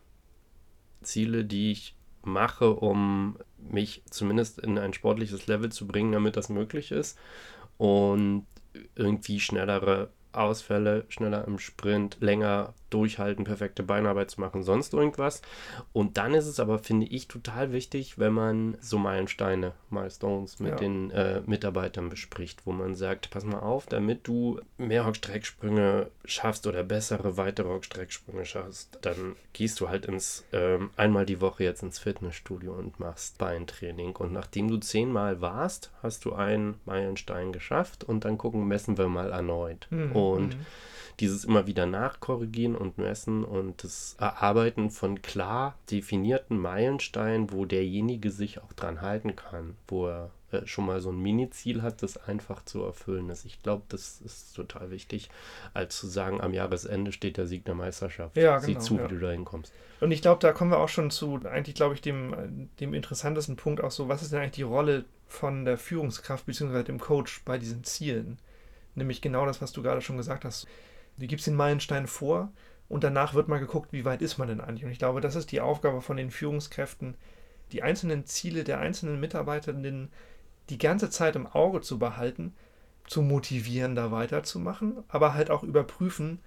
Ziele, 1.03 1.45
die 1.45 1.71
ich 1.71 1.95
mache, 2.23 2.75
um 2.75 3.39
mich 3.59 4.03
zumindest 4.11 4.59
in 4.59 4.77
ein 4.79 4.93
sportliches 4.93 5.47
Level 5.47 5.71
zu 5.71 5.87
bringen, 5.87 6.13
damit 6.13 6.37
das 6.37 6.49
möglich 6.49 6.91
ist. 6.91 7.17
Und 7.79 8.47
irgendwie 8.97 9.39
schnellere 9.39 10.11
Ausfälle, 10.37 11.05
schneller 11.09 11.47
im 11.47 11.59
Sprint, 11.59 12.19
länger 12.21 12.75
durchhalten, 12.91 13.45
perfekte 13.45 13.83
Beinarbeit 13.83 14.31
zu 14.31 14.41
machen, 14.41 14.63
sonst 14.63 14.95
irgendwas. 14.95 15.43
Und 15.93 16.17
dann 16.19 16.35
ist 16.35 16.47
es 16.47 16.61
aber, 16.61 16.79
finde 16.79 17.07
ich, 17.07 17.29
total 17.29 17.73
wichtig, 17.73 18.19
wenn 18.19 18.33
man 18.33 18.77
so 18.81 18.99
Meilensteine, 18.99 19.73
Milestones 19.91 20.61
mit 20.61 20.73
ja. 20.73 20.77
den 20.77 21.11
äh, 21.11 21.43
Mitarbeitern 21.47 22.09
bespricht, 22.09 22.63
wo 22.65 22.73
man 22.73 22.95
sagt, 22.95 23.31
pass 23.31 23.45
mal 23.45 23.59
auf, 23.59 23.87
damit 23.87 24.27
du 24.27 24.61
mehr 24.79 25.05
Hockstrecksprünge 25.05 26.11
schaffst 26.25 26.67
oder 26.67 26.85
bessere 26.85 27.37
weitere 27.37 27.69
Hockstrecksprünge 27.69 28.45
schaffst, 28.45 28.99
dann 29.03 29.37
gehst 29.53 29.81
du 29.81 29.89
halt 29.89 30.07
ins 30.07 30.45
ähm, 30.53 30.91
einmal 30.97 31.27
die 31.27 31.41
Woche 31.41 31.65
jetzt 31.65 31.83
ins 31.83 31.99
Fitnessstudio 31.99 32.73
und 32.73 33.01
machst 33.01 33.39
Beintraining. 33.39 34.15
Und 34.17 34.33
nachdem 34.33 34.69
du 34.69 34.77
zehnmal 34.77 35.41
warst, 35.41 35.91
hast 36.03 36.25
du 36.25 36.35
einen 36.35 36.81
Meilenstein 36.85 37.53
geschafft 37.53 38.05
und 38.05 38.25
dann 38.25 38.39
gucken, 38.39 38.69
messen 38.69 38.97
wir 38.97 39.09
mal 39.09 39.33
erneut. 39.33 39.89
Mhm. 39.91 40.13
Und 40.13 40.26
mhm 40.35 40.67
dieses 41.21 41.45
immer 41.45 41.67
wieder 41.67 41.87
nachkorrigieren 41.87 42.77
und 42.77 42.99
messen 42.99 43.45
und 43.45 43.83
das 43.85 44.17
Erarbeiten 44.19 44.91
von 44.91 45.23
klar 45.23 45.79
definierten 45.91 46.59
Meilensteinen, 46.59 47.53
wo 47.53 47.65
derjenige 47.65 48.31
sich 48.31 48.63
auch 48.63 48.73
dran 48.75 49.01
halten 49.01 49.35
kann, 49.35 49.77
wo 49.89 50.09
er 50.09 50.31
äh, 50.53 50.67
schon 50.67 50.87
mal 50.87 51.01
so 51.01 51.11
ein 51.11 51.21
Mini-Ziel 51.21 51.83
hat, 51.83 52.03
das 52.03 52.17
einfach 52.17 52.65
zu 52.65 52.83
erfüllen 52.83 53.31
ist. 53.31 53.47
Ich 53.47 53.63
glaube, 53.63 53.85
das 53.89 54.21
ist 54.21 54.55
total 54.55 54.91
wichtig, 54.91 55.31
als 55.73 55.97
zu 55.97 56.07
sagen, 56.07 56.41
am 56.41 56.53
Jahresende 56.53 57.13
steht 57.13 57.39
der 57.39 57.47
Sieg 57.47 57.65
der 57.65 57.75
Meisterschaft. 57.75 58.37
Ja, 58.37 58.59
genau, 58.59 58.67
Sieh 58.67 58.79
zu, 58.79 58.97
ja. 58.97 59.05
wie 59.05 59.15
du 59.15 59.21
da 59.21 59.31
hinkommst. 59.31 59.73
Und 60.01 60.13
ich 60.13 60.21
glaube, 60.21 60.41
da 60.41 60.53
kommen 60.53 60.71
wir 60.71 60.79
auch 60.79 60.91
schon 60.91 61.11
zu, 61.11 61.41
eigentlich 61.45 61.75
glaube 61.75 61.95
ich, 61.95 62.03
dem, 62.03 62.69
dem 62.81 62.93
interessantesten 62.93 63.57
Punkt 63.57 63.83
auch 63.83 63.91
so, 63.91 64.09
was 64.09 64.23
ist 64.23 64.33
denn 64.33 64.41
eigentlich 64.41 64.53
die 64.53 64.63
Rolle 64.63 65.07
von 65.27 65.65
der 65.65 65.79
Führungskraft 65.79 66.45
bzw. 66.45 66.83
dem 66.83 67.01
Coach 67.01 67.43
bei 67.47 67.57
diesen 67.57 67.83
Zielen? 67.85 68.39
Nämlich 68.97 69.21
genau 69.21 69.47
das, 69.47 69.63
was 69.63 69.73
du 69.73 69.83
gerade 69.83 70.01
schon 70.01 70.17
gesagt 70.17 70.45
hast. 70.45 70.67
Du 71.19 71.27
gibst 71.27 71.47
den 71.47 71.55
Meilenstein 71.55 72.07
vor 72.07 72.51
und 72.89 73.05
danach 73.05 73.35
wird 73.35 73.49
mal 73.49 73.59
geguckt, 73.59 73.93
wie 73.93 74.05
weit 74.05 74.23
ist 74.23 74.39
man 74.39 74.49
denn 74.49 74.61
eigentlich. 74.61 74.85
Und 74.85 74.91
ich 74.91 74.99
glaube, 74.99 75.21
das 75.21 75.37
ist 75.37 75.53
die 75.53 75.61
Aufgabe 75.61 76.01
von 76.01 76.17
den 76.17 76.31
Führungskräften, 76.31 77.15
die 77.73 77.83
einzelnen 77.83 78.27
Ziele 78.27 78.65
der 78.65 78.79
einzelnen 78.81 79.21
Mitarbeitenden 79.21 80.11
die 80.71 80.79
ganze 80.79 81.11
Zeit 81.11 81.37
im 81.37 81.47
Auge 81.47 81.81
zu 81.81 81.99
behalten, 81.99 82.55
zu 83.07 83.23
motivieren, 83.23 83.95
da 83.95 84.11
weiterzumachen, 84.11 85.05
aber 85.09 85.35
halt 85.35 85.51
auch 85.51 85.63
überprüfen, 85.63 86.41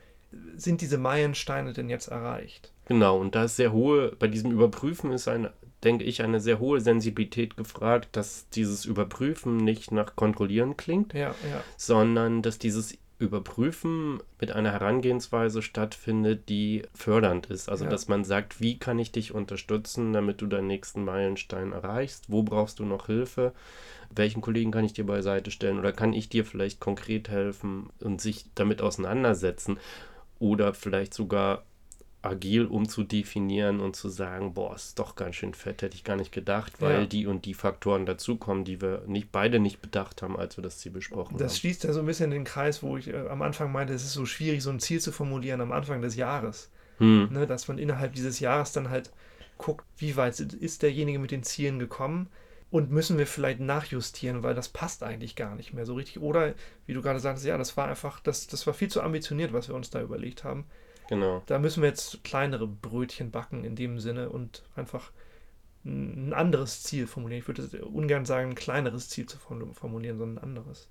sind 0.56 0.82
diese 0.82 0.98
Meilensteine 0.98 1.74
denn 1.74 1.90
jetzt 1.90 2.08
erreicht? 2.08 2.72
Genau, 2.86 3.20
und 3.20 3.36
da 3.36 3.46
ist 3.46 3.56
sehr 3.56 3.72
hohe, 3.72 4.16
bei 4.18 4.28
diesem 4.28 4.52
Überprüfen 4.52 5.12
ist 5.12 5.28
eine, 5.28 5.54
denke 5.84 6.04
ich, 6.04 6.22
eine 6.22 6.40
sehr 6.40 6.60
hohe 6.60 6.82
Sensibilität 6.82 7.58
gefragt, 7.58 8.10
dass 8.14 8.50
dieses 8.50 8.86
Überprüfen 8.86 9.58
nicht 9.58 9.92
nach 9.92 10.16
Kontrollieren 10.16 10.78
klingt, 10.78 11.14
ja, 11.14 11.30
ja. 11.50 11.64
sondern 11.78 12.42
dass 12.42 12.60
dieses 12.60 12.98
Überprüfen 13.20 14.22
mit 14.40 14.54
einer 14.54 14.72
Herangehensweise 14.72 15.62
stattfindet, 15.62 16.48
die 16.48 16.84
fördernd 16.94 17.48
ist. 17.48 17.70
Also, 17.70 17.84
ja. 17.84 17.90
dass 17.90 18.08
man 18.08 18.24
sagt, 18.24 18.62
wie 18.62 18.80
kann 18.80 18.98
ich 18.98 19.12
dich 19.12 19.34
unterstützen, 19.34 20.14
damit 20.14 20.42
du 20.42 20.48
deinen 20.48 20.68
nächsten 20.68 21.04
Meilenstein 21.04 21.74
erreichst? 21.74 22.32
Wo 22.32 22.44
brauchst 22.44 22.80
du 22.80 22.86
noch 22.86 23.08
Hilfe? 23.08 23.54
Welchen 24.10 24.42
Kollegen 24.42 24.72
kann 24.72 24.86
ich 24.86 24.94
dir 24.94 25.06
beiseite 25.06 25.52
stellen? 25.52 25.80
Oder 25.80 25.92
kann 25.92 26.14
ich 26.14 26.30
dir 26.30 26.46
vielleicht 26.46 26.80
konkret 26.80 27.28
helfen 27.30 27.90
und 28.00 28.22
sich 28.22 28.46
damit 28.56 28.82
auseinandersetzen? 28.82 29.80
Oder 30.40 30.74
vielleicht 30.74 31.14
sogar 31.14 31.66
agil 32.22 32.66
umzudefinieren 32.66 33.80
und 33.80 33.96
zu 33.96 34.10
sagen, 34.10 34.54
boah, 34.54 34.76
ist 34.76 35.00
doch 35.00 35.16
ganz 35.16 35.36
schön 35.36 35.54
fett, 35.54 35.82
hätte 35.82 35.96
ich 35.96 36.04
gar 36.04 36.18
nicht 36.18 36.32
gedacht, 36.32 36.82
weil 36.82 37.02
ja. 37.02 37.06
die 37.06 37.28
und 37.28 37.46
die 37.46 37.54
Faktoren 37.54 38.06
dazukommen, 38.06 38.66
die 38.66 38.82
wir 38.82 39.04
nicht 39.08 39.32
beide 39.32 39.60
nicht 39.60 39.82
bedacht 39.82 40.22
haben, 40.22 40.38
als 40.38 40.58
wir 40.58 40.62
das 40.62 40.80
Ziel 40.80 40.92
besprochen 40.92 41.34
das 41.34 41.42
haben. 41.42 41.48
Das 41.48 41.58
schließt 41.58 41.84
ja 41.86 41.94
so 41.94 42.02
ein 42.02 42.06
bisschen 42.06 42.32
den 42.32 42.44
Kreis, 42.44 42.84
wo 42.84 42.98
ich 42.98 43.08
äh, 43.08 43.28
am 43.30 43.42
Anfang 43.42 43.72
meinte, 43.72 43.94
es 43.94 44.04
ist 44.04 44.14
so 44.14 44.26
schwierig, 44.26 44.62
so 44.62 44.70
ein 44.70 44.80
Ziel 44.80 45.00
zu 45.00 45.12
formulieren 45.12 45.62
am 45.62 45.72
Anfang 45.72 46.02
des 46.02 46.16
Jahres. 46.16 46.70
Hm. 46.98 47.30
Ne, 47.32 47.48
dass 47.48 47.70
man 47.70 47.78
innerhalb 47.78 48.14
dieses 48.14 48.42
Jahres 48.42 48.74
dann 48.74 48.90
halt 48.90 49.12
guckt, 49.58 49.86
wie 49.98 50.18
weit 50.18 50.40
ist 50.40 50.82
derjenige 50.84 51.20
mit 51.20 51.32
den 51.32 51.44
Zielen 51.44 51.80
gekommen 51.80 52.28
und 52.72 52.92
müssen 52.92 53.18
wir 53.18 53.26
vielleicht 53.26 53.62
nachjustieren, 53.62 54.44
weil 54.44 54.54
das 54.54 54.70
passt 54.70 55.04
eigentlich 55.04 55.36
gar 55.36 55.56
nicht 55.56 55.74
mehr 55.74 55.86
so 55.86 55.96
richtig. 55.96 56.22
Oder 56.22 56.54
wie 56.86 56.94
du 56.94 57.02
gerade 57.02 57.20
sagst, 57.20 57.46
ja, 57.46 57.58
das 57.58 57.78
war 57.78 57.88
einfach, 57.88 58.20
das, 58.20 58.48
das 58.48 58.68
war 58.68 58.74
viel 58.74 58.90
zu 58.90 59.02
ambitioniert, 59.02 59.54
was 59.54 59.70
wir 59.70 59.76
uns 59.76 59.90
da 59.90 60.02
überlegt 60.02 60.44
haben. 60.44 60.66
Genau. 61.10 61.42
Da 61.48 61.58
müssen 61.58 61.82
wir 61.82 61.90
jetzt 61.90 62.24
kleinere 62.24 62.68
Brötchen 62.68 63.32
backen 63.32 63.64
in 63.64 63.76
dem 63.76 64.00
Sinne 64.00 64.30
und 64.30 64.62
einfach 64.76 65.12
ein 65.84 66.34
anderes 66.34 66.84
Ziel 66.84 67.08
formulieren. 67.08 67.42
Ich 67.42 67.48
würde 67.48 67.84
ungern 67.86 68.26
sagen, 68.26 68.52
ein 68.52 68.56
kleineres 68.56 69.10
Ziel 69.10 69.26
zu 69.26 69.40
formulieren, 69.40 70.20
sondern 70.20 70.38
ein 70.38 70.50
anderes. 70.50 70.88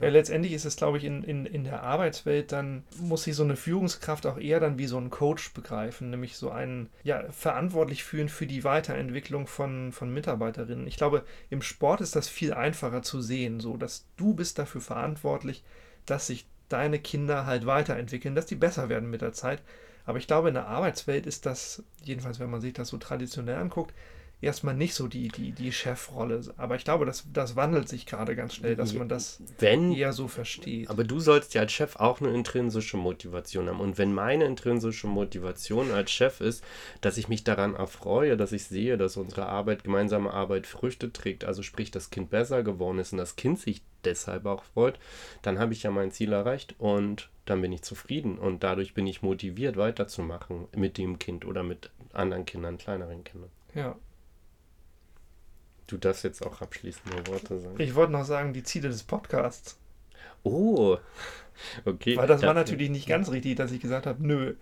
Ja, 0.00 0.08
letztendlich 0.08 0.54
ist 0.54 0.64
es, 0.64 0.76
glaube 0.76 0.96
ich, 0.96 1.04
in, 1.04 1.22
in, 1.24 1.44
in 1.44 1.64
der 1.64 1.82
Arbeitswelt, 1.82 2.50
dann 2.52 2.84
muss 2.98 3.24
sich 3.24 3.34
so 3.34 3.42
eine 3.42 3.56
Führungskraft 3.56 4.24
auch 4.24 4.38
eher 4.38 4.60
dann 4.60 4.78
wie 4.78 4.86
so 4.86 4.96
ein 4.96 5.10
Coach 5.10 5.52
begreifen, 5.52 6.08
nämlich 6.08 6.38
so 6.38 6.48
einen, 6.48 6.88
ja, 7.04 7.30
verantwortlich 7.30 8.02
fühlen 8.02 8.30
für 8.30 8.46
die 8.46 8.64
Weiterentwicklung 8.64 9.46
von, 9.46 9.92
von 9.92 10.14
Mitarbeiterinnen. 10.14 10.86
Ich 10.86 10.96
glaube, 10.96 11.22
im 11.50 11.60
Sport 11.60 12.00
ist 12.00 12.16
das 12.16 12.28
viel 12.28 12.54
einfacher 12.54 13.02
zu 13.02 13.20
sehen, 13.20 13.60
so 13.60 13.76
dass 13.76 14.06
du 14.16 14.32
bist 14.32 14.58
dafür 14.58 14.80
verantwortlich, 14.80 15.64
dass 16.06 16.28
sich 16.28 16.46
deine 16.68 16.98
Kinder 16.98 17.46
halt 17.46 17.66
weiterentwickeln, 17.66 18.34
dass 18.34 18.46
die 18.46 18.56
besser 18.56 18.88
werden 18.88 19.10
mit 19.10 19.22
der 19.22 19.32
Zeit. 19.32 19.62
Aber 20.04 20.18
ich 20.18 20.26
glaube, 20.26 20.48
in 20.48 20.54
der 20.54 20.68
Arbeitswelt 20.68 21.26
ist 21.26 21.46
das, 21.46 21.82
jedenfalls 22.02 22.40
wenn 22.40 22.50
man 22.50 22.60
sich 22.60 22.72
das 22.72 22.88
so 22.88 22.96
traditionell 22.96 23.56
anguckt, 23.56 23.94
erstmal 24.40 24.74
nicht 24.74 24.94
so 24.94 25.08
die, 25.08 25.28
die, 25.28 25.52
die 25.52 25.72
Chefrolle. 25.72 26.40
Aber 26.56 26.76
ich 26.76 26.84
glaube, 26.84 27.04
das, 27.04 27.24
das 27.32 27.56
wandelt 27.56 27.88
sich 27.88 28.06
gerade 28.06 28.36
ganz 28.36 28.54
schnell, 28.54 28.76
dass 28.76 28.94
man 28.94 29.08
das 29.08 29.42
wenn, 29.58 29.92
eher 29.92 30.12
so 30.12 30.28
versteht. 30.28 30.88
Aber 30.90 31.04
du 31.04 31.18
sollst 31.18 31.54
ja 31.54 31.62
als 31.62 31.72
Chef 31.72 31.96
auch 31.96 32.20
eine 32.20 32.30
intrinsische 32.30 32.96
Motivation 32.96 33.68
haben. 33.68 33.80
Und 33.80 33.98
wenn 33.98 34.14
meine 34.14 34.44
intrinsische 34.44 35.06
Motivation 35.06 35.90
als 35.90 36.10
Chef 36.10 36.40
ist, 36.40 36.62
dass 37.00 37.18
ich 37.18 37.28
mich 37.28 37.44
daran 37.44 37.74
erfreue, 37.74 38.36
dass 38.36 38.52
ich 38.52 38.64
sehe, 38.64 38.96
dass 38.96 39.16
unsere 39.16 39.46
Arbeit, 39.46 39.84
gemeinsame 39.84 40.32
Arbeit 40.32 40.66
Früchte 40.66 41.12
trägt, 41.12 41.44
also 41.44 41.62
sprich, 41.62 41.90
das 41.90 42.10
Kind 42.10 42.30
besser 42.30 42.62
geworden 42.62 42.98
ist 42.98 43.12
und 43.12 43.18
das 43.18 43.36
Kind 43.36 43.58
sich 43.58 43.82
deshalb 44.04 44.46
auch 44.46 44.62
freut, 44.62 44.98
dann 45.42 45.58
habe 45.58 45.72
ich 45.72 45.82
ja 45.82 45.90
mein 45.90 46.12
Ziel 46.12 46.32
erreicht 46.32 46.76
und 46.78 47.30
dann 47.44 47.60
bin 47.60 47.72
ich 47.72 47.82
zufrieden 47.82 48.38
und 48.38 48.62
dadurch 48.62 48.94
bin 48.94 49.06
ich 49.06 49.22
motiviert 49.22 49.76
weiterzumachen 49.76 50.68
mit 50.76 50.98
dem 50.98 51.18
Kind 51.18 51.44
oder 51.44 51.62
mit 51.62 51.90
anderen 52.12 52.44
Kindern, 52.44 52.78
kleineren 52.78 53.24
Kindern. 53.24 53.50
Ja, 53.74 53.96
Du 55.88 55.96
darfst 55.96 56.22
jetzt 56.22 56.44
auch 56.44 56.60
abschließende 56.60 57.26
Worte 57.28 57.60
sagen. 57.60 57.80
Ich 57.80 57.94
wollte 57.94 58.12
noch 58.12 58.24
sagen, 58.24 58.52
die 58.52 58.62
Ziele 58.62 58.90
des 58.90 59.02
Podcasts. 59.02 59.78
Oh, 60.42 60.98
okay. 61.86 62.16
Weil 62.16 62.26
das 62.26 62.42
ja, 62.42 62.48
war 62.48 62.54
natürlich 62.54 62.90
nicht 62.90 63.08
ganz 63.08 63.30
richtig, 63.30 63.56
dass 63.56 63.72
ich 63.72 63.80
gesagt 63.80 64.06
habe, 64.06 64.24
nö, 64.24 64.54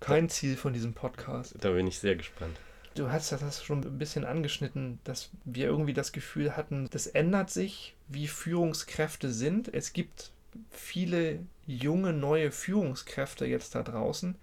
kein 0.00 0.28
Ziel 0.28 0.54
von 0.56 0.74
diesem 0.74 0.92
Podcast. 0.92 1.54
Da 1.60 1.70
bin 1.70 1.86
ich 1.86 1.98
sehr 1.98 2.14
gespannt. 2.14 2.58
Du 2.94 3.10
hast 3.10 3.32
das 3.32 3.64
schon 3.64 3.84
ein 3.84 3.98
bisschen 3.98 4.26
angeschnitten, 4.26 4.98
dass 5.04 5.30
wir 5.44 5.66
irgendwie 5.66 5.94
das 5.94 6.12
Gefühl 6.12 6.56
hatten, 6.56 6.88
das 6.90 7.06
ändert 7.06 7.50
sich, 7.50 7.94
wie 8.08 8.28
Führungskräfte 8.28 9.32
sind. 9.32 9.72
Es 9.72 9.94
gibt 9.94 10.30
viele 10.70 11.40
junge, 11.66 12.12
neue 12.12 12.52
Führungskräfte 12.52 13.46
jetzt 13.46 13.74
da 13.74 13.82
draußen. 13.82 14.36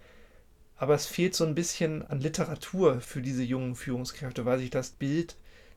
Aber 0.76 0.94
es 0.94 1.06
fehlt 1.06 1.36
so 1.36 1.44
ein 1.44 1.54
bisschen 1.54 2.04
an 2.06 2.20
Literatur 2.20 3.00
für 3.00 3.22
diese 3.22 3.44
jungen 3.44 3.76
Führungskräfte, 3.76 4.44
weil 4.44 4.58
sich 4.58 4.70
das 4.70 4.90
Bild 4.90 5.36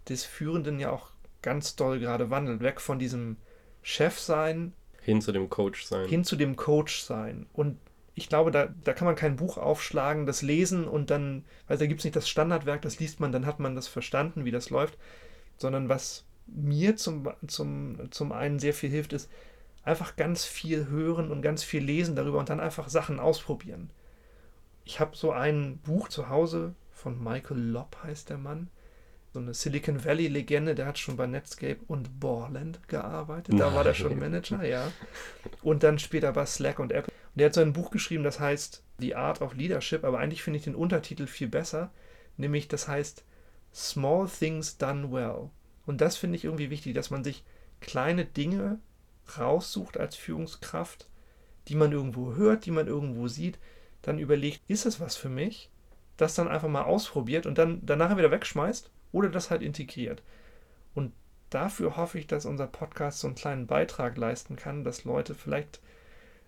des 0.09 0.23
Führenden 0.23 0.79
ja 0.79 0.91
auch 0.91 1.11
ganz 1.41 1.75
doll 1.75 1.99
gerade 1.99 2.29
wandelt. 2.29 2.61
Weg 2.61 2.81
von 2.81 2.99
diesem 2.99 3.37
Chef 3.81 4.19
sein. 4.19 4.73
Hin 5.01 5.21
zu 5.21 5.31
dem 5.31 5.49
Coach 5.49 5.85
sein. 5.85 6.07
Hin 6.07 6.23
zu 6.23 6.35
dem 6.35 6.55
Coach 6.55 7.01
sein. 7.01 7.47
Und 7.53 7.77
ich 8.15 8.29
glaube, 8.29 8.51
da, 8.51 8.67
da 8.83 8.93
kann 8.93 9.05
man 9.05 9.15
kein 9.15 9.35
Buch 9.35 9.57
aufschlagen, 9.57 10.25
das 10.25 10.41
lesen 10.41 10.87
und 10.87 11.11
dann, 11.11 11.45
weil 11.67 11.77
da 11.77 11.85
gibt 11.85 11.99
es 12.01 12.03
nicht 12.03 12.15
das 12.15 12.27
Standardwerk, 12.27 12.81
das 12.81 12.99
liest 12.99 13.19
man, 13.19 13.31
dann 13.31 13.45
hat 13.45 13.59
man 13.59 13.75
das 13.75 13.87
verstanden, 13.87 14.43
wie 14.43 14.51
das 14.51 14.71
läuft, 14.71 14.97
sondern 15.57 15.87
was 15.87 16.25
mir 16.47 16.95
zum, 16.95 17.29
zum, 17.45 18.11
zum 18.11 18.31
einen 18.31 18.57
sehr 18.57 18.73
viel 18.73 18.89
hilft, 18.89 19.13
ist 19.13 19.29
einfach 19.83 20.15
ganz 20.15 20.45
viel 20.45 20.87
hören 20.87 21.31
und 21.31 21.43
ganz 21.43 21.63
viel 21.63 21.83
lesen 21.83 22.15
darüber 22.15 22.39
und 22.39 22.49
dann 22.49 22.59
einfach 22.59 22.89
Sachen 22.89 23.19
ausprobieren. 23.19 23.91
Ich 24.83 24.99
habe 24.99 25.15
so 25.15 25.31
ein 25.31 25.77
Buch 25.77 26.09
zu 26.09 26.27
Hause 26.27 26.73
von 26.91 27.23
Michael 27.23 27.59
Lopp, 27.59 27.97
heißt 28.03 28.29
der 28.29 28.39
Mann 28.39 28.69
so 29.37 29.41
eine 29.43 29.53
Silicon 29.53 30.03
Valley-Legende, 30.03 30.73
der 30.73 30.87
hat 30.87 30.97
schon 30.97 31.15
bei 31.15 31.27
Netscape 31.27 31.77
und 31.87 32.19
Borland 32.19 32.87
gearbeitet. 32.87 33.59
Da 33.59 33.71
war 33.75 33.83
der 33.83 33.93
schon 33.93 34.17
Manager, 34.17 34.65
ja. 34.65 34.91
Und 35.61 35.83
dann 35.83 35.99
später 35.99 36.31
bei 36.31 36.47
Slack 36.47 36.79
und 36.79 36.91
Apple. 36.91 37.13
Und 37.13 37.39
der 37.39 37.45
hat 37.45 37.53
so 37.53 37.61
ein 37.61 37.73
Buch 37.73 37.91
geschrieben, 37.91 38.23
das 38.23 38.39
heißt 38.39 38.83
The 38.97 39.13
Art 39.13 39.41
of 39.41 39.53
Leadership, 39.53 40.03
aber 40.03 40.17
eigentlich 40.17 40.41
finde 40.41 40.57
ich 40.57 40.63
den 40.63 40.73
Untertitel 40.73 41.27
viel 41.27 41.47
besser, 41.47 41.91
nämlich 42.35 42.67
das 42.67 42.87
heißt 42.87 43.25
Small 43.71 44.27
Things 44.27 44.79
Done 44.79 45.11
Well. 45.11 45.51
Und 45.85 46.01
das 46.01 46.17
finde 46.17 46.35
ich 46.37 46.45
irgendwie 46.45 46.71
wichtig, 46.71 46.95
dass 46.95 47.11
man 47.11 47.23
sich 47.23 47.43
kleine 47.79 48.25
Dinge 48.25 48.79
raussucht 49.37 49.99
als 49.99 50.15
Führungskraft, 50.15 51.09
die 51.67 51.75
man 51.75 51.91
irgendwo 51.91 52.33
hört, 52.33 52.65
die 52.65 52.71
man 52.71 52.87
irgendwo 52.87 53.27
sieht, 53.27 53.59
dann 54.01 54.17
überlegt, 54.17 54.61
ist 54.67 54.87
es 54.87 54.99
was 54.99 55.15
für 55.15 55.29
mich? 55.29 55.69
Das 56.15 56.33
dann 56.33 56.47
einfach 56.47 56.69
mal 56.69 56.85
ausprobiert 56.85 57.45
und 57.45 57.59
dann 57.59 57.81
danach 57.85 58.17
wieder 58.17 58.31
wegschmeißt 58.31 58.89
oder 59.11 59.29
das 59.29 59.49
halt 59.49 59.61
integriert. 59.61 60.21
Und 60.93 61.13
dafür 61.49 61.97
hoffe 61.97 62.19
ich, 62.19 62.27
dass 62.27 62.45
unser 62.45 62.67
Podcast 62.67 63.19
so 63.19 63.27
einen 63.27 63.35
kleinen 63.35 63.67
Beitrag 63.67 64.17
leisten 64.17 64.55
kann, 64.55 64.83
dass 64.83 65.03
Leute 65.03 65.35
vielleicht 65.35 65.81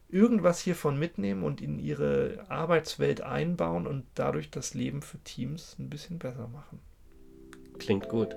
irgendwas 0.10 0.60
hiervon 0.60 0.98
mitnehmen 0.98 1.44
und 1.44 1.62
in 1.62 1.80
ihre 1.80 2.46
Arbeitswelt 2.50 3.22
einbauen 3.22 3.86
und 3.86 4.06
dadurch 4.16 4.50
das 4.50 4.74
Leben 4.74 5.02
für 5.02 5.20
Teams 5.20 5.76
ein 5.80 5.90
bisschen 5.90 6.18
besser 6.20 6.48
machen. 6.48 6.80
Klingt 7.78 8.10
gut. 8.10 8.36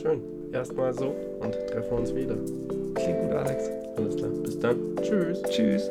Schön. 0.00 0.20
Erstmal 0.52 0.92
so 0.92 1.10
und 1.40 1.52
treffen 1.68 1.98
uns 1.98 2.14
wieder. 2.14 2.36
Klingt 2.94 3.20
gut, 3.20 3.32
Alex. 3.32 3.70
Alles 3.96 4.16
klar. 4.16 4.30
Bis 4.30 4.58
dann. 4.58 4.96
Tschüss. 5.02 5.42
Tschüss. 5.42 5.90